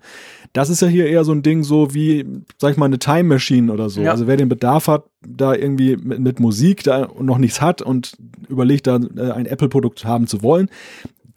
[0.52, 2.24] Das ist ja hier eher so ein Ding so wie,
[2.58, 4.02] sag ich mal, eine Time Machine oder so.
[4.02, 4.12] Ja.
[4.12, 8.16] Also wer den Bedarf hat, da irgendwie mit, mit Musik da noch nichts hat und
[8.48, 10.70] überlegt, da äh, ein Apple-Produkt haben zu wollen,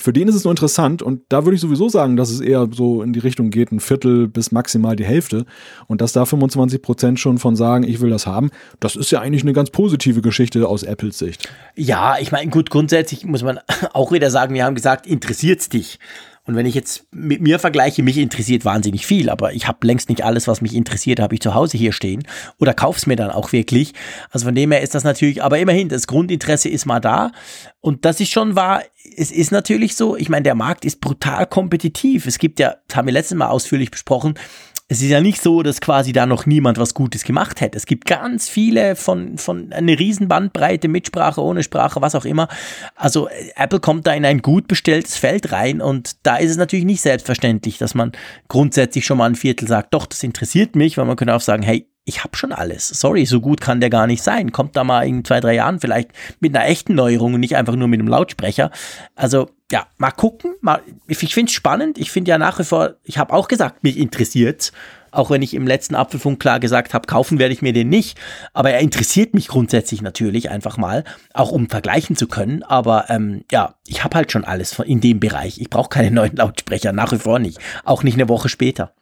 [0.01, 2.67] für den ist es nur interessant und da würde ich sowieso sagen, dass es eher
[2.71, 5.45] so in die Richtung geht, ein Viertel bis maximal die Hälfte
[5.87, 8.49] und dass da 25 Prozent schon von sagen, ich will das haben,
[8.79, 11.47] das ist ja eigentlich eine ganz positive Geschichte aus Apples Sicht.
[11.75, 13.59] Ja, ich meine, gut, grundsätzlich muss man
[13.93, 15.99] auch wieder sagen, wir haben gesagt, interessiert's dich?
[16.45, 20.09] Und wenn ich jetzt mit mir vergleiche, mich interessiert wahnsinnig viel, aber ich habe längst
[20.09, 22.23] nicht alles, was mich interessiert, habe ich zu Hause hier stehen
[22.59, 23.93] oder kauf's mir dann auch wirklich.
[24.31, 27.31] Also von dem her ist das natürlich, aber immerhin, das Grundinteresse ist mal da.
[27.79, 28.81] Und das ist schon wahr,
[29.17, 32.25] es ist natürlich so, ich meine, der Markt ist brutal kompetitiv.
[32.25, 34.33] Es gibt ja, das haben wir letztes Mal ausführlich besprochen,
[34.91, 37.77] es ist ja nicht so, dass quasi da noch niemand was Gutes gemacht hätte.
[37.77, 42.25] Es gibt ganz viele von, von eine riesen Bandbreite, mit Sprache, ohne Sprache, was auch
[42.25, 42.49] immer.
[42.97, 46.83] Also Apple kommt da in ein gut bestelltes Feld rein und da ist es natürlich
[46.83, 48.11] nicht selbstverständlich, dass man
[48.49, 51.63] grundsätzlich schon mal ein Viertel sagt, doch, das interessiert mich, weil man könnte auch sagen,
[51.63, 52.87] hey, ich habe schon alles.
[52.87, 54.51] Sorry, so gut kann der gar nicht sein.
[54.51, 57.75] Kommt da mal in zwei, drei Jahren vielleicht mit einer echten Neuerung und nicht einfach
[57.75, 58.71] nur mit einem Lautsprecher.
[59.15, 60.55] Also ja, mal gucken.
[60.61, 61.97] Mal, ich finde es spannend.
[61.97, 64.71] Ich finde ja nach wie vor, ich habe auch gesagt, mich interessiert
[65.11, 68.17] auch wenn ich im letzten Apfelfunk klar gesagt habe, kaufen werde ich mir den nicht.
[68.53, 72.63] Aber er interessiert mich grundsätzlich natürlich einfach mal, auch um vergleichen zu können.
[72.63, 75.59] Aber ähm, ja, ich habe halt schon alles in dem Bereich.
[75.59, 77.59] Ich brauche keine neuen Lautsprecher, nach wie vor nicht.
[77.83, 78.93] Auch nicht eine Woche später.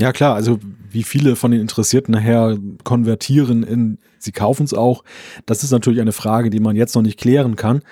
[0.00, 0.58] Ja klar, also
[0.90, 5.04] wie viele von den Interessierten nachher konvertieren in, sie kaufen es auch,
[5.46, 7.82] das ist natürlich eine Frage, die man jetzt noch nicht klären kann.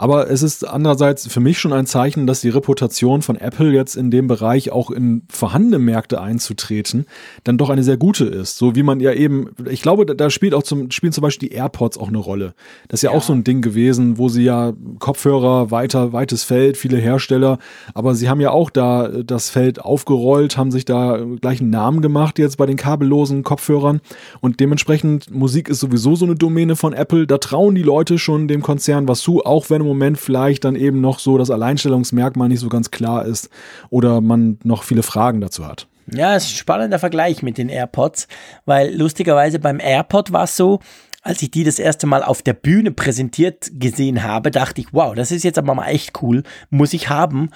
[0.00, 3.96] Aber es ist andererseits für mich schon ein Zeichen, dass die Reputation von Apple jetzt
[3.96, 7.04] in dem Bereich auch in vorhandene Märkte einzutreten,
[7.44, 8.56] dann doch eine sehr gute ist.
[8.56, 11.54] So wie man ja eben, ich glaube, da spielt auch zum, spielen zum Beispiel die
[11.54, 12.54] AirPods auch eine Rolle.
[12.88, 13.18] Das ist ja, ja.
[13.18, 17.58] auch so ein Ding gewesen, wo sie ja Kopfhörer weiter, weites Feld, viele Hersteller,
[17.92, 22.00] aber sie haben ja auch da das Feld aufgerollt, haben sich da gleich einen Namen
[22.00, 24.00] gemacht jetzt bei den kabellosen Kopfhörern
[24.40, 27.26] und dementsprechend Musik ist sowieso so eine Domäne von Apple.
[27.26, 31.00] Da trauen die Leute schon dem Konzern was zu, auch wenn Moment vielleicht dann eben
[31.00, 33.50] noch so das Alleinstellungsmerkmal nicht so ganz klar ist
[33.90, 35.86] oder man noch viele Fragen dazu hat.
[36.12, 38.26] Ja, es ist ein spannender Vergleich mit den AirPods,
[38.64, 40.80] weil lustigerweise beim AirPod war es so,
[41.22, 45.14] als ich die das erste Mal auf der Bühne präsentiert gesehen habe, dachte ich, wow,
[45.14, 47.50] das ist jetzt aber mal echt cool, muss ich haben,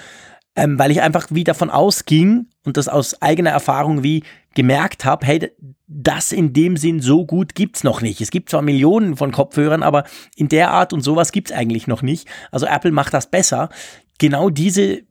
[0.57, 4.23] ähm, weil ich einfach wie davon ausging und das aus eigener Erfahrung wie
[4.55, 5.51] gemerkt habe, hey,
[5.87, 8.21] das in dem Sinn so gut gibt's noch nicht.
[8.21, 10.05] Es gibt zwar Millionen von Kopfhörern, aber
[10.37, 12.29] in der Art und sowas gibt's eigentlich noch nicht.
[12.51, 13.69] Also Apple macht das besser.
[14.19, 15.03] Genau diese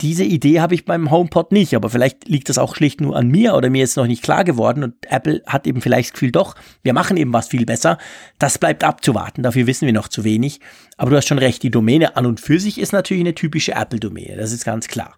[0.00, 3.28] diese Idee habe ich beim HomePod nicht, aber vielleicht liegt das auch schlicht nur an
[3.28, 6.32] mir oder mir ist noch nicht klar geworden und Apple hat eben vielleicht das Gefühl,
[6.32, 7.98] doch, wir machen eben was viel besser.
[8.38, 10.60] Das bleibt abzuwarten, dafür wissen wir noch zu wenig.
[10.96, 13.72] Aber du hast schon recht, die Domäne an und für sich ist natürlich eine typische
[13.72, 15.16] Apple-Domäne, das ist ganz klar.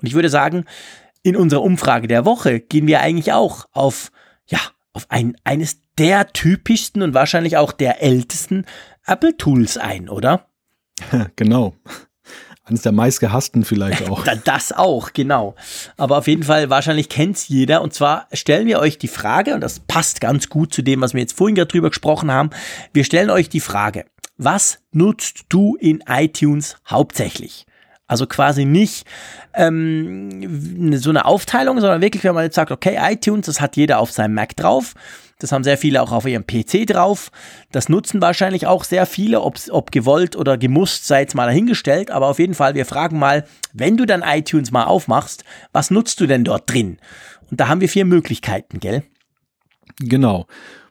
[0.00, 0.64] Und ich würde sagen,
[1.22, 4.10] in unserer Umfrage der Woche gehen wir eigentlich auch auf,
[4.46, 4.58] ja,
[4.92, 8.64] auf ein, eines der typischsten und wahrscheinlich auch der ältesten
[9.06, 10.46] Apple-Tools ein, oder?
[11.36, 11.74] Genau.
[12.64, 14.24] Eines der meistgehassten vielleicht auch.
[14.44, 15.54] das auch, genau.
[15.96, 17.82] Aber auf jeden Fall, wahrscheinlich kennt's jeder.
[17.82, 21.14] Und zwar stellen wir euch die Frage, und das passt ganz gut zu dem, was
[21.14, 22.50] wir jetzt vorhin gerade drüber gesprochen haben.
[22.92, 24.04] Wir stellen euch die Frage,
[24.36, 27.66] was nutzt du in iTunes hauptsächlich?
[28.06, 29.06] Also quasi nicht
[29.54, 34.00] ähm, so eine Aufteilung, sondern wirklich, wenn man jetzt sagt, okay, iTunes, das hat jeder
[34.00, 34.94] auf seinem Mac drauf.
[35.40, 37.30] Das haben sehr viele auch auf ihrem PC drauf.
[37.72, 42.10] Das nutzen wahrscheinlich auch sehr viele, ob gewollt oder gemusst, sei jetzt mal dahingestellt.
[42.10, 46.20] Aber auf jeden Fall, wir fragen mal, wenn du dann iTunes mal aufmachst, was nutzt
[46.20, 46.98] du denn dort drin?
[47.50, 49.02] Und da haben wir vier Möglichkeiten, gell?
[49.98, 50.46] Genau.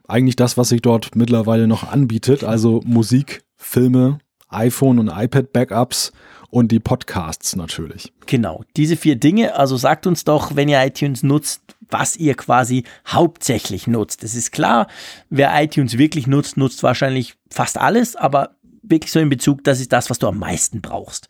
[0.07, 2.43] Eigentlich das, was sich dort mittlerweile noch anbietet.
[2.43, 4.19] Also Musik, Filme,
[4.49, 6.11] iPhone und iPad-Backups
[6.49, 8.11] und die Podcasts natürlich.
[8.25, 9.55] Genau, diese vier Dinge.
[9.55, 14.23] Also sagt uns doch, wenn ihr iTunes nutzt, was ihr quasi hauptsächlich nutzt.
[14.23, 14.87] Es ist klar,
[15.29, 19.91] wer iTunes wirklich nutzt, nutzt wahrscheinlich fast alles, aber wirklich so in Bezug, das ist
[19.91, 21.29] das, was du am meisten brauchst.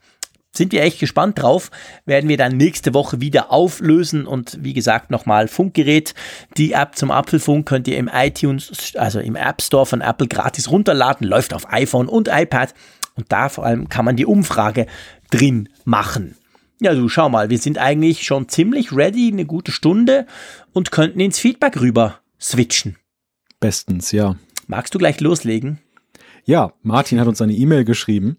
[0.52, 1.70] Sind wir echt gespannt drauf,
[2.06, 6.16] werden wir dann nächste Woche wieder auflösen und wie gesagt nochmal Funkgerät.
[6.58, 10.72] Die App zum Apfelfunk könnt ihr im iTunes, also im App Store von Apple gratis
[10.72, 12.74] runterladen, läuft auf iPhone und iPad
[13.16, 14.88] und da vor allem kann man die Umfrage
[15.30, 16.36] drin machen.
[16.82, 20.26] Ja, du schau mal, wir sind eigentlich schon ziemlich ready, eine gute Stunde
[20.72, 22.96] und könnten ins Feedback rüber switchen.
[23.60, 24.38] Bestens, ja.
[24.68, 25.80] Magst du gleich loslegen?
[26.46, 28.38] Ja, Martin hat uns eine E-Mail geschrieben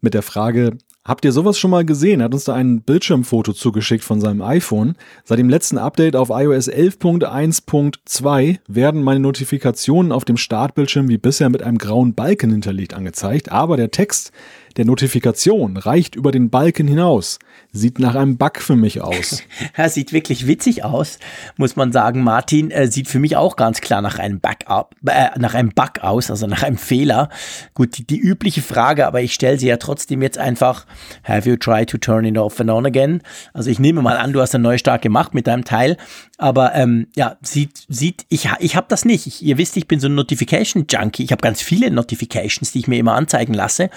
[0.00, 2.18] mit der Frage, Habt ihr sowas schon mal gesehen?
[2.18, 4.96] Er hat uns da ein Bildschirmfoto zugeschickt von seinem iPhone.
[5.22, 11.48] Seit dem letzten Update auf iOS 11.1.2 werden meine Notifikationen auf dem Startbildschirm wie bisher
[11.48, 14.32] mit einem grauen Balken hinterlegt angezeigt, aber der Text
[14.76, 17.38] der Notifikation reicht über den Balken hinaus.
[17.72, 19.42] Sieht nach einem Bug für mich aus.
[19.76, 21.18] ja, sieht wirklich witzig aus,
[21.56, 22.22] muss man sagen.
[22.22, 26.00] Martin äh, sieht für mich auch ganz klar nach einem Backup, äh, nach einem Bug
[26.00, 27.30] aus, also nach einem Fehler.
[27.74, 30.86] Gut, die, die übliche Frage, aber ich stelle sie ja trotzdem jetzt einfach.
[31.24, 33.22] Have you tried to turn it off and on again?
[33.52, 35.96] Also ich nehme mal an, du hast einen Neustart gemacht mit deinem Teil,
[36.38, 39.26] aber ähm, ja, sieht, sieht, ich, ich habe das nicht.
[39.26, 41.24] Ich, ihr wisst, ich bin so ein Notification Junkie.
[41.24, 43.90] Ich habe ganz viele Notifications, die ich mir immer anzeigen lasse.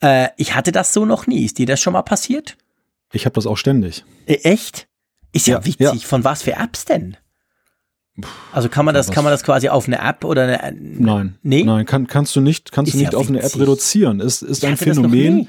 [0.00, 1.44] Äh, ich hatte das so noch nie.
[1.44, 2.56] Ist dir das schon mal passiert?
[3.12, 4.04] Ich habe das auch ständig.
[4.26, 4.88] Äh, echt?
[5.32, 5.78] Ist ja, ja witzig.
[6.02, 6.08] Ja.
[6.08, 7.16] Von was für Apps denn?
[8.52, 11.38] Also kann man das, kann man das quasi auf eine App oder eine, äh, Nein.
[11.42, 11.64] Nee?
[11.64, 14.20] Nein, kann, kannst du nicht, kannst ist du nicht ja auf eine App reduzieren.
[14.20, 15.48] Es ist ein Phänomen,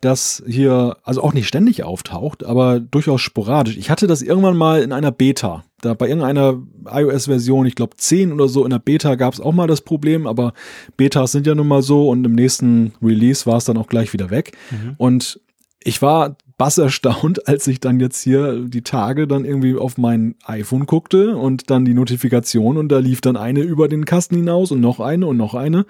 [0.00, 3.76] das, das hier, also auch nicht ständig auftaucht, aber durchaus sporadisch.
[3.76, 5.64] Ich hatte das irgendwann mal in einer Beta.
[5.82, 9.52] Da bei irgendeiner iOS-Version, ich glaube 10 oder so, in der Beta gab es auch
[9.52, 10.54] mal das Problem, aber
[10.96, 14.12] Betas sind ja nun mal so und im nächsten Release war es dann auch gleich
[14.12, 14.56] wieder weg.
[14.70, 14.94] Mhm.
[14.96, 15.40] Und
[15.84, 20.36] ich war bass erstaunt, als ich dann jetzt hier die Tage dann irgendwie auf mein
[20.44, 24.70] iPhone guckte und dann die Notifikation und da lief dann eine über den Kasten hinaus
[24.70, 25.86] und noch eine und noch eine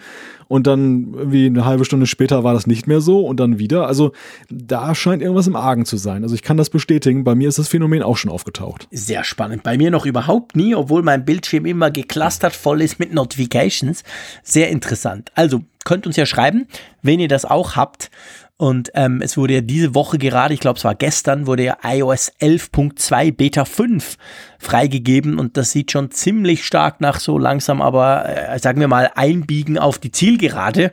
[0.48, 3.86] und dann irgendwie eine halbe Stunde später war das nicht mehr so und dann wieder.
[3.86, 4.12] Also
[4.48, 6.22] da scheint irgendwas im Argen zu sein.
[6.22, 7.24] Also ich kann das bestätigen.
[7.24, 8.88] Bei mir ist das Phänomen auch schon aufgetaucht.
[8.90, 9.62] Sehr spannend.
[9.62, 14.04] Bei mir noch überhaupt nie, obwohl mein Bildschirm immer geclustert voll ist mit Notifications.
[14.42, 15.32] Sehr interessant.
[15.34, 16.66] Also könnt uns ja schreiben,
[17.02, 18.10] wenn ihr das auch habt.
[18.58, 21.78] Und ähm, es wurde ja diese Woche gerade, ich glaube es war gestern, wurde ja
[21.82, 24.16] iOS 11.2 Beta 5
[24.58, 29.10] freigegeben und das sieht schon ziemlich stark nach so langsam, aber äh, sagen wir mal
[29.14, 30.92] Einbiegen auf die Zielgerade.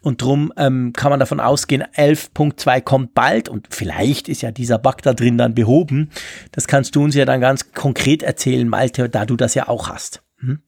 [0.00, 4.78] Und drum ähm, kann man davon ausgehen, 11.2 kommt bald und vielleicht ist ja dieser
[4.78, 6.10] Bug da drin dann behoben.
[6.50, 9.88] Das kannst du uns ja dann ganz konkret erzählen, Malte, da du das ja auch
[9.88, 10.22] hast.
[10.38, 10.60] Hm?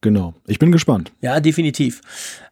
[0.00, 0.34] Genau.
[0.46, 1.12] Ich bin gespannt.
[1.20, 2.02] Ja, definitiv.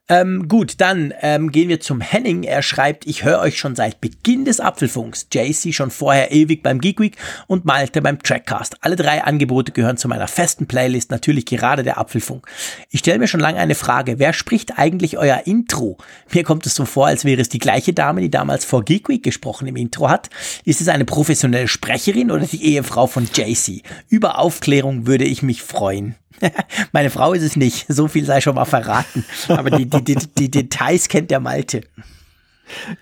[0.09, 2.45] Ähm, gut, dann ähm, gehen wir zum Henning.
[2.45, 5.27] Er schreibt, ich höre euch schon seit Beginn des Apfelfunks.
[5.33, 7.17] JC schon vorher ewig beim Geek Week
[7.49, 8.77] und Malte beim Trackcast.
[8.83, 12.47] Alle drei Angebote gehören zu meiner festen Playlist, natürlich gerade der Apfelfunk.
[12.91, 14.21] Ich stelle mir schon lange eine Frage.
[14.21, 15.99] Wer spricht eigentlich euer Intro?
[16.33, 19.09] Mir kommt es so vor, als wäre es die gleiche Dame, die damals vor Geek
[19.09, 20.31] Week gesprochen im Intro hat.
[20.65, 23.83] Ist es eine professionelle Sprecherin oder die Ehefrau von JC?
[24.09, 26.15] Über Aufklärung würde ich mich freuen.
[26.93, 29.25] Meine Frau ist es nicht, so viel sei schon mal verraten.
[29.49, 31.83] Aber die, die, die, die Details kennt der Malte.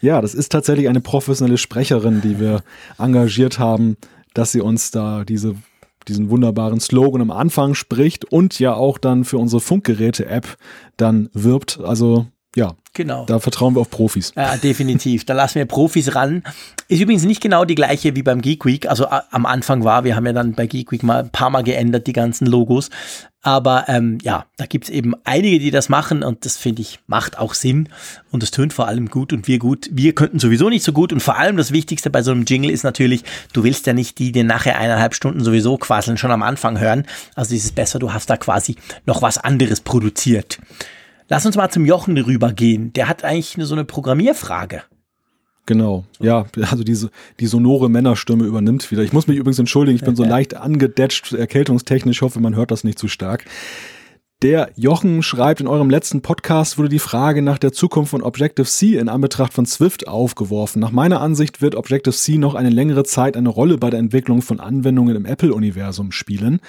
[0.01, 2.63] Ja, das ist tatsächlich eine professionelle Sprecherin, die wir
[2.99, 3.97] engagiert haben,
[4.35, 5.55] dass sie uns da diese,
[6.07, 10.57] diesen wunderbaren Slogan am Anfang spricht und ja auch dann für unsere Funkgeräte-App
[10.97, 11.81] dann wirbt.
[11.83, 13.25] Also ja, Genau.
[13.27, 14.33] Da vertrauen wir auf Profis.
[14.37, 15.25] Ja, definitiv.
[15.25, 16.45] Da lassen wir Profis ran.
[16.87, 18.89] Ist übrigens nicht genau die gleiche wie beim Geek Week.
[18.89, 21.65] Also am Anfang war, wir haben ja dann bei Geek Week mal ein paar Mal
[21.65, 22.91] geändert, die ganzen Logos.
[23.43, 27.37] Aber ähm, ja, da gibt's eben einige, die das machen und das finde ich macht
[27.39, 27.91] auch Sinn
[28.31, 29.91] und es tönt vor allem gut und wir gut.
[29.93, 32.71] Wir könnten sowieso nicht so gut und vor allem das Wichtigste bei so einem Jingle
[32.71, 33.23] ist natürlich,
[33.53, 37.07] du willst ja nicht die, die nachher eineinhalb Stunden sowieso quasseln, schon am Anfang hören.
[37.35, 40.59] Also ist es besser, du hast da quasi noch was anderes produziert.
[41.29, 42.93] Lass uns mal zum Jochen rübergehen.
[42.93, 44.83] Der hat eigentlich so eine Programmierfrage.
[45.67, 47.11] Genau, ja, also diese,
[47.41, 49.03] die sonore Männerstimme übernimmt wieder.
[49.03, 52.85] Ich muss mich übrigens entschuldigen, ich bin so leicht angedetscht, erkältungstechnisch, hoffe, man hört das
[52.85, 53.47] nicht zu stark.
[54.45, 58.99] Der Jochen schreibt, in eurem letzten Podcast wurde die Frage nach der Zukunft von Objective-C
[58.99, 60.81] in Anbetracht von Swift aufgeworfen.
[60.81, 64.61] Nach meiner Ansicht wird Objective-C noch eine längere Zeit eine Rolle bei der Entwicklung von
[64.61, 66.61] Anwendungen im Apple-Universum spielen.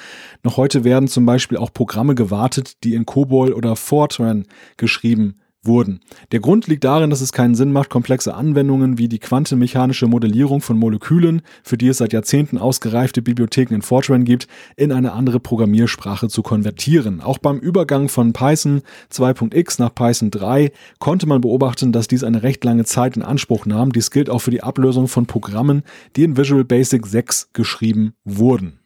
[0.42, 4.46] Noch heute werden zum Beispiel auch Programme gewartet, die in COBOL oder Fortran
[4.78, 6.00] geschrieben wurden.
[6.32, 10.62] Der Grund liegt darin, dass es keinen Sinn macht, komplexe Anwendungen wie die quantenmechanische Modellierung
[10.62, 15.40] von Molekülen, für die es seit Jahrzehnten ausgereifte Bibliotheken in Fortran gibt, in eine andere
[15.40, 17.22] Programmiersprache zu konvertieren.
[17.22, 18.82] Auch beim Übergang von Python
[19.12, 23.66] 2.x nach Python 3 konnte man beobachten, dass dies eine recht lange Zeit in Anspruch
[23.66, 23.92] nahm.
[23.92, 25.84] Dies gilt auch für die Ablösung von Programmen,
[26.16, 28.80] die in Visual Basic 6 geschrieben wurden.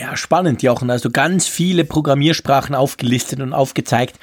[0.00, 0.90] Ja, spannend, Jochen.
[0.90, 4.18] Also ganz viele Programmiersprachen aufgelistet und aufgezeigt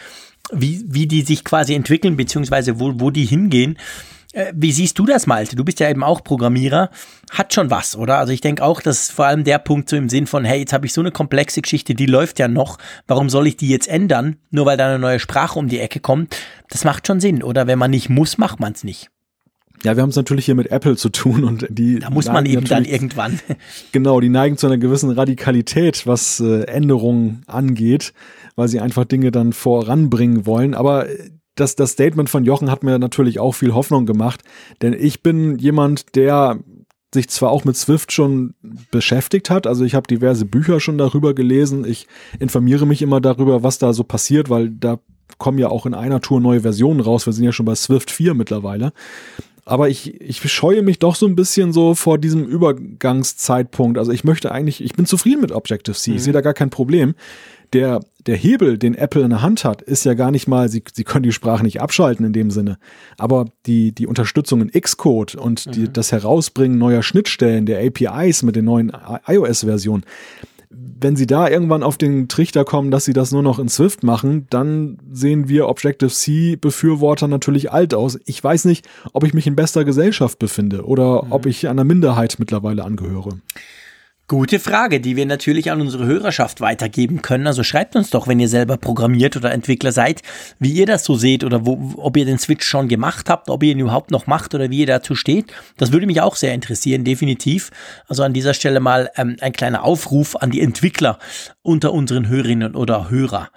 [0.52, 3.78] wie, wie die sich quasi entwickeln, beziehungsweise wo, wo die hingehen.
[4.32, 5.56] Äh, wie siehst du das, Malte?
[5.56, 6.90] Du bist ja eben auch Programmierer.
[7.32, 8.20] Hat schon was, oder?
[8.20, 10.74] Also ich denke auch, dass vor allem der Punkt so im Sinn von, hey, jetzt
[10.74, 12.78] habe ich so eine komplexe Geschichte, die läuft ja noch.
[13.08, 14.38] Warum soll ich die jetzt ändern?
[14.52, 16.36] Nur weil da eine neue Sprache um die Ecke kommt.
[16.70, 17.66] Das macht schon Sinn, oder?
[17.66, 19.10] Wenn man nicht muss, macht man es nicht.
[19.84, 22.00] Ja, wir haben es natürlich hier mit Apple zu tun und die.
[22.00, 23.40] Da muss man eben dann irgendwann.
[23.94, 28.14] Genau, die neigen zu einer gewissen Radikalität, was äh, Änderungen angeht
[28.60, 30.74] weil sie einfach Dinge dann voranbringen wollen.
[30.74, 31.08] Aber
[31.56, 34.44] das, das Statement von Jochen hat mir natürlich auch viel Hoffnung gemacht,
[34.82, 36.60] denn ich bin jemand, der
[37.14, 38.54] sich zwar auch mit Swift schon
[38.92, 42.06] beschäftigt hat, also ich habe diverse Bücher schon darüber gelesen, ich
[42.38, 45.00] informiere mich immer darüber, was da so passiert, weil da
[45.38, 48.12] kommen ja auch in einer Tour neue Versionen raus, wir sind ja schon bei Swift
[48.12, 48.92] 4 mittlerweile.
[49.64, 54.00] Aber ich, ich scheue mich doch so ein bisschen so vor diesem Übergangszeitpunkt.
[54.00, 56.18] Also ich möchte eigentlich, ich bin zufrieden mit Objective-C, mhm.
[56.18, 57.14] ich sehe da gar kein Problem
[57.74, 60.84] der, der Hebel, den Apple in der Hand hat, ist ja gar nicht mal, sie,
[60.92, 62.78] sie können die Sprache nicht abschalten in dem Sinne,
[63.18, 65.94] aber die, die Unterstützung in Xcode und die, mhm.
[65.94, 68.92] das Herausbringen neuer Schnittstellen, der APIs mit den neuen
[69.28, 70.04] iOS-Versionen,
[70.72, 74.04] wenn sie da irgendwann auf den Trichter kommen, dass sie das nur noch in Swift
[74.04, 78.20] machen, dann sehen wir Objective-C-Befürworter natürlich alt aus.
[78.26, 81.32] Ich weiß nicht, ob ich mich in bester Gesellschaft befinde oder mhm.
[81.32, 83.40] ob ich einer Minderheit mittlerweile angehöre.
[84.30, 87.48] Gute Frage, die wir natürlich an unsere Hörerschaft weitergeben können.
[87.48, 90.22] Also schreibt uns doch, wenn ihr selber programmiert oder Entwickler seid,
[90.60, 93.64] wie ihr das so seht oder wo, ob ihr den Switch schon gemacht habt, ob
[93.64, 95.52] ihr ihn überhaupt noch macht oder wie ihr dazu steht.
[95.78, 97.72] Das würde mich auch sehr interessieren, definitiv.
[98.08, 101.18] Also an dieser Stelle mal ähm, ein kleiner Aufruf an die Entwickler
[101.64, 103.50] unter unseren Hörerinnen oder Hörer.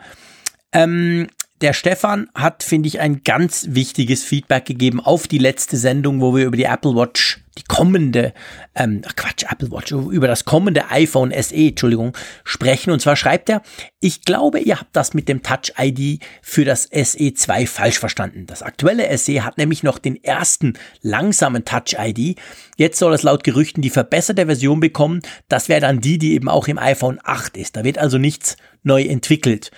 [0.72, 1.26] Ähm,
[1.62, 6.34] der Stefan hat, finde ich, ein ganz wichtiges Feedback gegeben auf die letzte Sendung, wo
[6.34, 8.32] wir über die Apple Watch, die kommende,
[8.74, 12.90] ähm, Quatsch, Apple Watch, über das kommende iPhone SE, Entschuldigung, sprechen.
[12.90, 13.62] Und zwar schreibt er,
[14.00, 18.46] ich glaube, ihr habt das mit dem Touch ID für das SE2 falsch verstanden.
[18.46, 22.38] Das aktuelle SE hat nämlich noch den ersten langsamen Touch ID.
[22.76, 25.20] Jetzt soll es laut Gerüchten die verbesserte Version bekommen.
[25.48, 27.76] Das wäre dann die, die eben auch im iPhone 8 ist.
[27.76, 29.70] Da wird also nichts neu entwickelt.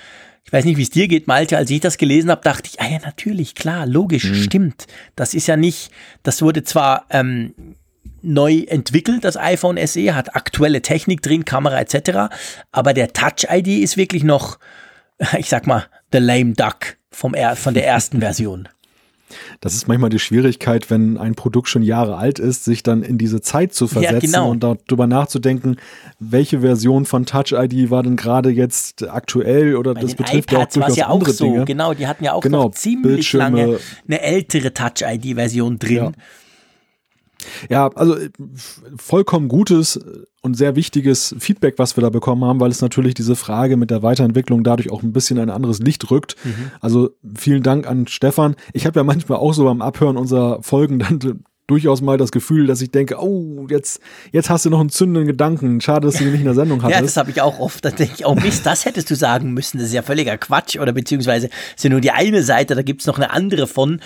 [0.47, 1.57] Ich weiß nicht, wie es dir geht, Malte.
[1.57, 4.35] Als ich das gelesen habe, dachte ich, ah ja, natürlich, klar, logisch, mhm.
[4.35, 4.87] stimmt.
[5.17, 5.91] Das ist ja nicht,
[6.23, 7.55] das wurde zwar ähm,
[8.25, 12.35] neu entwickelt, das iPhone SE, hat aktuelle Technik drin, Kamera etc.,
[12.73, 14.59] aber der Touch-ID ist wirklich noch,
[15.39, 18.69] ich sag mal, the lame duck vom, von der ersten Version.
[19.61, 23.19] Das ist manchmal die Schwierigkeit, wenn ein Produkt schon Jahre alt ist, sich dann in
[23.19, 24.51] diese Zeit zu versetzen ja, genau.
[24.51, 25.77] und darüber nachzudenken,
[26.19, 30.61] welche Version von Touch ID war denn gerade jetzt aktuell oder Bei das betrifft ja
[30.61, 31.45] auch durchaus ja andere so.
[31.45, 31.65] Dinge.
[31.65, 33.45] Genau, die hatten ja auch genau, noch ziemlich Bildschirme.
[33.45, 35.97] lange eine ältere Touch ID Version drin.
[35.97, 36.13] Ja.
[37.69, 38.31] Ja, also äh,
[38.97, 39.99] vollkommen gutes
[40.43, 43.91] und sehr wichtiges Feedback, was wir da bekommen haben, weil es natürlich diese Frage mit
[43.91, 46.37] der Weiterentwicklung dadurch auch ein bisschen ein anderes Licht rückt.
[46.45, 46.71] Mhm.
[46.81, 48.55] Also vielen Dank an Stefan.
[48.73, 52.67] Ich habe ja manchmal auch so beim Abhören unserer Folgen dann durchaus mal das Gefühl,
[52.67, 54.01] dass ich denke, oh, jetzt,
[54.33, 55.81] jetzt hast du noch einen zündenden Gedanken.
[55.81, 57.01] Schade, dass du ihn nicht in der Sendung hattest.
[57.01, 57.85] ja, das habe ich auch oft.
[57.85, 59.79] Da denke ich, oh Mist, das hättest du sagen müssen.
[59.79, 60.79] Das ist ja völliger Quatsch.
[60.79, 64.01] Oder beziehungsweise ist ja nur die eine Seite, da gibt's noch eine andere von.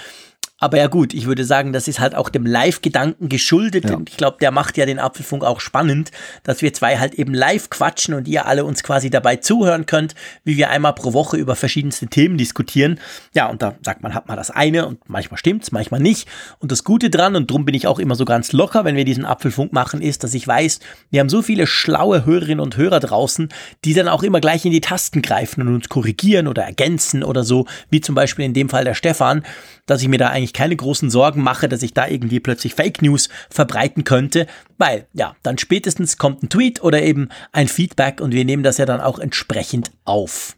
[0.60, 3.88] Aber ja gut, ich würde sagen, das ist halt auch dem Live-Gedanken geschuldet.
[3.88, 3.96] Ja.
[3.96, 6.10] Und ich glaube, der macht ja den Apfelfunk auch spannend,
[6.42, 10.16] dass wir zwei halt eben live quatschen und ihr alle uns quasi dabei zuhören könnt,
[10.42, 12.98] wie wir einmal pro Woche über verschiedenste Themen diskutieren.
[13.34, 16.28] Ja, und da sagt man, hat man das eine und manchmal stimmt's, manchmal nicht.
[16.58, 19.04] Und das Gute dran, und drum bin ich auch immer so ganz locker, wenn wir
[19.04, 20.80] diesen Apfelfunk machen, ist, dass ich weiß,
[21.10, 23.48] wir haben so viele schlaue Hörerinnen und Hörer draußen,
[23.84, 27.44] die dann auch immer gleich in die Tasten greifen und uns korrigieren oder ergänzen oder
[27.44, 29.44] so, wie zum Beispiel in dem Fall der Stefan,
[29.88, 33.02] dass ich mir da eigentlich keine großen Sorgen mache, dass ich da irgendwie plötzlich Fake
[33.02, 34.46] News verbreiten könnte,
[34.76, 38.78] weil ja, dann spätestens kommt ein Tweet oder eben ein Feedback und wir nehmen das
[38.78, 40.54] ja dann auch entsprechend auf.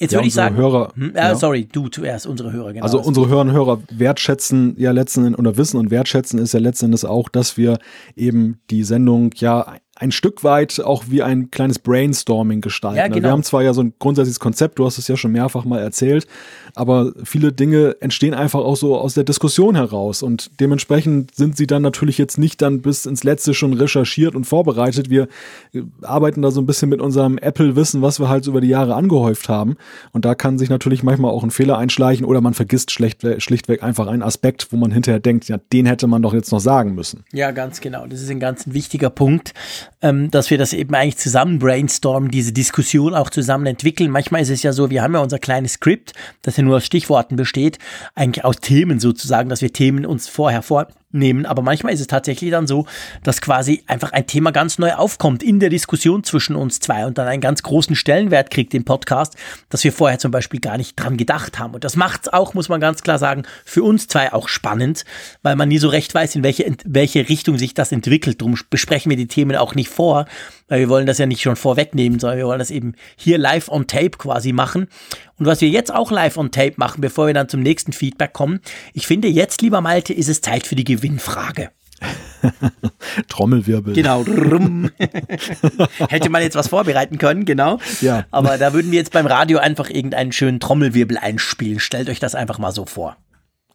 [0.00, 1.34] Jetzt ja, würde ich sagen, Hörer, hm, äh, ja.
[1.34, 2.84] sorry, du zuerst, unsere Hörer, genau.
[2.84, 6.60] Also unsere Hörer und Hörer wertschätzen ja letzten Endes, oder wissen und wertschätzen ist ja
[6.60, 7.78] letzten Endes auch, dass wir
[8.14, 12.98] eben die Sendung ja ein Stück weit auch wie ein kleines Brainstorming gestalten.
[12.98, 13.22] Ja, genau.
[13.22, 15.80] Wir haben zwar ja so ein grundsätzliches Konzept, du hast es ja schon mehrfach mal
[15.80, 16.28] erzählt,
[16.76, 21.66] aber viele Dinge entstehen einfach auch so aus der Diskussion heraus und dementsprechend sind sie
[21.66, 25.10] dann natürlich jetzt nicht dann bis ins Letzte schon recherchiert und vorbereitet.
[25.10, 25.26] Wir
[25.72, 28.94] äh, arbeiten da so ein bisschen mit unserem Apple-Wissen, was wir halt über die Jahre
[28.94, 29.76] angehäuft haben
[30.12, 33.82] und da kann sich natürlich manchmal auch ein Fehler einschleichen oder man vergisst schlicht, schlichtweg
[33.82, 36.94] einfach einen Aspekt, wo man hinterher denkt, ja, den hätte man doch jetzt noch sagen
[36.94, 37.24] müssen.
[37.32, 38.06] Ja, ganz genau.
[38.06, 39.54] Das ist ein ganz wichtiger Punkt
[40.02, 44.10] ähm, dass wir das eben eigentlich zusammen brainstormen, diese Diskussion auch zusammen entwickeln.
[44.10, 46.12] Manchmal ist es ja so, wir haben ja unser kleines Skript,
[46.42, 47.78] das ja nur aus Stichworten besteht,
[48.14, 51.46] eigentlich aus Themen sozusagen, dass wir Themen uns vorher vor nehmen.
[51.46, 52.86] Aber manchmal ist es tatsächlich dann so,
[53.22, 57.18] dass quasi einfach ein Thema ganz neu aufkommt in der Diskussion zwischen uns zwei und
[57.18, 59.36] dann einen ganz großen Stellenwert kriegt im Podcast,
[59.70, 61.74] dass wir vorher zum Beispiel gar nicht dran gedacht haben.
[61.74, 65.04] Und das macht es auch, muss man ganz klar sagen, für uns zwei auch spannend,
[65.42, 68.40] weil man nie so recht weiß, in welche, in welche Richtung sich das entwickelt.
[68.40, 70.26] Darum besprechen wir die Themen auch nicht vor,
[70.68, 73.68] weil wir wollen das ja nicht schon vorwegnehmen, sondern wir wollen das eben hier live
[73.68, 74.88] on tape quasi machen.
[75.38, 78.32] Und was wir jetzt auch live on tape machen, bevor wir dann zum nächsten Feedback
[78.32, 78.60] kommen,
[78.92, 81.70] ich finde jetzt, lieber Malte, ist es Zeit für die Gewinnfrage.
[83.28, 83.94] Trommelwirbel.
[83.94, 84.24] Genau.
[86.08, 87.78] Hätte man jetzt was vorbereiten können, genau.
[88.00, 88.26] Ja.
[88.30, 91.80] Aber da würden wir jetzt beim Radio einfach irgendeinen schönen Trommelwirbel einspielen.
[91.80, 93.16] Stellt euch das einfach mal so vor.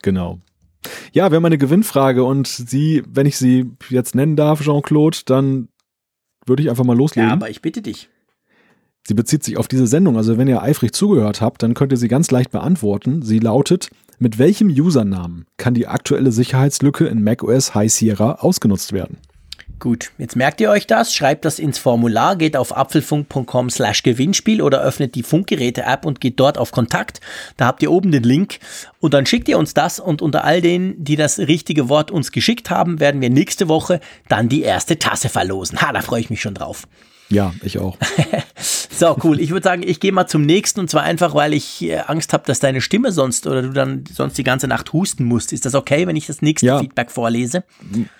[0.02, 0.40] Genau.
[1.14, 5.69] Ja, wir haben eine Gewinnfrage und Sie, wenn ich sie jetzt nennen darf, Jean-Claude, dann
[6.45, 7.30] würde ich einfach mal loslegen.
[7.30, 8.10] Ja, aber ich bitte dich.
[9.06, 11.98] Sie bezieht sich auf diese Sendung, also wenn ihr eifrig zugehört habt, dann könnt ihr
[11.98, 13.22] sie ganz leicht beantworten.
[13.22, 19.18] Sie lautet, mit welchem Usernamen kann die aktuelle Sicherheitslücke in macOS High Sierra ausgenutzt werden?
[19.80, 24.62] Gut, jetzt merkt ihr euch das, schreibt das ins Formular, geht auf apfelfunk.com slash Gewinnspiel
[24.62, 27.20] oder öffnet die Funkgeräte-App und geht dort auf Kontakt.
[27.58, 28.60] Da habt ihr oben den Link
[29.02, 32.32] und dann schickt ihr uns das und unter all denen, die das richtige Wort uns
[32.32, 34.00] geschickt haben, werden wir nächste Woche
[34.30, 35.82] dann die erste Tasse verlosen.
[35.82, 36.88] Ha, da freue ich mich schon drauf.
[37.34, 37.98] Ja, ich auch.
[38.90, 39.40] so, cool.
[39.40, 42.32] Ich würde sagen, ich gehe mal zum nächsten und zwar einfach, weil ich äh, Angst
[42.32, 45.52] habe, dass deine Stimme sonst oder du dann sonst die ganze Nacht husten musst.
[45.52, 46.80] Ist das okay, wenn ich das nächste ja.
[46.80, 47.64] Feedback vorlese?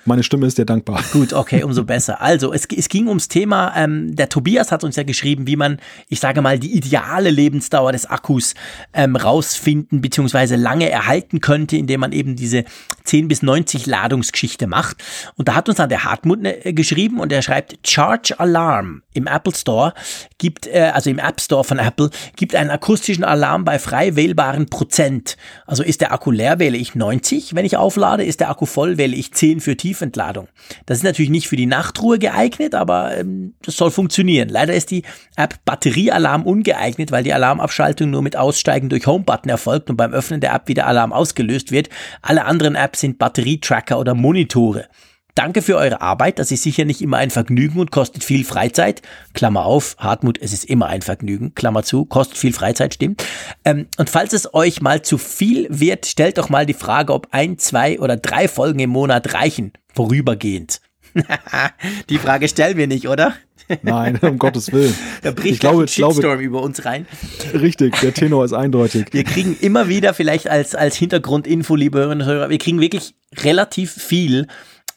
[0.06, 1.04] Meine Stimme ist dir dankbar.
[1.14, 2.22] Gut, okay, umso besser.
[2.22, 5.78] Also, es, es ging ums Thema, ähm, der Tobias hat uns ja geschrieben, wie man,
[6.10, 8.56] ich sage mal, die ideale Lebensdauer des Akkus
[8.94, 10.56] ähm, rausfinden bzw.
[10.56, 12.66] lange erhalten könnte, indem man eben diese
[13.04, 15.04] 10 bis 90 Ladungsgeschichte macht.
[15.36, 19.28] Und da hat uns dann der Hartmut äh, geschrieben und er schreibt, Charge Alarm im
[19.28, 19.94] Apple Store
[20.38, 24.68] gibt, äh, also im App Store von Apple, gibt einen akustischen Alarm bei frei wählbaren
[24.68, 25.38] Prozent.
[25.66, 28.98] Also ist der Akku leer, wähle ich 90, wenn ich auflade, ist der Akku voll,
[28.98, 30.48] wähle ich 10 für Tiefentladung.
[30.86, 34.50] Das ist natürlich nicht für die Nachtruhe geeignet, aber ähm, das soll funktionieren.
[34.50, 35.04] Leider ist die
[35.36, 40.42] App Batteriealarm ungeeignet, weil die Alarmabschaltung nur mit Aussteigen durch Homebutton erfolgt und beim Öffnen
[40.42, 41.90] der App wieder Alarm ausgelöst wird.
[42.22, 44.88] Alle anderen Apps sind Batterietracker oder Monitore.
[45.36, 46.38] Danke für eure Arbeit.
[46.38, 49.02] Das ist sicher nicht immer ein Vergnügen und kostet viel Freizeit.
[49.34, 51.56] Klammer auf, Hartmut, es ist immer ein Vergnügen.
[51.56, 53.26] Klammer zu, kostet viel Freizeit, stimmt.
[53.66, 57.30] Ähm, und falls es euch mal zu viel wird, stellt doch mal die Frage, ob
[57.32, 59.74] ein, zwei oder drei Folgen im Monat reichen.
[59.96, 60.82] Vorübergehend.
[62.10, 63.34] die Frage stellen wir nicht, oder?
[63.82, 64.94] Nein, um Gottes Willen.
[65.22, 67.06] Da bricht ich glaube, ein Shitstorm glaube, über uns rein.
[67.54, 69.06] Richtig, der Tenor ist eindeutig.
[69.12, 73.14] Wir kriegen immer wieder, vielleicht als, als Hintergrundinfo, liebe Hörerinnen und Hörer, wir kriegen wirklich
[73.38, 74.48] relativ viel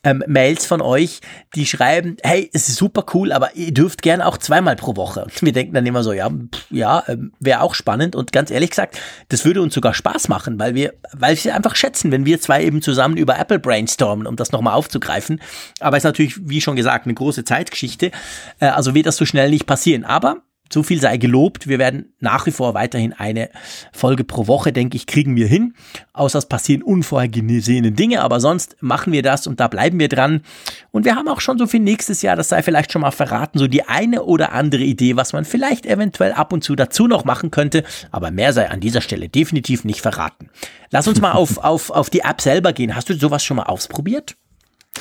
[0.07, 1.21] ähm, Mails von euch,
[1.57, 5.27] die schreiben, hey, es ist super cool, aber ihr dürft gerne auch zweimal pro Woche.
[5.41, 6.31] Wir denken dann immer so, ja,
[6.71, 8.15] ja, ähm, wäre auch spannend.
[8.15, 11.75] Und ganz ehrlich gesagt, das würde uns sogar Spaß machen, weil wir, weil wir einfach
[11.75, 15.41] schätzen, wenn wir zwei eben zusammen über Apple brainstormen, um das nochmal aufzugreifen.
[15.81, 18.13] Aber es ist natürlich, wie schon gesagt, eine große Zeitgeschichte.
[18.61, 20.05] Äh, also wird das so schnell nicht passieren.
[20.05, 20.37] Aber
[20.73, 21.69] so viel sei gelobt.
[21.69, 23.51] Wir werden nach wie vor weiterhin eine
[23.93, 25.75] Folge pro Woche, denke ich, kriegen wir hin.
[26.13, 30.43] Außer es passieren unvorhergesehene Dinge, aber sonst machen wir das und da bleiben wir dran.
[30.91, 33.59] Und wir haben auch schon so viel nächstes Jahr, das sei vielleicht schon mal verraten,
[33.59, 37.25] so die eine oder andere Idee, was man vielleicht eventuell ab und zu dazu noch
[37.25, 37.85] machen könnte.
[38.11, 40.51] Aber mehr sei an dieser Stelle definitiv nicht verraten.
[40.91, 42.95] Lass uns mal auf, auf, auf die App selber gehen.
[42.95, 44.37] Hast du sowas schon mal ausprobiert?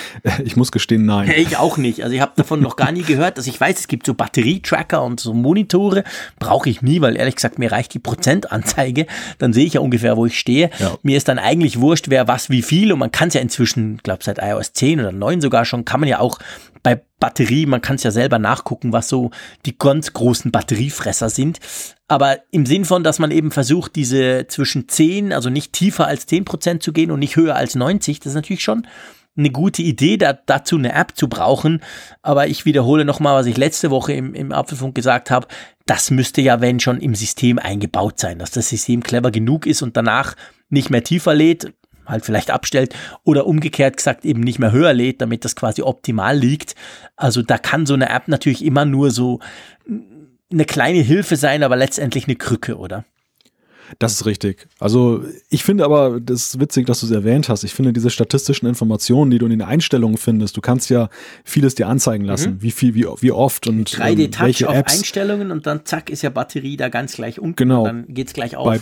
[0.43, 1.31] Ich muss gestehen, nein.
[1.35, 2.03] Ich auch nicht.
[2.03, 3.37] Also ich habe davon noch gar nie gehört.
[3.37, 6.03] Also ich weiß, es gibt so Batterietracker und so Monitore.
[6.39, 9.07] Brauche ich nie, weil ehrlich gesagt, mir reicht die Prozentanzeige.
[9.37, 10.69] Dann sehe ich ja ungefähr, wo ich stehe.
[10.79, 10.97] Ja.
[11.03, 12.91] Mir ist dann eigentlich wurscht, wer was wie viel.
[12.91, 15.99] Und man kann es ja inzwischen, glaube seit iOS 10 oder 9 sogar schon, kann
[15.99, 16.39] man ja auch
[16.85, 19.31] bei Batterie, man kann es ja selber nachgucken, was so
[19.65, 21.59] die ganz großen Batteriefresser sind.
[22.07, 26.27] Aber im Sinn von, dass man eben versucht, diese zwischen 10, also nicht tiefer als
[26.27, 28.85] 10 Prozent zu gehen und nicht höher als 90, das ist natürlich schon
[29.37, 31.81] eine gute Idee, da, dazu eine App zu brauchen.
[32.21, 35.47] Aber ich wiederhole nochmal, was ich letzte Woche im, im Apfelfunk gesagt habe.
[35.85, 39.81] Das müsste ja, wenn schon, im System eingebaut sein, dass das System clever genug ist
[39.81, 40.35] und danach
[40.69, 41.73] nicht mehr tiefer lädt,
[42.05, 46.37] halt vielleicht abstellt oder umgekehrt gesagt eben nicht mehr höher lädt, damit das quasi optimal
[46.37, 46.75] liegt.
[47.15, 49.39] Also da kann so eine App natürlich immer nur so
[50.51, 53.05] eine kleine Hilfe sein, aber letztendlich eine Krücke, oder?
[53.99, 54.67] Das ist richtig.
[54.79, 57.63] Also ich finde aber, das ist witzig, dass du es erwähnt hast.
[57.63, 61.09] Ich finde diese statistischen Informationen, die du in den Einstellungen findest, du kannst ja
[61.43, 62.61] vieles dir anzeigen lassen, mhm.
[62.61, 64.97] wie viel, wie, wie oft und 3D-Touch ähm, auf Apps.
[64.97, 67.55] Einstellungen und dann zack ist ja Batterie da ganz gleich unten.
[67.55, 67.79] Genau.
[67.79, 68.65] Und dann geht's gleich auf.
[68.65, 68.79] Bei,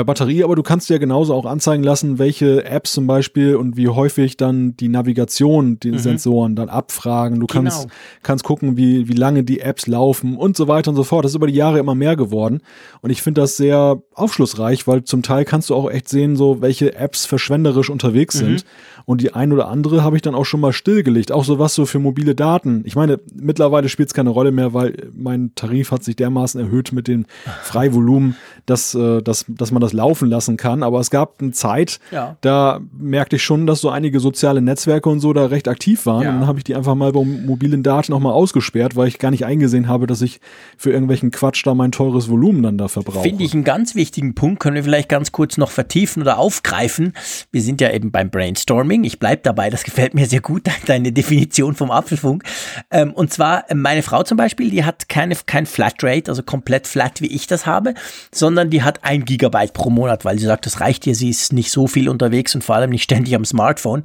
[0.00, 3.76] bei Batterie, aber du kannst ja genauso auch anzeigen lassen, welche Apps zum Beispiel und
[3.76, 5.98] wie häufig dann die Navigation, die mhm.
[5.98, 7.38] Sensoren dann abfragen.
[7.38, 7.64] Du genau.
[7.64, 7.88] kannst,
[8.22, 11.24] kannst gucken, wie, wie lange die Apps laufen und so weiter und so fort.
[11.24, 12.62] Das ist über die Jahre immer mehr geworden.
[13.02, 16.62] Und ich finde das sehr aufschlussreich, weil zum Teil kannst du auch echt sehen, so
[16.62, 18.46] welche Apps verschwenderisch unterwegs mhm.
[18.46, 18.64] sind.
[19.04, 21.32] Und die ein oder andere habe ich dann auch schon mal stillgelegt.
[21.32, 22.82] Auch so was so für mobile Daten.
[22.86, 26.92] Ich meine, mittlerweile spielt es keine Rolle mehr, weil mein Tarif hat sich dermaßen erhöht
[26.92, 27.26] mit dem
[27.62, 28.36] Freivolumen,
[28.70, 30.82] dass, äh, dass, dass man das laufen lassen kann.
[30.82, 32.36] Aber es gab eine Zeit, ja.
[32.40, 36.22] da merkte ich schon, dass so einige soziale Netzwerke und so da recht aktiv waren.
[36.22, 36.30] Ja.
[36.30, 39.30] Und dann habe ich die einfach mal bei mobilen Daten nochmal ausgesperrt, weil ich gar
[39.30, 40.40] nicht eingesehen habe, dass ich
[40.76, 43.22] für irgendwelchen Quatsch da mein teures Volumen dann da verbrauche.
[43.24, 44.60] Finde ich einen ganz wichtigen Punkt.
[44.60, 47.14] Können wir vielleicht ganz kurz noch vertiefen oder aufgreifen.
[47.50, 49.04] Wir sind ja eben beim Brainstorming.
[49.04, 52.44] Ich bleibe dabei, das gefällt mir sehr gut, deine Definition vom Apfelfunk.
[52.90, 57.20] Ähm, und zwar, meine Frau zum Beispiel, die hat keine, kein Flatrate, also komplett flat,
[57.20, 57.94] wie ich das habe,
[58.32, 61.54] sondern die hat ein Gigabyte pro Monat, weil sie sagt, das reicht ihr, sie ist
[61.54, 64.02] nicht so viel unterwegs und vor allem nicht ständig am Smartphone.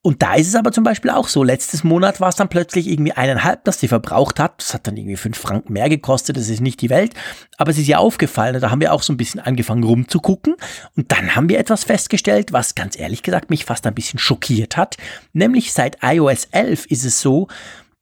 [0.00, 1.44] Und da ist es aber zum Beispiel auch so.
[1.44, 4.54] Letztes Monat war es dann plötzlich irgendwie eineinhalb, das sie verbraucht hat.
[4.62, 7.12] Das hat dann irgendwie fünf Franken mehr gekostet, das ist nicht die Welt.
[7.58, 10.54] Aber es ist ihr aufgefallen, da haben wir auch so ein bisschen angefangen rumzugucken.
[10.96, 14.76] Und dann haben wir etwas festgestellt, was ganz ehrlich gesagt mich fast ein bisschen schockiert
[14.76, 14.96] hat.
[15.32, 17.48] Nämlich seit iOS 11 ist es so,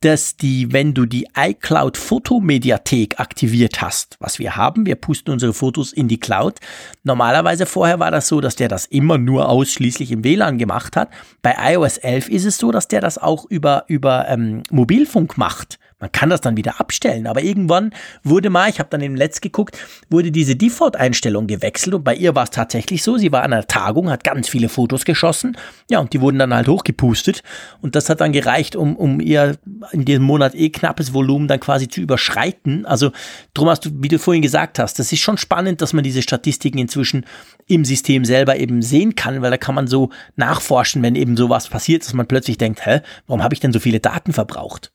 [0.00, 5.54] dass die, wenn du die iCloud Fotomediathek aktiviert hast, was wir haben, wir pusten unsere
[5.54, 6.58] Fotos in die Cloud.
[7.02, 11.08] Normalerweise vorher war das so, dass der das immer nur ausschließlich im WLAN gemacht hat.
[11.40, 15.78] Bei iOS 11 ist es so, dass der das auch über, über ähm, Mobilfunk macht
[15.98, 17.90] Man kann das dann wieder abstellen, aber irgendwann
[18.22, 19.78] wurde mal, ich habe dann im Netz geguckt,
[20.10, 23.66] wurde diese Default-Einstellung gewechselt und bei ihr war es tatsächlich so, sie war an einer
[23.66, 25.56] Tagung, hat ganz viele Fotos geschossen,
[25.90, 27.42] ja, und die wurden dann halt hochgepustet
[27.80, 29.56] und das hat dann gereicht, um, um ihr
[29.90, 32.84] in diesem Monat eh knappes Volumen dann quasi zu überschreiten.
[32.84, 33.12] Also
[33.54, 36.20] drum hast du, wie du vorhin gesagt hast, das ist schon spannend, dass man diese
[36.20, 37.24] Statistiken inzwischen
[37.68, 41.68] im System selber eben sehen kann, weil da kann man so nachforschen, wenn eben sowas
[41.68, 44.92] passiert, dass man plötzlich denkt, hä, warum habe ich denn so viele Daten verbraucht?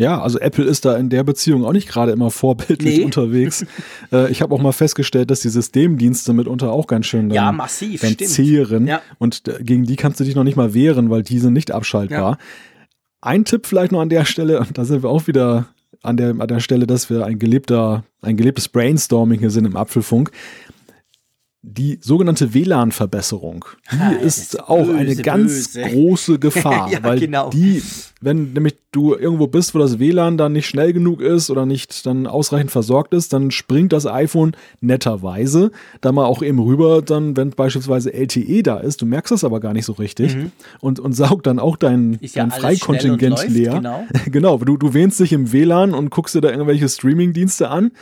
[0.00, 3.04] Ja, also Apple ist da in der Beziehung auch nicht gerade immer vorbildlich nee.
[3.04, 3.66] unterwegs.
[4.12, 7.52] äh, ich habe auch mal festgestellt, dass die Systemdienste mitunter auch ganz schön dann, ja,
[7.52, 8.86] massiv, dann zehren.
[8.86, 9.02] Ja.
[9.18, 12.32] Und gegen die kannst du dich noch nicht mal wehren, weil die sind nicht abschaltbar.
[12.32, 12.38] Ja.
[13.20, 15.68] Ein Tipp vielleicht noch an der Stelle, und da sind wir auch wieder
[16.02, 19.76] an der, an der Stelle, dass wir ein gelebter, ein gelebtes Brainstorming hier sind im
[19.76, 20.30] Apfelfunk
[21.62, 25.90] die sogenannte WLAN-Verbesserung, die ah, ist, ist, auch böse, eine ganz böse.
[25.90, 27.50] große Gefahr, ja, weil genau.
[27.50, 27.82] die,
[28.20, 32.04] wenn nämlich du irgendwo bist, wo das WLAN dann nicht schnell genug ist oder nicht
[32.06, 35.70] dann ausreichend versorgt ist, dann springt das iPhone netterweise
[36.00, 39.60] da mal auch eben rüber, dann wenn beispielsweise LTE da ist, du merkst das aber
[39.60, 40.52] gar nicht so richtig mhm.
[40.80, 43.74] und, und saugt dann auch dein, ja dein Freikontingent leer.
[43.74, 47.92] Genau, genau du, du wähnst dich im WLAN und guckst dir da irgendwelche Streaming-Dienste an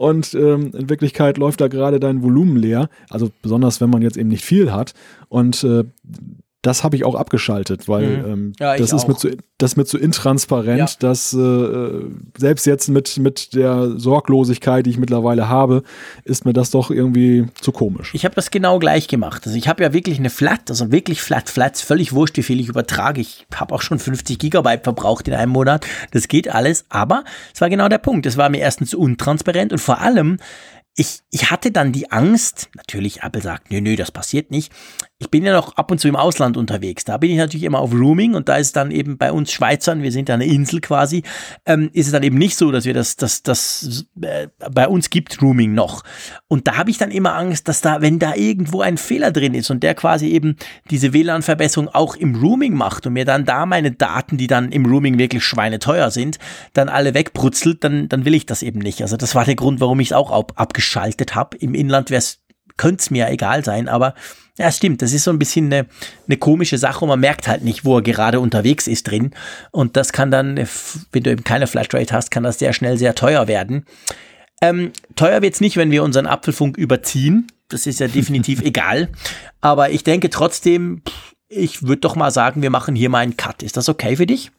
[0.00, 2.88] und ähm, in Wirklichkeit läuft da gerade dein Volumen leer.
[3.10, 4.94] Also besonders, wenn man jetzt eben nicht viel hat.
[5.28, 5.84] Und äh,
[6.62, 8.32] das habe ich auch abgeschaltet, weil mhm.
[8.32, 9.08] ähm, ja, das ist auch.
[9.08, 10.88] mir zu, das mit so intransparent, ja.
[10.98, 11.88] dass äh,
[12.36, 15.82] selbst jetzt mit, mit der Sorglosigkeit, die ich mittlerweile habe,
[16.24, 18.14] ist mir das doch irgendwie zu komisch.
[18.14, 19.46] Ich habe das genau gleich gemacht.
[19.46, 22.60] Also ich habe ja wirklich eine Flat, also wirklich Flat Flats, völlig wurscht, wie viel
[22.60, 23.22] ich übertrage.
[23.22, 25.86] Ich habe auch schon 50 Gigabyte verbraucht in einem Monat.
[26.10, 27.24] Das geht alles, aber
[27.54, 28.26] es war genau der Punkt.
[28.26, 30.36] Es war mir erstens untransparent und vor allem
[30.96, 34.72] ich, ich hatte dann die Angst, natürlich Apple sagt, nö, nö, das passiert nicht.
[35.22, 37.04] Ich bin ja noch ab und zu im Ausland unterwegs.
[37.04, 40.02] Da bin ich natürlich immer auf Rooming und da ist dann eben bei uns Schweizern,
[40.02, 41.24] wir sind ja eine Insel quasi,
[41.66, 45.10] ähm, ist es dann eben nicht so, dass wir das, das, das äh, bei uns
[45.10, 46.04] gibt Rooming noch.
[46.48, 49.52] Und da habe ich dann immer Angst, dass da, wenn da irgendwo ein Fehler drin
[49.52, 50.56] ist und der quasi eben
[50.90, 54.86] diese WLAN-Verbesserung auch im Rooming macht und mir dann da meine Daten, die dann im
[54.86, 56.38] Rooming wirklich schweineteuer sind,
[56.72, 59.02] dann alle wegbrutzelt, dann, dann will ich das eben nicht.
[59.02, 61.58] Also das war der Grund, warum ich es auch ab, abgeschaltet habe.
[61.58, 62.39] Im Inland wäre es
[62.80, 64.14] könnte es mir egal sein, aber
[64.56, 65.86] ja, stimmt, das ist so ein bisschen eine,
[66.26, 69.32] eine komische Sache und man merkt halt nicht, wo er gerade unterwegs ist drin.
[69.70, 70.56] Und das kann dann,
[71.12, 73.84] wenn du eben keine Flatrate hast, kann das sehr schnell sehr teuer werden.
[74.62, 77.48] Ähm, teuer wird's nicht, wenn wir unseren Apfelfunk überziehen.
[77.68, 79.10] Das ist ja definitiv egal.
[79.60, 81.02] Aber ich denke trotzdem,
[81.48, 83.62] ich würde doch mal sagen, wir machen hier mal einen Cut.
[83.62, 84.52] Ist das okay für dich?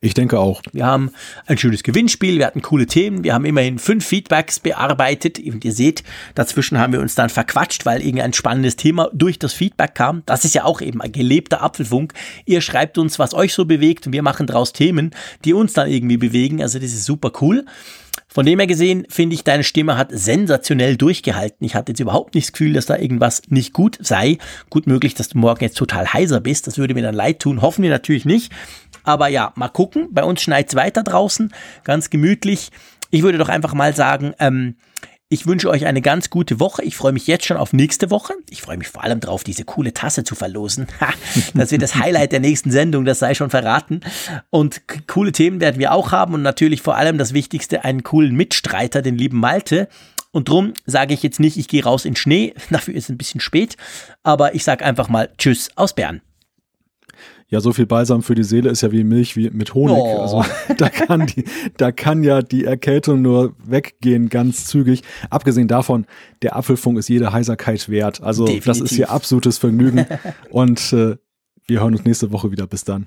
[0.00, 0.62] Ich denke auch.
[0.72, 1.10] Wir haben
[1.46, 5.72] ein schönes Gewinnspiel, wir hatten coole Themen, wir haben immerhin fünf Feedbacks bearbeitet und ihr
[5.72, 6.02] seht,
[6.34, 10.22] dazwischen haben wir uns dann verquatscht, weil irgendein spannendes Thema durch das Feedback kam.
[10.26, 12.12] Das ist ja auch eben ein gelebter Apfelfunk.
[12.44, 15.10] Ihr schreibt uns, was euch so bewegt und wir machen daraus Themen,
[15.44, 16.62] die uns dann irgendwie bewegen.
[16.62, 17.64] Also das ist super cool.
[18.28, 21.64] Von dem her gesehen, finde ich, deine Stimme hat sensationell durchgehalten.
[21.64, 24.38] Ich hatte jetzt überhaupt nicht das Gefühl, dass da irgendwas nicht gut sei.
[24.68, 26.66] Gut möglich, dass du morgen jetzt total heiser bist.
[26.66, 27.62] Das würde mir dann leid tun.
[27.62, 28.52] Hoffen wir natürlich nicht.
[29.06, 30.08] Aber ja, mal gucken.
[30.10, 31.54] Bei uns schneit es weiter draußen.
[31.84, 32.70] Ganz gemütlich.
[33.10, 34.74] Ich würde doch einfach mal sagen, ähm,
[35.28, 36.82] ich wünsche euch eine ganz gute Woche.
[36.82, 38.34] Ich freue mich jetzt schon auf nächste Woche.
[38.50, 40.88] Ich freue mich vor allem darauf, diese coole Tasse zu verlosen.
[41.54, 44.00] das wird das Highlight der nächsten Sendung, das sei schon verraten.
[44.50, 48.34] Und coole Themen werden wir auch haben und natürlich vor allem das Wichtigste, einen coolen
[48.34, 49.88] Mitstreiter, den lieben Malte.
[50.32, 52.54] Und drum sage ich jetzt nicht, ich gehe raus in Schnee.
[52.70, 53.76] Dafür ist es ein bisschen spät.
[54.24, 56.22] Aber ich sage einfach mal Tschüss aus Bern
[57.48, 59.96] ja, so viel Balsam für die Seele ist ja wie Milch wie mit Honig.
[59.96, 60.20] Oh.
[60.20, 60.44] Also
[60.78, 61.44] da kann die,
[61.76, 65.02] da kann ja die Erkältung nur weggehen, ganz zügig.
[65.30, 66.06] Abgesehen davon,
[66.42, 68.20] der Apfelfunk ist jede Heiserkeit wert.
[68.22, 68.64] Also Definitiv.
[68.64, 70.06] das ist hier absolutes Vergnügen.
[70.50, 71.16] Und äh,
[71.68, 72.66] wir hören uns nächste Woche wieder.
[72.66, 73.06] Bis dann.